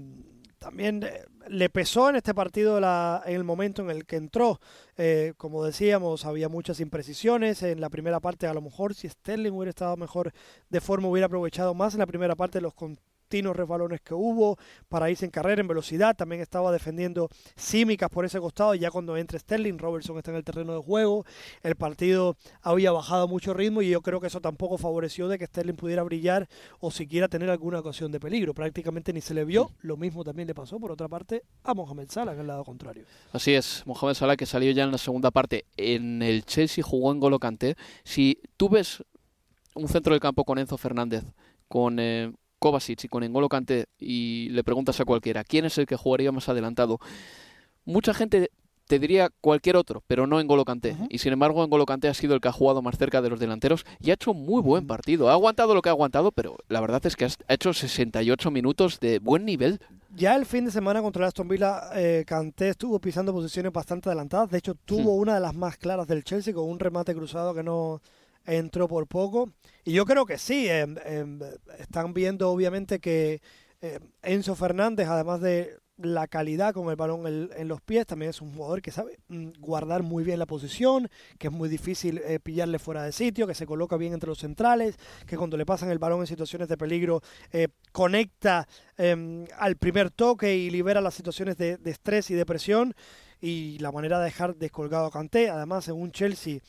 también 0.64 1.04
eh, 1.04 1.26
le 1.50 1.70
pesó 1.70 2.10
en 2.10 2.16
este 2.16 2.34
partido 2.34 2.80
la, 2.80 3.22
en 3.26 3.36
el 3.36 3.44
momento 3.44 3.82
en 3.82 3.90
el 3.90 4.06
que 4.06 4.16
entró. 4.16 4.62
Eh, 4.96 5.34
como 5.36 5.64
decíamos, 5.66 6.26
había 6.26 6.48
muchas 6.48 6.80
imprecisiones 6.80 7.64
en 7.64 7.82
la 7.82 7.90
primera 7.90 8.22
parte. 8.22 8.48
A 8.48 8.54
lo 8.54 8.62
mejor 8.62 8.94
si 8.96 9.10
Sterling 9.10 9.52
hubiera 9.52 9.72
estado 9.72 9.98
mejor 9.98 10.32
de 10.70 10.80
forma, 10.80 11.10
hubiera 11.10 11.26
aprovechado 11.26 11.74
más 11.74 11.94
en 11.96 12.00
la 12.00 12.06
primera 12.06 12.36
parte 12.38 12.62
los, 12.62 12.74
resbalones 13.42 14.02
que 14.02 14.14
hubo 14.14 14.58
para 14.90 15.10
irse 15.10 15.26
en 15.26 15.32
carrera, 15.32 15.62
en 15.62 15.68
velocidad. 15.68 16.16
También 16.16 16.42
estaba 16.42 16.72
defendiendo 16.72 17.30
Símicas 17.56 18.10
por 18.10 18.26
ese 18.26 18.40
costado. 18.40 18.76
Ya 18.76 18.92
cuando 18.92 19.18
entra 19.18 19.40
Sterling, 19.40 19.78
Robertson 19.78 20.18
está 20.18 20.32
en 20.32 20.38
el 20.38 20.44
terreno 20.44 20.74
de 20.74 20.82
juego. 20.82 21.26
El 21.62 21.76
partido 21.76 22.36
había 22.62 22.92
bajado 22.92 23.28
mucho 23.28 23.54
ritmo 23.54 23.82
y 23.82 23.90
yo 23.90 24.02
creo 24.02 24.20
que 24.20 24.28
eso 24.28 24.42
tampoco 24.42 24.78
favoreció 24.78 25.28
de 25.28 25.40
que 25.40 25.46
Sterling 25.46 25.76
pudiera 25.76 26.04
brillar 26.04 26.48
o 26.80 26.92
siquiera 26.92 27.28
tener 27.28 27.50
alguna 27.50 27.80
ocasión 27.80 28.12
de 28.12 28.20
peligro. 28.20 28.54
Prácticamente 28.54 29.14
ni 29.14 29.22
se 29.22 29.34
le 29.34 29.46
vio. 29.46 29.72
Lo 29.82 29.98
mismo 29.98 30.24
también 30.24 30.48
le 30.48 30.54
pasó, 30.54 30.80
por 30.80 30.92
otra 30.92 31.08
parte, 31.08 31.44
a 31.64 31.74
Mohamed 31.74 32.10
Salah 32.10 32.34
en 32.34 32.40
el 32.42 32.48
lado 32.48 32.64
contrario. 32.64 33.06
Así 33.32 33.54
es, 33.54 33.84
Mohamed 33.86 34.14
Salah 34.14 34.38
que 34.38 34.46
salió 34.46 34.72
ya 34.72 34.84
en 34.84 34.92
la 34.92 34.98
segunda 34.98 35.32
parte. 35.32 35.66
En 35.78 36.22
el 36.22 36.46
Chelsea 36.46 36.84
jugó 36.84 37.12
en 37.12 37.20
Golo 37.20 37.40
Si 38.04 38.40
tú 38.58 38.70
ves 38.70 39.04
un 39.76 39.88
centro 39.88 40.14
del 40.14 40.20
campo 40.20 40.44
con 40.44 40.58
Enzo 40.58 40.78
Fernández, 40.78 41.24
con 41.68 42.00
eh, 42.00 42.32
Kovacic 42.64 43.04
y 43.04 43.08
con 43.10 43.24
Engolo 43.24 43.50
Kanté 43.50 43.88
y 44.00 44.48
le 44.52 44.64
preguntas 44.64 44.98
a 45.02 45.04
cualquiera 45.04 45.44
quién 45.44 45.66
es 45.66 45.78
el 45.78 45.86
que 45.86 45.98
jugaría 45.98 46.32
más 46.32 46.48
adelantado, 46.48 46.98
mucha 47.84 48.14
gente 48.14 48.52
te 48.88 49.00
diría 49.00 49.30
cualquier 49.42 49.76
otro, 49.76 50.02
pero 50.08 50.28
no 50.28 50.40
Engolo 50.40 50.64
Kanté. 50.64 50.96
Y 51.10 51.18
sin 51.18 51.34
embargo, 51.34 51.62
Engolo 51.62 51.86
Kanté 51.86 52.08
ha 52.08 52.14
sido 52.14 52.36
el 52.36 52.40
que 52.40 52.48
ha 52.48 52.54
jugado 52.54 52.82
más 52.82 52.98
cerca 52.98 53.22
de 53.22 53.30
los 53.30 53.42
delanteros 53.42 53.86
y 54.00 54.12
ha 54.12 54.14
hecho 54.14 54.34
muy 54.34 54.62
buen 54.62 54.88
partido. 54.88 55.30
Ha 55.30 55.34
aguantado 55.34 55.76
lo 55.76 55.82
que 55.82 55.90
ha 55.90 55.92
aguantado, 55.92 56.32
pero 56.32 56.56
la 56.70 56.80
verdad 56.80 57.06
es 57.06 57.18
que 57.18 57.26
ha 57.26 57.54
hecho 57.54 57.74
68 57.74 58.50
minutos 58.50 59.02
de 59.02 59.20
buen 59.20 59.44
nivel. 59.44 59.82
Ya 60.16 60.34
el 60.36 60.46
fin 60.46 60.64
de 60.64 60.72
semana 60.72 61.02
contra 61.02 61.24
el 61.24 61.28
Aston 61.28 61.50
Villa, 61.50 61.90
eh, 61.96 62.24
Kanté 62.26 62.70
estuvo 62.70 62.98
pisando 63.00 63.34
posiciones 63.34 63.74
bastante 63.74 64.08
adelantadas. 64.08 64.52
De 64.52 64.60
hecho, 64.60 64.76
tuvo 64.76 65.16
una 65.16 65.34
de 65.34 65.42
las 65.42 65.54
más 65.54 65.76
claras 65.76 66.08
del 66.08 66.24
Chelsea 66.24 66.54
con 66.54 66.70
un 66.70 66.80
remate 66.80 67.14
cruzado 67.14 67.54
que 67.54 67.64
no 67.64 68.02
entró 68.46 68.88
por 68.88 69.08
poco. 69.08 69.52
Y 69.84 69.94
yo 69.94 70.06
creo 70.06 70.26
que 70.26 70.38
sí, 70.38 70.68
em, 70.70 70.96
em, 71.06 71.40
están 71.80 72.14
viendo 72.14 72.50
obviamente 72.50 73.00
que 73.00 73.42
em, 73.82 74.00
Enzo 74.22 74.56
Fernández, 74.56 75.08
además 75.08 75.42
de 75.42 75.78
la 75.98 76.28
calidad 76.28 76.74
con 76.74 76.90
el 76.90 76.96
balón 76.96 77.28
en, 77.28 77.68
los 77.68 77.82
pies, 77.82 78.06
también 78.08 78.32
es 78.32 78.42
un 78.42 78.54
jugador 78.54 78.82
que 78.82 78.92
sabe 78.92 79.20
mm, 79.28 79.50
guardar 79.60 80.02
muy 80.02 80.24
bien 80.24 80.40
la 80.40 80.46
posición, 80.46 81.10
que 81.38 81.48
es 81.48 81.54
muy 81.54 81.70
difícil 81.70 82.20
eh, 82.26 82.40
pillarle 82.40 82.80
fuera 82.80 83.04
de 83.04 83.12
sitio, 83.12 83.46
que 83.46 83.54
se 83.54 83.66
coloca 83.66 83.96
bien 83.98 84.14
entre 84.14 84.30
los 84.30 84.40
centrales, 84.40 84.98
que 85.28 85.38
cuando 85.38 85.56
le 85.56 85.66
pasan 85.66 85.92
el 85.92 86.00
balón 86.00 86.22
en 86.22 86.28
situaciones 86.28 86.68
de 86.68 86.78
peligro 86.78 87.22
eh, 87.52 87.68
conecta 87.92 88.68
al 89.58 89.76
primer 89.78 90.12
toque 90.12 90.56
y 90.56 90.70
libera 90.70 91.02
las 91.02 91.14
situaciones 91.14 91.58
de, 91.58 91.78
de, 91.78 91.92
estrés 91.92 92.30
y 92.32 92.36
de 92.36 92.46
presión. 92.46 92.94
Y 93.42 93.78
la 93.80 93.92
manera 93.92 94.20
de 94.20 94.26
dejar 94.26 94.56
descolgado 94.56 95.08
a 95.08 95.12
Kanté, 95.12 95.50
además 95.50 95.88
en 95.90 95.96
un 95.96 96.12
Chelsea 96.12 96.60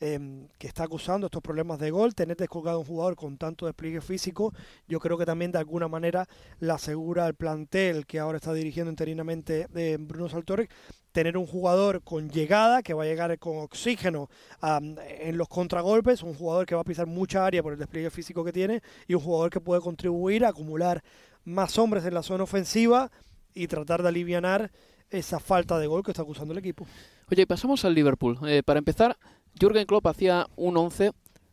Em, 0.00 0.46
que 0.58 0.68
está 0.68 0.84
acusando 0.84 1.26
estos 1.26 1.42
problemas 1.42 1.80
de 1.80 1.90
gol, 1.90 2.14
tener 2.14 2.36
descolgado 2.36 2.78
un 2.78 2.84
jugador 2.84 3.16
con 3.16 3.36
tanto 3.36 3.66
despliegue 3.66 4.00
físico, 4.00 4.54
yo 4.86 5.00
creo 5.00 5.18
que 5.18 5.26
también 5.26 5.50
de 5.50 5.58
alguna 5.58 5.88
manera 5.88 6.28
la 6.60 6.74
asegura 6.74 7.26
el 7.26 7.34
plantel 7.34 8.06
que 8.06 8.20
ahora 8.20 8.36
está 8.36 8.54
dirigiendo 8.54 8.90
interinamente 8.90 9.66
de 9.72 9.96
Bruno 9.96 10.28
Saltorre, 10.28 10.68
tener 11.10 11.36
un 11.36 11.46
jugador 11.46 12.00
con 12.04 12.30
llegada, 12.30 12.80
que 12.84 12.94
va 12.94 13.02
a 13.02 13.06
llegar 13.06 13.36
con 13.40 13.58
oxígeno 13.58 14.30
en 14.62 15.36
los 15.36 15.48
contragolpes, 15.48 16.22
un 16.22 16.34
jugador 16.34 16.64
que 16.64 16.76
va 16.76 16.82
a 16.82 16.84
pisar 16.84 17.08
mucha 17.08 17.44
área 17.44 17.60
por 17.60 17.72
el 17.72 17.78
despliegue 17.80 18.10
físico 18.10 18.44
que 18.44 18.52
tiene 18.52 18.82
y 19.08 19.14
un 19.14 19.20
jugador 19.20 19.50
que 19.50 19.60
puede 19.60 19.80
contribuir 19.80 20.44
a 20.44 20.50
acumular 20.50 21.02
más 21.44 21.76
hombres 21.76 22.04
en 22.04 22.14
la 22.14 22.22
zona 22.22 22.44
ofensiva 22.44 23.10
y 23.52 23.66
tratar 23.66 24.02
de 24.02 24.10
aliviar 24.10 24.70
esa 25.10 25.40
falta 25.40 25.76
de 25.80 25.88
gol 25.88 26.04
que 26.04 26.12
está 26.12 26.22
acusando 26.22 26.52
el 26.52 26.58
equipo. 26.58 26.86
Oye, 27.30 27.46
pasamos 27.46 27.84
al 27.84 27.94
Liverpool. 27.94 28.38
Eh, 28.46 28.62
para 28.62 28.78
empezar, 28.78 29.16
Jürgen 29.58 29.86
Klopp 29.86 30.06
hacía 30.06 30.46
un 30.56 30.76
11 30.76 31.12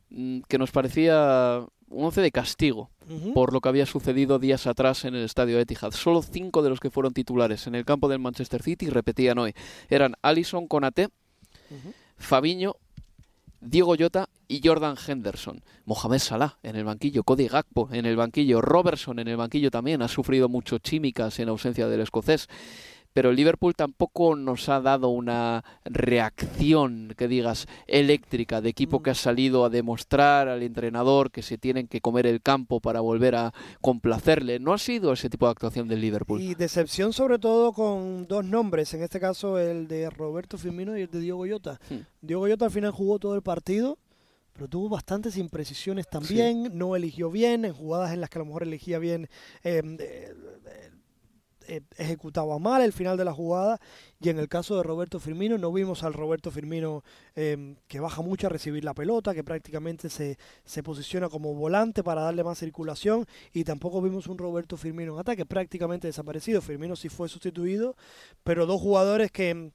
mm, 0.10 0.40
que 0.48 0.58
nos 0.58 0.72
parecía 0.72 1.66
un 1.90 2.06
11 2.06 2.22
de 2.22 2.32
castigo 2.32 2.90
por 3.34 3.54
lo 3.54 3.62
que 3.62 3.70
había 3.70 3.86
sucedido 3.86 4.40
días 4.40 4.68
atrás 4.68 5.06
en 5.06 5.16
el 5.16 5.24
estadio 5.24 5.60
Etihad. 5.60 5.92
Solo 5.92 6.22
cinco 6.24 6.64
de 6.64 6.70
los 6.70 6.80
que 6.80 6.90
fueron 6.90 7.14
titulares 7.14 7.68
en 7.68 7.76
el 7.76 7.86
campo 7.86 8.08
del 8.08 8.20
Manchester 8.20 8.64
City 8.64 8.90
repetían 8.90 9.38
hoy. 9.38 9.54
Eran 9.90 10.16
Alison 10.22 10.68
Conate, 10.68 11.10
Fabiño, 12.18 12.76
Diego 13.62 13.96
Llota 13.96 14.30
y 14.48 14.62
Jordan 14.64 14.96
Henderson. 15.08 15.64
Mohamed 15.86 16.20
Salah 16.20 16.58
en 16.64 16.76
el 16.76 16.84
banquillo, 16.84 17.24
Cody 17.24 17.48
Gakpo 17.48 17.90
en 17.92 18.06
el 18.06 18.16
banquillo, 18.16 18.62
Robertson 18.62 19.20
en 19.20 19.28
el 19.28 19.38
banquillo 19.38 19.72
también. 19.72 20.02
Ha 20.02 20.08
sufrido 20.08 20.50
mucho 20.50 20.78
chímicas 20.80 21.40
en 21.40 21.50
ausencia 21.50 21.88
del 21.88 22.02
escocés 22.02 22.48
pero 23.16 23.30
el 23.30 23.38
Liverpool 23.38 23.74
tampoco 23.76 24.36
nos 24.36 24.68
ha 24.68 24.82
dado 24.82 25.08
una 25.08 25.64
reacción, 25.86 27.14
que 27.18 27.30
digas, 27.30 27.66
eléctrica, 27.88 28.60
de 28.60 28.68
equipo 28.68 29.02
que 29.02 29.12
ha 29.12 29.16
salido 29.16 29.64
a 29.64 29.70
demostrar 29.70 30.50
al 30.50 30.64
entrenador 30.64 31.32
que 31.32 31.42
se 31.42 31.58
tienen 31.58 31.88
que 31.88 32.02
comer 32.02 32.28
el 32.28 32.42
campo 32.42 32.82
para 32.82 33.00
volver 33.00 33.36
a 33.36 33.54
complacerle. 33.80 34.60
No 34.60 34.74
ha 34.74 34.78
sido 34.78 35.14
ese 35.14 35.30
tipo 35.30 35.46
de 35.46 35.52
actuación 35.52 35.88
del 35.88 36.02
Liverpool. 36.02 36.42
Y 36.42 36.56
decepción 36.56 37.14
sobre 37.14 37.40
todo 37.40 37.72
con 37.72 38.28
dos 38.28 38.44
nombres, 38.44 38.94
en 38.94 39.02
este 39.02 39.22
caso 39.22 39.60
el 39.60 39.88
de 39.88 40.10
Roberto 40.10 40.58
Firmino 40.58 40.98
y 40.98 41.04
el 41.04 41.10
de 41.10 41.22
Diego 41.22 41.46
Llota. 41.46 41.80
Hmm. 41.90 42.00
Diego 42.20 42.50
Llota 42.50 42.66
al 42.66 42.72
final 42.72 42.92
jugó 42.92 43.18
todo 43.18 43.36
el 43.36 43.42
partido, 43.42 43.98
pero 44.52 44.68
tuvo 44.68 44.90
bastantes 44.90 45.38
imprecisiones 45.38 46.10
también, 46.10 46.78
no 46.78 46.98
eligió 46.98 47.32
bien, 47.32 47.64
en 47.64 47.72
jugadas 47.72 48.12
en 48.12 48.20
las 48.20 48.30
que 48.30 48.40
a 48.40 48.42
lo 48.42 48.46
mejor 48.48 48.64
elegía 48.64 49.00
bien 49.00 49.30
eh, 49.64 49.82
eh, 51.68 51.82
ejecutaba 51.98 52.60
mal 52.60 52.82
el 52.82 52.94
final 52.94 53.18
de 53.18 53.26
la 53.26 53.34
jugada 53.34 53.80
y 54.20 54.30
en 54.30 54.40
el 54.40 54.48
caso 54.48 54.78
de 54.78 54.84
Roberto 54.84 55.20
Firmino 55.20 55.58
no 55.58 55.72
vimos 55.72 56.04
al 56.04 56.14
Roberto 56.14 56.52
Firmino 56.52 57.04
em, 57.36 57.76
que 57.88 58.00
baja 58.00 58.22
mucho 58.22 58.48
a 58.48 58.50
recibir 58.50 58.84
la 58.84 58.94
pelota, 58.94 59.34
que 59.34 59.44
prácticamente 59.44 60.10
se, 60.10 60.38
se, 60.64 60.84
posiciona 60.84 61.30
como 61.30 61.54
volante 61.54 62.04
para 62.04 62.22
darle 62.22 62.44
más 62.44 62.60
circulación 62.60 63.26
y 63.54 63.64
tampoco 63.64 64.02
vimos 64.02 64.28
un 64.28 64.38
Roberto 64.38 64.78
Firmino 64.78 65.14
en 65.14 65.20
ataque 65.20 65.46
prácticamente 65.46 66.08
desaparecido. 66.08 66.62
Firmino 66.62 66.96
sí 66.96 67.10
fue 67.10 67.30
sustituido, 67.30 67.96
pero 68.44 68.66
dos 68.66 68.82
jugadores 68.82 69.32
que 69.32 69.72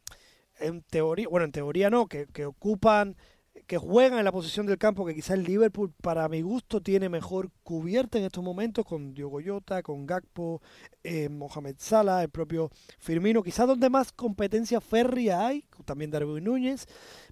en, 0.60 0.82
teoría, 0.82 1.28
bueno, 1.28 1.44
en 1.44 1.52
teoría 1.52 1.90
no, 1.90 2.06
que, 2.06 2.26
que 2.26 2.46
ocupan 2.46 3.16
que 3.70 3.78
juegan 3.78 4.18
en 4.18 4.24
la 4.24 4.32
posición 4.32 4.66
del 4.66 4.78
campo 4.78 5.06
que 5.06 5.14
quizás 5.14 5.38
el 5.38 5.44
Liverpool, 5.44 5.92
para 6.02 6.28
mi 6.28 6.42
gusto, 6.42 6.80
tiene 6.80 7.08
mejor 7.08 7.52
cubierta 7.62 8.18
en 8.18 8.24
estos 8.24 8.42
momentos 8.42 8.84
con 8.84 9.14
Diogo 9.14 9.38
Jota, 9.40 9.80
con 9.84 10.06
Gakpo, 10.06 10.60
eh, 11.04 11.28
Mohamed 11.28 11.76
Salah, 11.78 12.24
el 12.24 12.30
propio 12.30 12.72
Firmino. 12.98 13.44
Quizás 13.44 13.68
donde 13.68 13.88
más 13.88 14.10
competencia 14.10 14.80
férrea 14.80 15.46
hay, 15.46 15.64
también 15.84 16.10
Darwin 16.10 16.42
Núñez. 16.42 16.88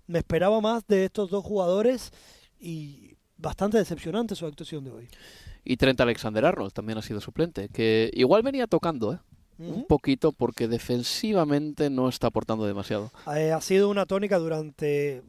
Me 0.07 0.21
esperaba 0.21 0.61
más 0.61 0.87
de 0.87 1.07
estos 1.07 1.29
dos 1.29 1.45
jugadores 1.45 2.13
y 2.61 3.17
bastante 3.37 3.77
decepcionante 3.77 4.37
su 4.37 4.47
actuación 4.47 4.85
de 4.85 4.93
hoy. 4.93 5.09
Y 5.65 5.77
Trent 5.77 6.01
Alexander-Arnold 6.01 6.73
también 6.73 6.99
ha 6.99 7.03
sido 7.03 7.21
suplente, 7.21 7.69
que 7.69 8.13
igual 8.15 8.45
venía 8.45 8.69
tocando, 8.69 9.15
¿eh? 9.15 9.19
un 9.59 9.87
poquito 9.87 10.31
porque 10.31 10.69
defensivamente 10.69 11.91
no 11.91 12.09
está 12.09 12.29
aportando 12.29 12.65
demasiado. 12.65 13.11
Eh, 13.35 13.51
ha 13.51 13.61
sido 13.61 13.91
una 13.91 14.07
tónica 14.07 14.39
durante 14.39 15.25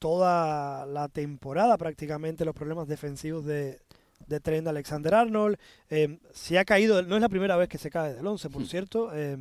toda 0.00 0.86
la 0.86 1.08
temporada 1.08 1.78
prácticamente 1.78 2.44
los 2.44 2.54
problemas 2.54 2.88
defensivos 2.88 3.44
de, 3.44 3.78
de 4.26 4.40
Trent 4.40 4.66
Alexander 4.66 5.14
Arnold. 5.14 5.58
Eh, 5.90 6.18
se 6.32 6.58
ha 6.58 6.64
caído, 6.64 7.02
no 7.02 7.14
es 7.14 7.22
la 7.22 7.28
primera 7.28 7.56
vez 7.56 7.68
que 7.68 7.78
se 7.78 7.90
cae 7.90 8.14
del 8.14 8.26
11, 8.26 8.50
por 8.50 8.62
hmm. 8.62 8.66
cierto. 8.66 9.14
Eh, 9.14 9.36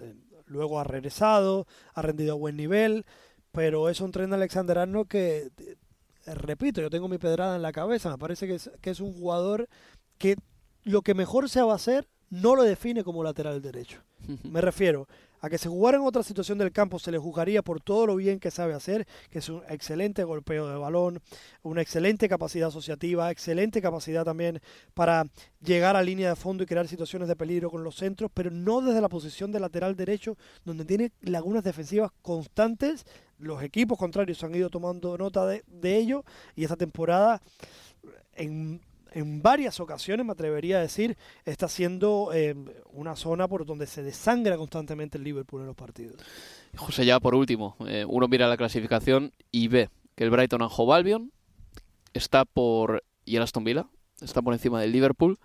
eh, 0.00 0.14
luego 0.46 0.78
ha 0.78 0.84
regresado, 0.84 1.66
ha 1.94 2.02
rendido 2.02 2.34
a 2.34 2.36
buen 2.36 2.56
nivel, 2.56 3.06
pero 3.50 3.88
es 3.88 4.00
un 4.00 4.12
Trent 4.12 4.32
Alexander 4.32 4.78
Arnold 4.78 5.08
que, 5.08 5.50
repito, 6.26 6.82
yo 6.82 6.90
tengo 6.90 7.08
mi 7.08 7.18
pedrada 7.18 7.56
en 7.56 7.62
la 7.62 7.72
cabeza. 7.72 8.10
Me 8.10 8.18
parece 8.18 8.46
que 8.46 8.56
es, 8.56 8.70
que 8.82 8.90
es 8.90 9.00
un 9.00 9.14
jugador 9.14 9.68
que 10.18 10.36
lo 10.84 11.00
que 11.00 11.14
mejor 11.14 11.48
se 11.48 11.62
va 11.62 11.72
a 11.72 11.76
hacer 11.76 12.06
no 12.28 12.54
lo 12.54 12.64
define 12.64 13.02
como 13.02 13.24
lateral 13.24 13.62
derecho. 13.62 14.02
Me 14.44 14.60
refiero 14.60 15.08
a 15.42 15.50
que 15.50 15.58
se 15.58 15.68
jugara 15.68 15.98
en 15.98 16.04
otra 16.04 16.22
situación 16.22 16.56
del 16.56 16.72
campo 16.72 16.98
se 16.98 17.10
le 17.10 17.18
juzgaría 17.18 17.62
por 17.62 17.80
todo 17.80 18.06
lo 18.06 18.16
bien 18.16 18.38
que 18.38 18.50
sabe 18.50 18.74
hacer, 18.74 19.06
que 19.28 19.40
es 19.40 19.48
un 19.48 19.62
excelente 19.68 20.22
golpeo 20.22 20.68
de 20.68 20.76
balón, 20.78 21.20
una 21.62 21.82
excelente 21.82 22.28
capacidad 22.28 22.68
asociativa, 22.68 23.30
excelente 23.30 23.82
capacidad 23.82 24.24
también 24.24 24.60
para 24.94 25.26
llegar 25.60 25.96
a 25.96 26.02
línea 26.02 26.30
de 26.30 26.36
fondo 26.36 26.62
y 26.62 26.66
crear 26.66 26.86
situaciones 26.86 27.28
de 27.28 27.34
peligro 27.34 27.70
con 27.70 27.82
los 27.82 27.96
centros, 27.96 28.30
pero 28.32 28.52
no 28.52 28.80
desde 28.80 29.00
la 29.00 29.08
posición 29.08 29.50
de 29.50 29.60
lateral 29.60 29.96
derecho, 29.96 30.38
donde 30.64 30.84
tiene 30.84 31.10
lagunas 31.20 31.64
defensivas 31.64 32.12
constantes. 32.22 33.04
Los 33.38 33.64
equipos 33.64 33.98
contrarios 33.98 34.42
han 34.44 34.54
ido 34.54 34.70
tomando 34.70 35.18
nota 35.18 35.44
de, 35.46 35.64
de 35.66 35.96
ello 35.96 36.24
y 36.54 36.62
esta 36.62 36.76
temporada 36.76 37.42
en 38.34 38.80
en 39.14 39.42
varias 39.42 39.80
ocasiones, 39.80 40.24
me 40.26 40.32
atrevería 40.32 40.78
a 40.78 40.80
decir, 40.80 41.16
está 41.44 41.68
siendo 41.68 42.30
eh, 42.34 42.54
una 42.92 43.16
zona 43.16 43.48
por 43.48 43.66
donde 43.66 43.86
se 43.86 44.02
desangra 44.02 44.56
constantemente 44.56 45.18
el 45.18 45.24
Liverpool 45.24 45.60
en 45.60 45.66
los 45.66 45.76
partidos. 45.76 46.16
José, 46.76 47.04
ya 47.04 47.20
por 47.20 47.34
último, 47.34 47.76
eh, 47.86 48.04
uno 48.08 48.28
mira 48.28 48.48
la 48.48 48.56
clasificación 48.56 49.32
y 49.50 49.68
ve 49.68 49.90
que 50.14 50.24
el 50.24 50.30
Brighton 50.30 50.62
and 50.62 50.70
Hove 50.74 50.94
Albion 50.94 51.32
está 52.12 52.44
por 52.44 53.02
y 53.24 53.36
el 53.36 53.42
Aston 53.42 53.64
Villa 53.64 53.86
está 54.20 54.42
por 54.42 54.54
encima 54.54 54.80
del 54.80 54.92
Liverpool 54.92 55.38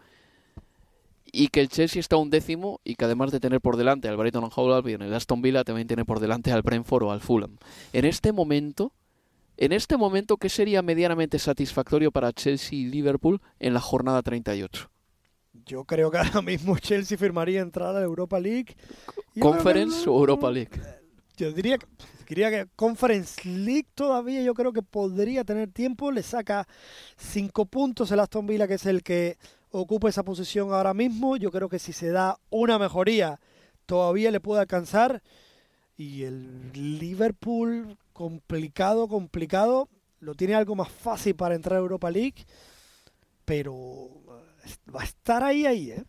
y 1.31 1.49
que 1.49 1.61
el 1.61 1.69
Chelsea 1.69 1.99
está 1.99 2.17
un 2.17 2.29
décimo 2.29 2.79
y 2.83 2.95
que 2.95 3.05
además 3.05 3.31
de 3.31 3.39
tener 3.39 3.61
por 3.61 3.77
delante 3.77 4.07
al 4.07 4.17
Brighton 4.17 4.45
and 4.45 4.53
Hove 4.55 4.75
Albion, 4.75 5.01
el 5.01 5.13
Aston 5.13 5.41
Villa 5.41 5.63
también 5.63 5.87
tiene 5.87 6.05
por 6.05 6.19
delante 6.19 6.51
al 6.51 6.61
Brentford 6.61 7.03
o 7.03 7.11
al 7.11 7.21
Fulham. 7.21 7.57
En 7.93 8.05
este 8.05 8.31
momento 8.31 8.93
en 9.57 9.71
este 9.71 9.97
momento, 9.97 10.37
¿qué 10.37 10.49
sería 10.49 10.81
medianamente 10.81 11.39
satisfactorio 11.39 12.11
para 12.11 12.31
Chelsea 12.31 12.77
y 12.77 12.85
Liverpool 12.85 13.41
en 13.59 13.73
la 13.73 13.81
jornada 13.81 14.21
38? 14.21 14.89
Yo 15.65 15.83
creo 15.83 16.11
que 16.11 16.17
ahora 16.19 16.41
mismo 16.41 16.77
Chelsea 16.77 17.17
firmaría 17.17 17.61
entrar 17.61 17.89
a 17.89 17.99
la 17.99 18.05
Europa 18.05 18.39
League. 18.39 18.75
¿Conference 19.39 20.07
o 20.07 20.13
Europa 20.19 20.51
League? 20.51 20.71
Yo 21.37 21.51
diría, 21.51 21.77
diría 22.27 22.49
que 22.49 22.67
Conference 22.75 23.47
League 23.47 23.87
todavía 23.93 24.41
yo 24.43 24.53
creo 24.53 24.71
que 24.73 24.81
podría 24.81 25.43
tener 25.43 25.71
tiempo. 25.71 26.11
Le 26.11 26.23
saca 26.23 26.67
cinco 27.15 27.65
puntos 27.65 28.11
el 28.11 28.19
Aston 28.19 28.47
Villa, 28.47 28.67
que 28.67 28.75
es 28.75 28.85
el 28.85 29.03
que 29.03 29.37
ocupa 29.71 30.09
esa 30.09 30.23
posición 30.23 30.71
ahora 30.71 30.93
mismo. 30.93 31.35
Yo 31.37 31.51
creo 31.51 31.69
que 31.69 31.79
si 31.79 31.93
se 31.93 32.09
da 32.09 32.39
una 32.49 32.79
mejoría, 32.79 33.39
todavía 33.85 34.31
le 34.31 34.39
puede 34.39 34.61
alcanzar. 34.61 35.21
Y 35.97 36.23
el 36.23 36.71
Liverpool 36.73 37.97
complicado, 38.17 39.07
complicado. 39.07 39.89
Lo 40.19 40.33
tiene 40.33 40.55
algo 40.55 40.75
más 40.75 40.89
fácil 40.89 41.35
para 41.35 41.53
entrar 41.53 41.77
a 41.77 41.81
Europa 41.81 42.09
League, 42.09 42.45
pero 43.45 44.09
va 44.93 45.01
a 45.01 45.05
estar 45.05 45.43
ahí, 45.43 45.67
ahí, 45.67 45.91
¿eh? 45.91 46.03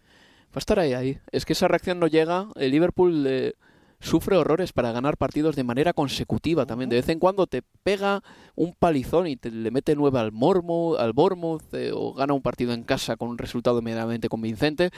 Va 0.46 0.56
a 0.56 0.58
estar 0.58 0.78
ahí, 0.78 0.94
ahí. 0.94 1.18
Es 1.30 1.44
que 1.44 1.52
esa 1.52 1.68
reacción 1.68 2.00
no 2.00 2.06
llega. 2.06 2.48
El 2.56 2.70
Liverpool 2.70 3.26
eh, 3.26 3.52
sufre 4.00 4.38
horrores 4.38 4.72
para 4.72 4.90
ganar 4.90 5.18
partidos 5.18 5.54
de 5.54 5.64
manera 5.64 5.92
consecutiva 5.92 6.64
también. 6.64 6.88
De 6.88 6.96
vez 6.96 7.08
en 7.10 7.18
cuando 7.18 7.46
te 7.46 7.60
pega 7.82 8.22
un 8.54 8.72
palizón 8.72 9.26
y 9.26 9.36
te 9.36 9.50
le 9.50 9.70
mete 9.70 9.94
nueve 9.94 10.18
al, 10.18 10.32
Mormo, 10.32 10.96
al 10.96 11.12
Bournemouth 11.12 11.74
eh, 11.74 11.90
o 11.92 12.14
gana 12.14 12.32
un 12.32 12.40
partido 12.40 12.72
en 12.72 12.84
casa 12.84 13.16
con 13.16 13.28
un 13.28 13.36
resultado 13.36 13.82
medianamente 13.82 14.30
convincente. 14.30 14.90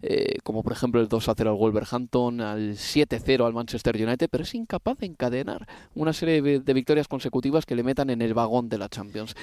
Eh, 0.00 0.38
como 0.44 0.62
por 0.62 0.72
ejemplo 0.72 1.00
el 1.00 1.08
2 1.08 1.28
a 1.28 1.34
0 1.36 1.50
al 1.50 1.56
Wolverhampton, 1.56 2.40
al 2.40 2.76
7 2.76 3.20
0 3.24 3.46
al 3.46 3.52
Manchester 3.52 3.96
United, 3.96 4.28
pero 4.30 4.44
es 4.44 4.54
incapaz 4.54 4.98
de 4.98 5.06
encadenar 5.06 5.66
una 5.94 6.12
serie 6.12 6.40
de 6.60 6.72
victorias 6.72 7.08
consecutivas 7.08 7.66
que 7.66 7.74
le 7.74 7.82
metan 7.82 8.10
en 8.10 8.22
el 8.22 8.32
vagón 8.32 8.68
de 8.68 8.78
la 8.78 8.88
Champions. 8.88 9.34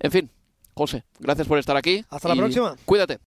En 0.00 0.10
fin, 0.10 0.30
José, 0.74 1.04
gracias 1.20 1.46
por 1.46 1.58
estar 1.58 1.76
aquí. 1.76 2.04
Hasta 2.08 2.28
la 2.28 2.36
próxima. 2.36 2.74
Cuídate. 2.84 3.18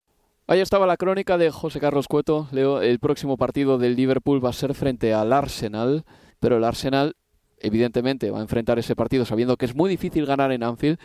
Ahí 0.47 0.59
estaba 0.59 0.86
la 0.86 0.97
crónica 0.97 1.38
de 1.38 1.49
José 1.49 1.80
Carlos 1.80 2.07
Cueto. 2.07 2.47
Leo, 2.51 2.82
el 2.82 2.99
próximo 2.99 3.38
partido 3.38 3.78
del 3.78 3.95
Liverpool 3.95 4.43
va 4.43 4.49
a 4.49 4.53
ser 4.53 4.74
frente 4.74 5.13
al 5.13 5.34
Arsenal, 5.34 6.05
pero 6.39 6.57
el 6.57 6.63
Arsenal 6.63 7.16
evidentemente 7.59 8.30
va 8.30 8.39
a 8.39 8.41
enfrentar 8.41 8.78
ese 8.78 8.95
partido 8.95 9.26
sabiendo 9.26 9.57
que 9.57 9.66
es 9.66 9.76
muy 9.76 9.89
difícil 9.89 10.26
ganar 10.26 10.51
en 10.51 10.63
Anfield, 10.63 10.99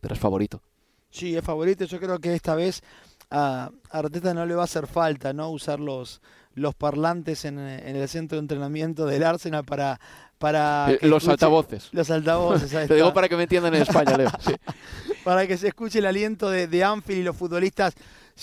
pero 0.00 0.14
es 0.14 0.20
favorito. 0.20 0.62
Sí, 1.10 1.36
es 1.36 1.44
favorito. 1.44 1.84
Yo 1.84 2.00
creo 2.00 2.18
que 2.18 2.34
esta 2.34 2.54
vez 2.54 2.82
a 3.30 3.70
Arteta 3.90 4.34
no 4.34 4.44
le 4.46 4.54
va 4.54 4.62
a 4.62 4.64
hacer 4.64 4.86
falta 4.86 5.32
no 5.32 5.50
usar 5.50 5.80
los, 5.80 6.20
los 6.54 6.74
parlantes 6.74 7.44
en, 7.44 7.58
el 7.58 8.08
centro 8.08 8.36
de 8.36 8.40
entrenamiento 8.40 9.06
del 9.06 9.22
Arsenal 9.22 9.64
para... 9.64 10.00
para 10.38 10.90
eh, 10.90 10.98
los 11.02 11.26
altavoces. 11.28 11.88
Los 11.92 12.10
altavoces. 12.10 12.70
Te 12.88 12.94
digo 12.94 13.14
para 13.14 13.28
que 13.28 13.36
me 13.36 13.44
entiendan 13.44 13.74
en 13.74 13.82
España, 13.82 14.16
Leo. 14.16 14.30
para 15.24 15.46
que 15.46 15.56
se 15.56 15.68
escuche 15.68 16.00
el 16.00 16.06
aliento 16.06 16.50
de, 16.50 16.66
de 16.66 16.84
Anfield 16.84 17.20
y 17.20 17.24
los 17.24 17.36
futbolistas 17.36 17.94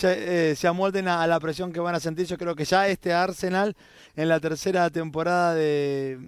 eh, 0.04 0.54
se 0.56 0.68
amolden 0.68 1.08
a, 1.08 1.26
la 1.28 1.40
presión 1.40 1.72
que 1.72 1.80
van 1.80 1.96
a 1.96 2.00
sentir. 2.00 2.26
Yo 2.26 2.38
creo 2.38 2.56
que 2.56 2.66
ya 2.66 2.88
este 2.88 3.14
Arsenal 3.14 3.76
en 4.16 4.30
la 4.30 4.40
tercera 4.40 4.90
temporada 4.90 5.54
de, 5.54 6.20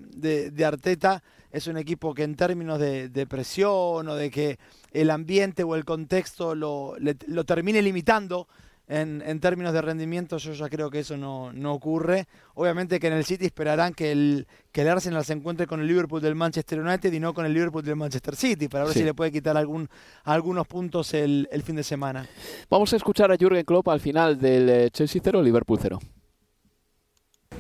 de 0.51 0.65
Arteta 0.65 1.23
es 1.51 1.67
un 1.67 1.77
equipo 1.77 2.13
que 2.13 2.23
en 2.23 2.35
términos 2.35 2.79
de, 2.79 3.27
presión 3.27 4.07
o 4.07 4.15
de 4.15 4.29
que 4.29 4.59
el 4.91 5.09
ambiente 5.09 5.63
o 5.63 5.75
el 5.75 5.85
contexto 5.85 6.55
lo, 6.55 6.95
lo 6.99 7.43
termine 7.43 7.81
limitando 7.81 8.47
en, 8.89 9.21
en, 9.23 9.39
términos 9.39 9.71
de 9.71 9.81
rendimiento, 9.83 10.37
yo 10.37 10.51
ya 10.53 10.67
creo 10.67 10.89
que 10.89 10.99
eso 10.99 11.15
no, 11.15 11.53
no, 11.53 11.73
ocurre. 11.73 12.27
Obviamente 12.55 12.99
que 12.99 13.07
en 13.07 13.13
el 13.13 13.23
City 13.23 13.45
esperarán 13.45 13.93
que 13.93 14.11
el, 14.11 14.47
que 14.71 14.81
el 14.81 14.89
Arsenal 14.89 15.23
se 15.23 15.33
encuentre 15.33 15.67
con 15.67 15.79
el 15.79 15.87
Liverpool 15.87 16.19
del 16.21 16.33
Manchester 16.33 16.79
United 16.79 17.13
y 17.13 17.19
no 17.19 17.35
con 17.35 17.45
el 17.45 17.53
Liverpool 17.53 17.83
del 17.83 17.95
Manchester 17.95 18.35
City, 18.35 18.67
para 18.67 18.85
ver 18.85 18.93
si 18.93 19.03
le 19.03 19.13
puede 19.13 19.31
quitar 19.31 19.55
algún, 19.57 19.87
algunos 20.23 20.65
puntos 20.67 21.13
el, 21.13 21.47
el, 21.51 21.61
fin 21.61 21.75
de 21.75 21.83
semana. 21.83 22.27
Vamos 22.67 22.91
a 22.91 22.95
escuchar 22.95 23.31
a 23.31 23.37
Jürgen 23.37 23.63
Klopp 23.63 23.87
al 23.89 23.99
final 23.99 24.39
del 24.39 24.67
eh, 24.67 24.89
Chelsea 24.91 25.21
0, 25.23 25.43
Liverpool 25.43 25.77
0. 25.79 25.99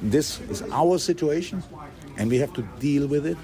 This 0.09 0.41
is 0.49 0.63
our 0.71 0.97
situation 0.97 1.61
and 2.17 2.31
we 2.31 2.39
have 2.39 2.53
to 2.53 2.63
deal 2.79 3.07
with 3.07 3.27
it 3.27 3.37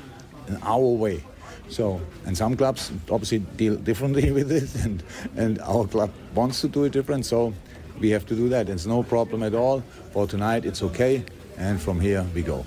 in 0.47 0.57
our 0.63 0.79
way. 0.79 1.23
So, 1.67 1.99
and 2.25 2.36
some 2.36 2.55
clubs 2.55 2.91
obviously 3.11 3.39
deal 3.57 3.75
differently 3.75 4.31
with 4.38 4.51
it, 4.51 4.73
and, 4.83 5.03
and 5.36 5.59
our 5.61 5.86
club 5.88 6.11
wants 6.33 6.61
to 6.61 6.67
do 6.67 6.83
it 6.83 6.93
different, 6.93 7.25
so 7.25 7.53
we 7.99 8.09
have 8.11 8.25
to 8.27 8.35
do 8.35 8.49
that. 8.49 8.69
It's 8.69 8.85
no 8.85 9.03
problem 9.03 9.43
at 9.43 9.53
all. 9.53 9.81
For 10.11 10.27
tonight, 10.27 10.65
it's 10.65 10.81
okay, 10.83 11.23
and 11.57 11.81
from 11.81 11.99
here 11.99 12.25
we 12.33 12.41
go. 12.41 12.63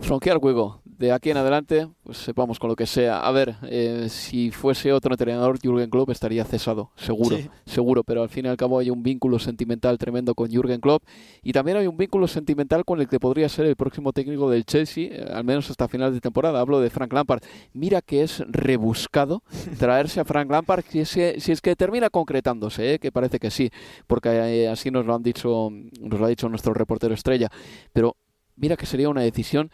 From 0.00 0.20
here 0.22 0.38
we 0.38 0.52
go. 0.52 0.80
De 0.98 1.12
aquí 1.12 1.30
en 1.30 1.36
adelante, 1.36 1.88
pues 2.02 2.18
sepamos 2.18 2.58
con 2.58 2.70
lo 2.70 2.76
que 2.76 2.86
sea. 2.86 3.20
A 3.20 3.30
ver, 3.32 3.56
eh, 3.64 4.06
si 4.08 4.50
fuese 4.50 4.92
otro 4.92 5.12
entrenador, 5.12 5.58
Jürgen 5.60 5.90
Klopp 5.90 6.10
estaría 6.10 6.44
cesado, 6.44 6.90
seguro, 6.96 7.36
seguro, 7.66 8.04
pero 8.04 8.22
al 8.22 8.28
fin 8.28 8.46
y 8.46 8.48
al 8.48 8.56
cabo 8.56 8.78
hay 8.78 8.90
un 8.90 9.02
vínculo 9.02 9.38
sentimental 9.38 9.98
tremendo 9.98 10.34
con 10.34 10.50
Jürgen 10.50 10.80
Klopp 10.80 11.02
y 11.42 11.52
también 11.52 11.78
hay 11.78 11.86
un 11.86 11.96
vínculo 11.96 12.28
sentimental 12.28 12.84
con 12.84 13.00
el 13.00 13.08
que 13.08 13.18
podría 13.18 13.48
ser 13.48 13.66
el 13.66 13.76
próximo 13.76 14.12
técnico 14.12 14.48
del 14.48 14.64
Chelsea, 14.64 15.08
eh, 15.10 15.30
al 15.32 15.44
menos 15.44 15.68
hasta 15.70 15.88
final 15.88 16.12
de 16.12 16.20
temporada. 16.20 16.60
Hablo 16.60 16.80
de 16.80 16.90
Frank 16.90 17.12
Lampard. 17.12 17.42
Mira 17.72 18.00
que 18.00 18.22
es 18.22 18.42
rebuscado 18.46 19.42
traerse 19.78 20.20
a 20.20 20.24
Frank 20.24 20.50
Lampard 20.50 20.84
si 20.88 21.00
es 21.00 21.14
que, 21.14 21.40
si 21.40 21.52
es 21.52 21.60
que 21.60 21.74
termina 21.74 22.10
concretándose, 22.10 22.94
eh, 22.94 22.98
que 22.98 23.10
parece 23.10 23.38
que 23.38 23.50
sí, 23.50 23.70
porque 24.06 24.68
así 24.70 24.90
nos 24.90 25.06
lo 25.06 25.14
han 25.14 25.22
dicho, 25.22 25.70
nos 26.00 26.20
lo 26.20 26.26
ha 26.26 26.28
dicho 26.28 26.48
nuestro 26.48 26.72
reportero 26.72 27.14
estrella. 27.14 27.50
Pero 27.92 28.16
mira 28.56 28.76
que 28.76 28.86
sería 28.86 29.08
una 29.08 29.22
decisión 29.22 29.70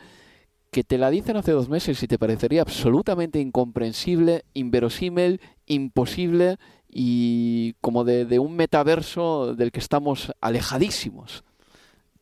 que 0.71 0.85
te 0.85 0.99
la 0.99 1.11
dicen 1.11 1.37
hace 1.37 1.53
dos 1.53 1.69
meses 1.69 2.03
y 2.03 2.07
te 2.07 2.19
parecería 2.19 2.63
absolutamente 2.63 3.41
incomprensible, 3.41 4.45
inverosímil, 4.55 5.41
imposible 5.67 6.59
y 6.89 7.75
como 7.81 8.05
de, 8.05 8.39
un 8.39 8.57
metaverso 8.57 9.55
del 9.55 9.73
que 9.73 9.81
estamos 9.81 10.33
alejadísimos. 10.41 11.45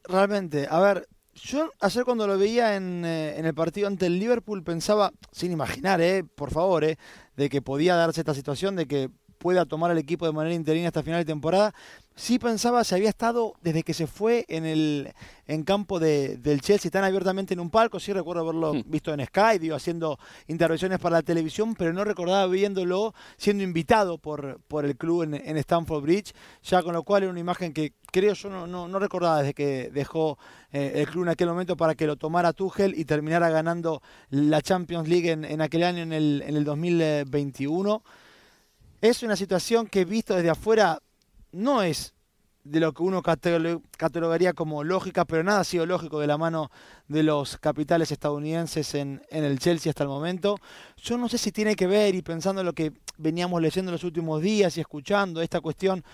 Realmente, 0.04 0.66
a 0.70 0.80
ver, 0.80 1.08
Yo 1.34 1.70
ayer 1.80 2.04
cuando 2.04 2.26
lo 2.26 2.36
veía 2.36 2.74
en, 2.74 3.04
eh, 3.04 3.38
en, 3.38 3.46
el 3.46 3.54
partido 3.54 3.86
ante 3.86 4.06
el 4.06 4.18
Liverpool 4.18 4.64
pensaba, 4.64 5.12
sin 5.30 5.52
imaginar, 5.52 6.00
eh, 6.00 6.24
por 6.24 6.50
favor, 6.50 6.82
eh, 6.84 6.98
de 7.36 7.48
que 7.48 7.62
podía 7.62 7.94
darse 7.94 8.22
esta 8.22 8.34
situación, 8.34 8.74
de 8.74 8.86
que 8.86 9.10
pueda 9.38 9.64
tomar 9.64 9.90
al 9.90 9.98
equipo 9.98 10.26
de 10.26 10.32
manera 10.32 10.54
interina 10.54 10.88
hasta 10.88 11.02
final 11.02 11.20
de 11.20 11.24
temporada. 11.24 11.74
Sí 12.14 12.38
pensaba 12.38 12.82
si 12.82 12.96
había 12.96 13.08
estado 13.08 13.54
desde 13.62 13.84
que 13.84 13.94
se 13.94 14.08
fue 14.08 14.44
en 14.48 14.66
el 14.66 15.12
en 15.46 15.62
campo 15.62 16.00
de, 16.00 16.36
del 16.36 16.60
Chelsea 16.60 16.90
tan 16.90 17.04
abiertamente 17.04 17.54
en 17.54 17.60
un 17.60 17.70
palco. 17.70 18.00
Sí 18.00 18.12
recuerdo 18.12 18.42
haberlo 18.42 18.74
hmm. 18.74 18.82
visto 18.86 19.14
en 19.14 19.24
Sky, 19.24 19.58
digo, 19.60 19.76
haciendo 19.76 20.18
intervenciones 20.48 20.98
para 20.98 21.16
la 21.16 21.22
televisión, 21.22 21.74
pero 21.74 21.92
no 21.92 22.04
recordaba 22.04 22.46
viéndolo 22.46 23.14
siendo 23.36 23.62
invitado 23.62 24.18
por, 24.18 24.60
por 24.66 24.84
el 24.84 24.96
club 24.96 25.22
en, 25.22 25.34
en 25.34 25.56
Stamford 25.58 26.02
Bridge, 26.02 26.34
ya 26.64 26.82
con 26.82 26.92
lo 26.92 27.04
cual 27.04 27.22
era 27.22 27.30
una 27.30 27.40
imagen 27.40 27.72
que 27.72 27.92
creo 28.10 28.34
yo 28.34 28.50
no, 28.50 28.66
no, 28.66 28.88
no 28.88 28.98
recordaba 28.98 29.38
desde 29.38 29.54
que 29.54 29.90
dejó 29.92 30.38
eh, 30.72 30.92
el 30.96 31.06
club 31.06 31.24
en 31.24 31.30
aquel 31.30 31.48
momento 31.48 31.76
para 31.76 31.94
que 31.94 32.06
lo 32.06 32.16
tomara 32.16 32.52
Tuchel 32.52 32.98
y 32.98 33.04
terminara 33.04 33.50
ganando 33.50 34.02
la 34.30 34.60
Champions 34.62 35.08
League 35.08 35.30
en, 35.30 35.44
en 35.44 35.60
aquel 35.60 35.84
año, 35.84 36.02
en 36.02 36.12
el, 36.12 36.42
en 36.46 36.56
el 36.56 36.64
2021. 36.64 38.02
Es 39.00 39.22
una 39.22 39.36
situación 39.36 39.86
que 39.86 40.04
visto 40.04 40.34
desde 40.34 40.50
afuera 40.50 41.00
no 41.52 41.82
es 41.82 42.14
de 42.64 42.80
lo 42.80 42.92
que 42.92 43.02
uno 43.02 43.22
catalogaría 43.22 44.52
como 44.52 44.84
lógica, 44.84 45.24
pero 45.24 45.42
nada 45.42 45.60
ha 45.60 45.64
sido 45.64 45.86
lógico 45.86 46.20
de 46.20 46.26
la 46.26 46.36
mano 46.36 46.70
de 47.06 47.22
los 47.22 47.56
capitales 47.58 48.10
estadounidenses 48.10 48.94
en, 48.94 49.22
el 49.30 49.58
Chelsea 49.58 49.90
hasta 49.90 50.02
el 50.02 50.08
momento. 50.08 50.58
Yo 50.96 51.16
no 51.16 51.28
sé 51.28 51.38
si 51.38 51.52
tiene 51.52 51.76
que 51.76 51.86
ver, 51.86 52.14
y 52.14 52.22
pensando 52.22 52.60
en 52.60 52.66
lo 52.66 52.72
que 52.74 52.92
veníamos 53.16 53.62
leyendo 53.62 53.90
en 53.90 53.94
los 53.94 54.04
últimos 54.04 54.42
días 54.42 54.76
y 54.76 54.80
escuchando, 54.80 55.40
esta 55.40 55.60
cuestión 55.60 56.04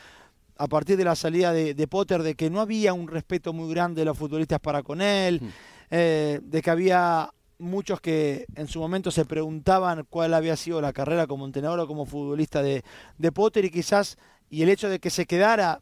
a 0.56 0.68
partir 0.68 0.96
de 0.96 1.04
la 1.04 1.16
salida 1.16 1.52
de, 1.52 1.88
Potter, 1.88 2.22
de 2.22 2.36
que 2.36 2.50
no 2.50 2.60
había 2.60 2.92
un 2.92 3.08
respeto 3.08 3.52
muy 3.52 3.68
grande 3.72 4.02
de 4.02 4.04
los 4.04 4.16
futbolistas 4.16 4.60
para 4.60 4.82
con 4.84 5.00
él, 5.00 5.40
mm. 5.42 5.48
eh, 5.90 6.40
de 6.40 6.62
que 6.62 6.70
había 6.70 7.30
muchos 7.58 8.00
que 8.00 8.46
en 8.54 8.68
su 8.68 8.80
momento 8.80 9.10
se 9.10 9.24
preguntaban 9.24 10.06
cuál 10.08 10.34
había 10.34 10.56
sido 10.56 10.80
la 10.80 10.92
carrera 10.92 11.26
como 11.26 11.46
entrenador 11.46 11.80
o 11.80 11.86
como 11.86 12.06
futbolista 12.06 12.62
de, 12.62 12.82
Potter 13.32 13.64
y 13.64 13.70
quizás, 13.70 14.16
y 14.50 14.62
el 14.62 14.68
hecho 14.68 14.88
de 14.88 14.98
que 14.98 15.10
se 15.10 15.26
quedara 15.26 15.80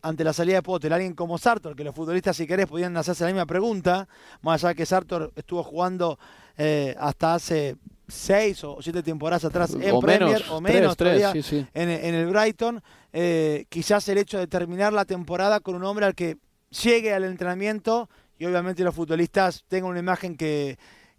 ante 0.00 0.22
la 0.22 0.32
salida 0.32 0.56
de 0.56 0.62
Potter, 0.62 0.92
alguien 0.92 1.14
como 1.14 1.38
Sartor, 1.38 1.74
que 1.74 1.84
los 1.84 1.94
futbolistas 1.94 2.36
si 2.36 2.46
querés 2.46 2.66
podían 2.66 2.96
hacerse 2.96 3.24
la 3.24 3.30
misma 3.30 3.46
pregunta, 3.46 4.08
más 4.42 4.62
allá 4.64 4.74
que 4.74 4.86
Sartor 4.86 5.32
estuvo 5.34 5.62
jugando 5.64 6.18
eh, 6.56 6.94
hasta 6.98 7.34
hace 7.34 7.76
seis 8.06 8.62
o 8.64 8.78
siete 8.80 9.02
temporadas 9.02 9.44
atrás 9.44 9.74
en 9.74 10.00
Premier, 10.00 10.42
o 10.50 10.60
menos 10.60 10.96
todavía 10.96 11.32
En, 11.74 11.88
el 11.88 12.26
Brighton, 12.26 12.82
eh, 13.12 13.66
quizás 13.68 14.08
el 14.08 14.18
hecho 14.18 14.38
de 14.38 14.46
terminar 14.46 14.92
la 14.92 15.04
temporada 15.04 15.60
con 15.60 15.74
un 15.74 15.84
hombre 15.84 16.06
al 16.06 16.14
que 16.14 16.38
llegue 16.70 17.12
al 17.12 17.24
entrenamiento 17.24 18.08
y 18.38 18.46
obviamente 18.46 18.84
los 18.84 18.94
futbolistas 18.94 19.64
tengan 19.68 19.90
una 19.90 19.98
imagen 19.98 20.36
que, 20.36 20.78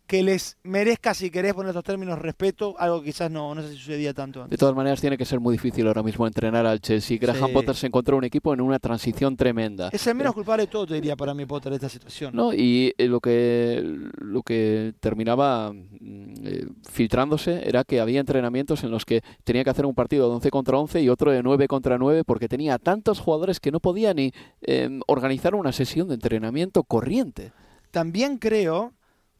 que 0.10 0.24
les 0.24 0.58
merezca, 0.64 1.14
si 1.14 1.30
querés 1.30 1.54
poner 1.54 1.70
estos 1.70 1.84
términos, 1.84 2.18
respeto, 2.18 2.74
algo 2.80 3.00
que 3.00 3.12
quizás 3.12 3.30
no, 3.30 3.54
no 3.54 3.62
sé 3.62 3.70
si 3.70 3.76
sucedía 3.76 4.12
tanto 4.12 4.42
antes. 4.42 4.50
De 4.50 4.58
todas 4.58 4.76
maneras, 4.76 5.00
tiene 5.00 5.20
que 5.20 5.24
ser 5.24 5.40
muy 5.40 5.52
difícil 5.52 5.86
ahora 5.86 6.02
mismo 6.02 6.26
entrenar 6.26 6.66
al 6.66 6.82
Chelsea. 6.82 7.20
Graham 7.20 7.54
Potter 7.54 7.76
se 7.76 7.86
encontró 7.86 8.18
un 8.18 8.24
equipo 8.24 8.52
en 8.52 8.60
una 8.60 8.80
transición 8.80 9.38
tremenda. 9.38 9.90
Es 9.94 10.08
el 10.08 10.16
menos 10.16 10.32
eh, 10.32 10.34
culpable 10.34 10.64
de 10.64 10.68
todo, 10.68 10.88
te 10.88 10.96
diría, 10.96 11.16
para 11.16 11.36
mí, 11.36 11.46
Potter, 11.46 11.70
de 11.70 11.76
esta 11.76 11.90
situación. 11.90 12.36
No, 12.36 12.52
y 12.52 12.92
eh, 12.98 13.08
lo 13.08 13.20
que, 13.20 13.84
lo 14.18 14.42
que 14.42 14.96
terminaba 15.00 15.72
mm, 15.74 16.34
eh, 16.44 16.66
filtrándose 16.90 17.70
era 17.70 17.84
que 17.84 18.00
había 18.02 18.20
entrenamientos 18.20 18.84
en 18.84 18.90
los 18.90 19.06
que 19.06 19.22
tenía 19.44 19.64
que 19.64 19.70
hacer 19.70 19.86
un 19.86 19.94
partido 19.94 20.28
de 20.28 20.34
11 20.34 20.50
contra 20.50 20.80
11 20.80 21.04
y 21.04 21.10
otro 21.10 21.32
de 21.32 21.44
9 21.44 21.68
contra 21.68 22.00
9 22.00 22.24
porque 22.24 22.48
tenía 22.48 22.80
tantos 22.80 23.20
jugadores 23.20 23.60
que 23.60 23.70
no 23.70 23.80
podía 23.80 24.16
ni 24.16 24.32
em, 24.64 25.02
organizar 25.06 25.54
una 25.54 25.72
sesión 25.72 26.08
de 26.08 26.16
entrenamiento 26.16 26.82
corriente. 26.82 27.52
También 27.92 28.40
creo 28.40 28.94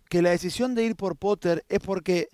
que 0.10 0.22
la 0.22 0.32
decisión 0.32 0.76
de 0.76 0.84
ir 0.84 0.96
por 0.96 1.16
Potter 1.16 1.64
es 1.70 1.80
porque 1.80 2.28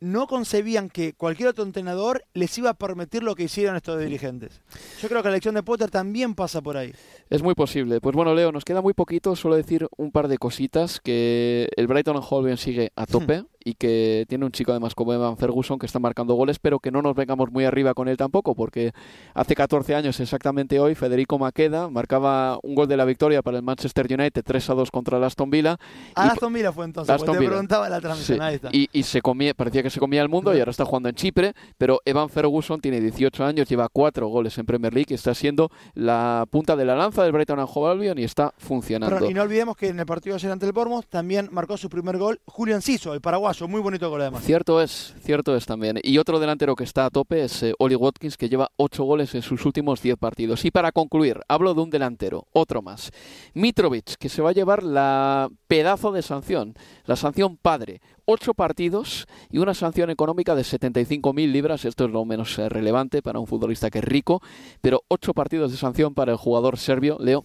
no 0.00 0.26
concebían 0.26 0.90
que 0.90 1.12
cualquier 1.12 1.48
otro 1.48 1.64
entrenador 1.64 2.24
les 2.34 2.56
iba 2.58 2.70
a 2.70 2.74
permitir 2.74 3.22
lo 3.22 3.34
que 3.34 3.44
hicieron 3.44 3.74
estos 3.74 4.00
dirigentes. 4.00 4.60
Yo 5.00 5.08
creo 5.08 5.22
que 5.22 5.28
la 5.28 5.34
elección 5.34 5.56
de 5.56 5.62
Potter 5.62 5.90
también 5.90 6.34
pasa 6.34 6.60
por 6.60 6.76
ahí. 6.76 6.92
Es 7.30 7.42
muy 7.42 7.54
posible. 7.54 8.00
Pues 8.00 8.14
bueno, 8.14 8.34
Leo, 8.34 8.52
nos 8.52 8.64
queda 8.64 8.80
muy 8.80 8.94
poquito. 8.94 9.34
Solo 9.34 9.56
decir 9.56 9.88
un 9.96 10.12
par 10.12 10.28
de 10.28 10.38
cositas. 10.38 11.00
Que 11.00 11.68
el 11.76 11.88
Brighton 11.88 12.20
Hove 12.28 12.56
sigue 12.56 12.92
a 12.94 13.06
tope. 13.06 13.44
Y 13.68 13.74
que 13.74 14.24
tiene 14.28 14.46
un 14.46 14.52
chico 14.52 14.70
además 14.70 14.94
como 14.94 15.12
Evan 15.12 15.36
Ferguson 15.36 15.78
que 15.78 15.84
está 15.84 15.98
marcando 15.98 16.34
goles, 16.34 16.58
pero 16.58 16.78
que 16.78 16.90
no 16.90 17.02
nos 17.02 17.14
vengamos 17.14 17.50
muy 17.50 17.66
arriba 17.66 17.92
con 17.92 18.08
él 18.08 18.16
tampoco, 18.16 18.54
porque 18.54 18.92
hace 19.34 19.54
14 19.54 19.94
años 19.94 20.18
exactamente 20.20 20.80
hoy 20.80 20.94
Federico 20.94 21.38
Maqueda 21.38 21.90
marcaba 21.90 22.58
un 22.62 22.74
gol 22.74 22.88
de 22.88 22.96
la 22.96 23.04
victoria 23.04 23.42
para 23.42 23.58
el 23.58 23.62
Manchester 23.62 24.06
United 24.10 24.42
3 24.42 24.70
a 24.70 24.74
2 24.74 24.90
contra 24.90 25.18
el 25.18 25.24
Aston 25.24 25.50
Villa. 25.50 25.76
Ah, 26.14 26.30
Aston 26.32 26.52
Villa 26.52 26.72
fue 26.72 26.86
entonces, 26.86 27.14
Aston 27.14 27.38
te 27.38 27.46
preguntaba 27.46 27.90
la 27.90 28.00
transmisión. 28.00 28.40
Y, 28.72 28.88
y, 28.90 29.02
se 29.02 29.20
comía, 29.20 29.52
parecía 29.52 29.82
que 29.82 29.90
se 29.90 30.00
comía 30.00 30.22
el 30.22 30.30
mundo 30.30 30.54
y 30.54 30.58
ahora 30.58 30.70
está 30.70 30.86
jugando 30.86 31.10
en 31.10 31.14
Chipre, 31.14 31.52
pero 31.76 32.00
Evan 32.06 32.30
Ferguson 32.30 32.80
tiene 32.80 33.02
18 33.02 33.44
años, 33.44 33.68
lleva 33.68 33.88
4 33.90 34.28
goles 34.28 34.56
en 34.56 34.64
Premier 34.64 34.94
League 34.94 35.08
y 35.10 35.14
está 35.14 35.34
siendo 35.34 35.70
la 35.94 36.46
punta 36.50 36.74
de 36.74 36.86
la 36.86 36.96
lanza 36.96 37.22
del 37.22 37.32
Brighton 37.32 37.60
and 37.60 37.68
Hove 37.70 37.90
Albion 37.90 38.18
y 38.18 38.24
está 38.24 38.54
funcionando. 38.56 39.28
y 39.28 39.34
no 39.34 39.42
olvidemos 39.42 39.76
que 39.76 39.88
en 39.88 40.00
el 40.00 40.06
partido 40.06 40.36
ayer 40.36 40.50
ante 40.50 40.64
el 40.64 40.72
Bournemouth 40.72 41.06
también 41.10 41.50
marcó 41.52 41.76
su 41.76 41.90
primer 41.90 42.16
gol 42.16 42.40
Julian 42.46 42.80
Ciso, 42.80 43.12
el 43.12 43.20
paraguayo 43.20 43.57
muy 43.66 43.80
bonito 43.80 44.14
además. 44.14 44.44
Cierto 44.44 44.80
es, 44.80 45.14
cierto 45.22 45.56
es 45.56 45.66
también. 45.66 45.98
Y 46.02 46.18
otro 46.18 46.38
delantero 46.38 46.76
que 46.76 46.84
está 46.84 47.06
a 47.06 47.10
tope 47.10 47.42
es 47.42 47.62
eh, 47.62 47.74
Oli 47.78 47.96
Watkins, 47.96 48.36
que 48.36 48.48
lleva 48.48 48.70
8 48.76 49.02
goles 49.02 49.34
en 49.34 49.42
sus 49.42 49.64
últimos 49.66 50.02
10 50.02 50.16
partidos. 50.18 50.64
Y 50.64 50.70
para 50.70 50.92
concluir, 50.92 51.40
hablo 51.48 51.74
de 51.74 51.80
un 51.80 51.90
delantero, 51.90 52.46
otro 52.52 52.82
más. 52.82 53.10
Mitrovic, 53.54 54.16
que 54.18 54.28
se 54.28 54.42
va 54.42 54.50
a 54.50 54.52
llevar 54.52 54.82
la 54.82 55.48
pedazo 55.66 56.12
de 56.12 56.22
sanción, 56.22 56.74
la 57.06 57.16
sanción 57.16 57.56
padre. 57.56 58.00
8 58.26 58.54
partidos 58.54 59.26
y 59.50 59.58
una 59.58 59.72
sanción 59.72 60.10
económica 60.10 60.54
de 60.54 60.62
75.000 60.62 61.50
libras. 61.50 61.84
Esto 61.86 62.04
es 62.04 62.10
lo 62.10 62.24
menos 62.24 62.58
eh, 62.58 62.68
relevante 62.68 63.22
para 63.22 63.40
un 63.40 63.46
futbolista 63.46 63.90
que 63.90 63.98
es 63.98 64.04
rico, 64.04 64.42
pero 64.82 65.02
8 65.08 65.32
partidos 65.32 65.72
de 65.72 65.78
sanción 65.78 66.14
para 66.14 66.32
el 66.32 66.38
jugador 66.38 66.76
serbio, 66.76 67.16
Leo. 67.18 67.42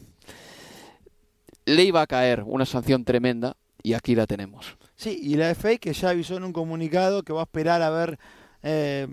Le 1.66 1.84
iba 1.86 2.02
a 2.02 2.08
caer 2.08 2.44
una 2.46 2.66
sanción 2.66 3.06
tremenda 3.06 3.56
y 3.82 3.94
aquí 3.94 4.16
la 4.16 4.28
tenemos. 4.28 4.78
Sí, 4.96 5.20
y 5.22 5.36
la 5.36 5.54
FA 5.56 5.78
que 5.78 5.94
ya 5.94 6.10
avisó 6.10 6.38
en 6.38 6.44
un 6.44 6.54
comunicado 6.54 7.24
que 7.24 7.34
va 7.34 7.42
a 7.42 7.44
esperar 7.44 7.82
a 7.82 7.90
ver 7.90 8.20
eh, 8.62 9.08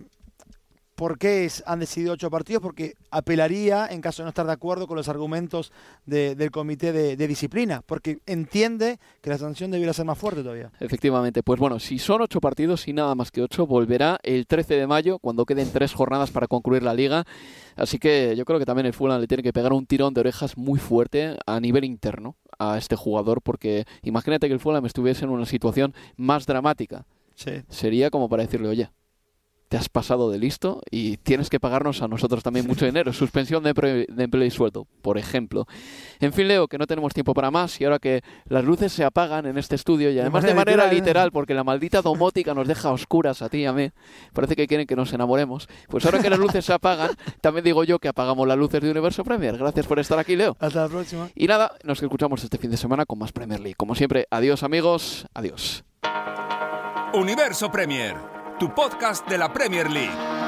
por 1.01 1.17
qué 1.17 1.51
han 1.65 1.81
decidido 1.81 2.13
ocho 2.13 2.29
partidos, 2.29 2.61
porque 2.61 2.93
apelaría 3.11 3.87
en 3.87 4.03
caso 4.03 4.21
de 4.21 4.25
no 4.25 4.29
estar 4.29 4.45
de 4.45 4.53
acuerdo 4.53 4.87
con 4.87 4.99
los 4.99 5.09
argumentos 5.09 5.73
del 6.05 6.51
comité 6.51 6.93
de, 6.93 7.27
disciplina, 7.27 7.81
porque 7.87 8.19
entiende 8.27 8.99
que 9.23 9.31
la 9.31 9.39
sanción 9.39 9.71
debiera 9.71 9.95
ser 9.95 10.05
más 10.05 10.19
fuerte 10.19 10.43
todavía. 10.43 10.71
Efectivamente, 10.79 11.43
pues 11.43 11.59
bueno, 11.59 11.81
si 11.81 11.99
son 11.99 12.21
ocho 12.21 12.39
partidos 12.39 12.87
y 12.87 12.93
nada 12.93 13.15
más 13.15 13.31
que 13.31 13.41
ocho, 13.41 13.67
volverá 13.67 14.19
el 14.23 14.47
13 14.47 14.75
de 14.75 14.87
mayo, 14.87 15.19
cuando 15.19 15.47
queden 15.47 15.73
tres 15.73 15.95
jornadas 15.95 16.31
para 16.31 16.47
concluir 16.47 16.83
la 16.83 16.93
liga. 16.93 17.25
Así 17.77 17.99
que 17.99 18.37
yo 18.37 18.45
creo 18.45 18.59
que 18.59 18.67
también 18.67 18.85
el 18.85 18.93
Fulham 18.93 19.23
le 19.23 19.27
tiene 19.27 19.43
que 19.43 19.55
pegar 19.55 19.73
un 19.73 19.87
tirón 19.87 20.13
de 20.13 20.21
orejas 20.21 20.59
muy 20.59 20.79
fuerte 20.79 21.35
a 21.47 21.61
nivel 21.61 21.85
interno 21.85 22.37
a 22.61 22.79
este 22.79 22.95
jugador, 22.95 23.43
porque 23.43 23.87
imagínate 24.03 24.47
que 24.47 24.53
el 24.55 24.61
Fulham 24.61 24.87
estuviese 24.87 25.25
en 25.25 25.31
una 25.31 25.47
situación 25.47 25.95
más 26.17 26.47
dramática. 26.47 27.07
Sería 27.69 28.11
como 28.11 28.29
para 28.29 28.43
decirle, 28.45 28.69
oye, 28.69 28.91
te 29.71 29.77
has 29.77 29.89
pasado 29.89 30.33
de 30.33 30.39
listo 30.41 30.83
y 30.91 31.17
tienes 31.19 31.49
que 31.49 31.61
pagarnos 31.61 32.03
a 32.03 32.09
nosotros 32.09 32.43
también 32.43 32.67
mucho 32.67 32.87
dinero. 32.87 33.13
Suspensión 33.13 33.63
de, 33.63 33.71
empleo 33.71 34.45
y 34.45 34.51
sueldo, 34.51 34.89
por 35.01 35.17
ejemplo. 35.17 35.69
En 36.19 36.33
fin, 36.33 36.49
Leo, 36.49 36.67
que 36.67 36.77
no 36.77 36.89
tenemos 36.89 37.15
tiempo 37.15 37.35
para 37.35 37.53
más 37.53 37.81
y 37.81 37.85
ahora 37.85 38.01
que 38.01 38.23
las 38.47 38.65
luces 38.65 38.93
se 38.93 39.05
apagan 39.05 39.47
en 39.47 39.57
este 39.59 39.77
estudio 39.77 40.11
y 40.11 40.19
además 40.19 40.43
de 40.43 40.55
manera 40.55 40.93
literal, 40.93 41.31
porque 41.31 41.55
la 41.55 41.63
maldita 41.63 42.03
domótica 42.03 42.53
nos 42.53 42.67
deja 42.67 42.91
oscuras 42.91 43.43
a 43.43 43.49
ti 43.49 43.59
y 43.59 43.67
a 43.67 43.73
mí, 43.73 43.93
parece 44.33 44.57
que 44.57 44.67
quieren 44.67 44.89
que 44.89 44.97
nos 44.97 45.13
enamoremos. 45.13 45.69
Pues 45.89 46.05
ahora 46.05 46.19
que 46.19 46.31
las 46.31 46.41
luces 46.41 46.65
se 46.65 46.73
apagan, 46.73 47.11
también 47.41 47.65
digo 47.65 47.85
yo 47.85 48.01
que 48.01 48.09
apagamos 48.09 48.49
las 48.49 48.59
luces 48.59 48.81
de 48.81 48.91
Universo 48.91 49.23
Premier. 49.23 49.57
Gracias 49.57 49.87
por 49.87 50.01
estar 50.01 50.19
aquí, 50.19 50.35
Leo. 50.35 50.57
Hasta 50.59 50.83
la 50.83 50.89
próxima. 50.89 51.31
Y 51.37 51.47
nada, 51.47 51.71
nos 51.85 52.03
escuchamos 52.03 52.43
este 52.43 52.59
fin 52.59 52.73
de 52.73 52.77
semana 52.77 53.07
con 53.07 53.21
más 53.21 53.31
Premier 53.31 53.61
League. 53.61 53.77
Como 53.77 53.95
siempre, 53.95 54.27
adiós 54.33 54.65
amigos, 54.65 55.27
adiós. 55.33 55.85
Universo 57.15 57.71
Premier 57.71 58.40
tu 58.61 58.69
podcast 58.69 59.27
de 59.27 59.39
la 59.39 59.49
Premier 59.49 59.89
League. 59.89 60.40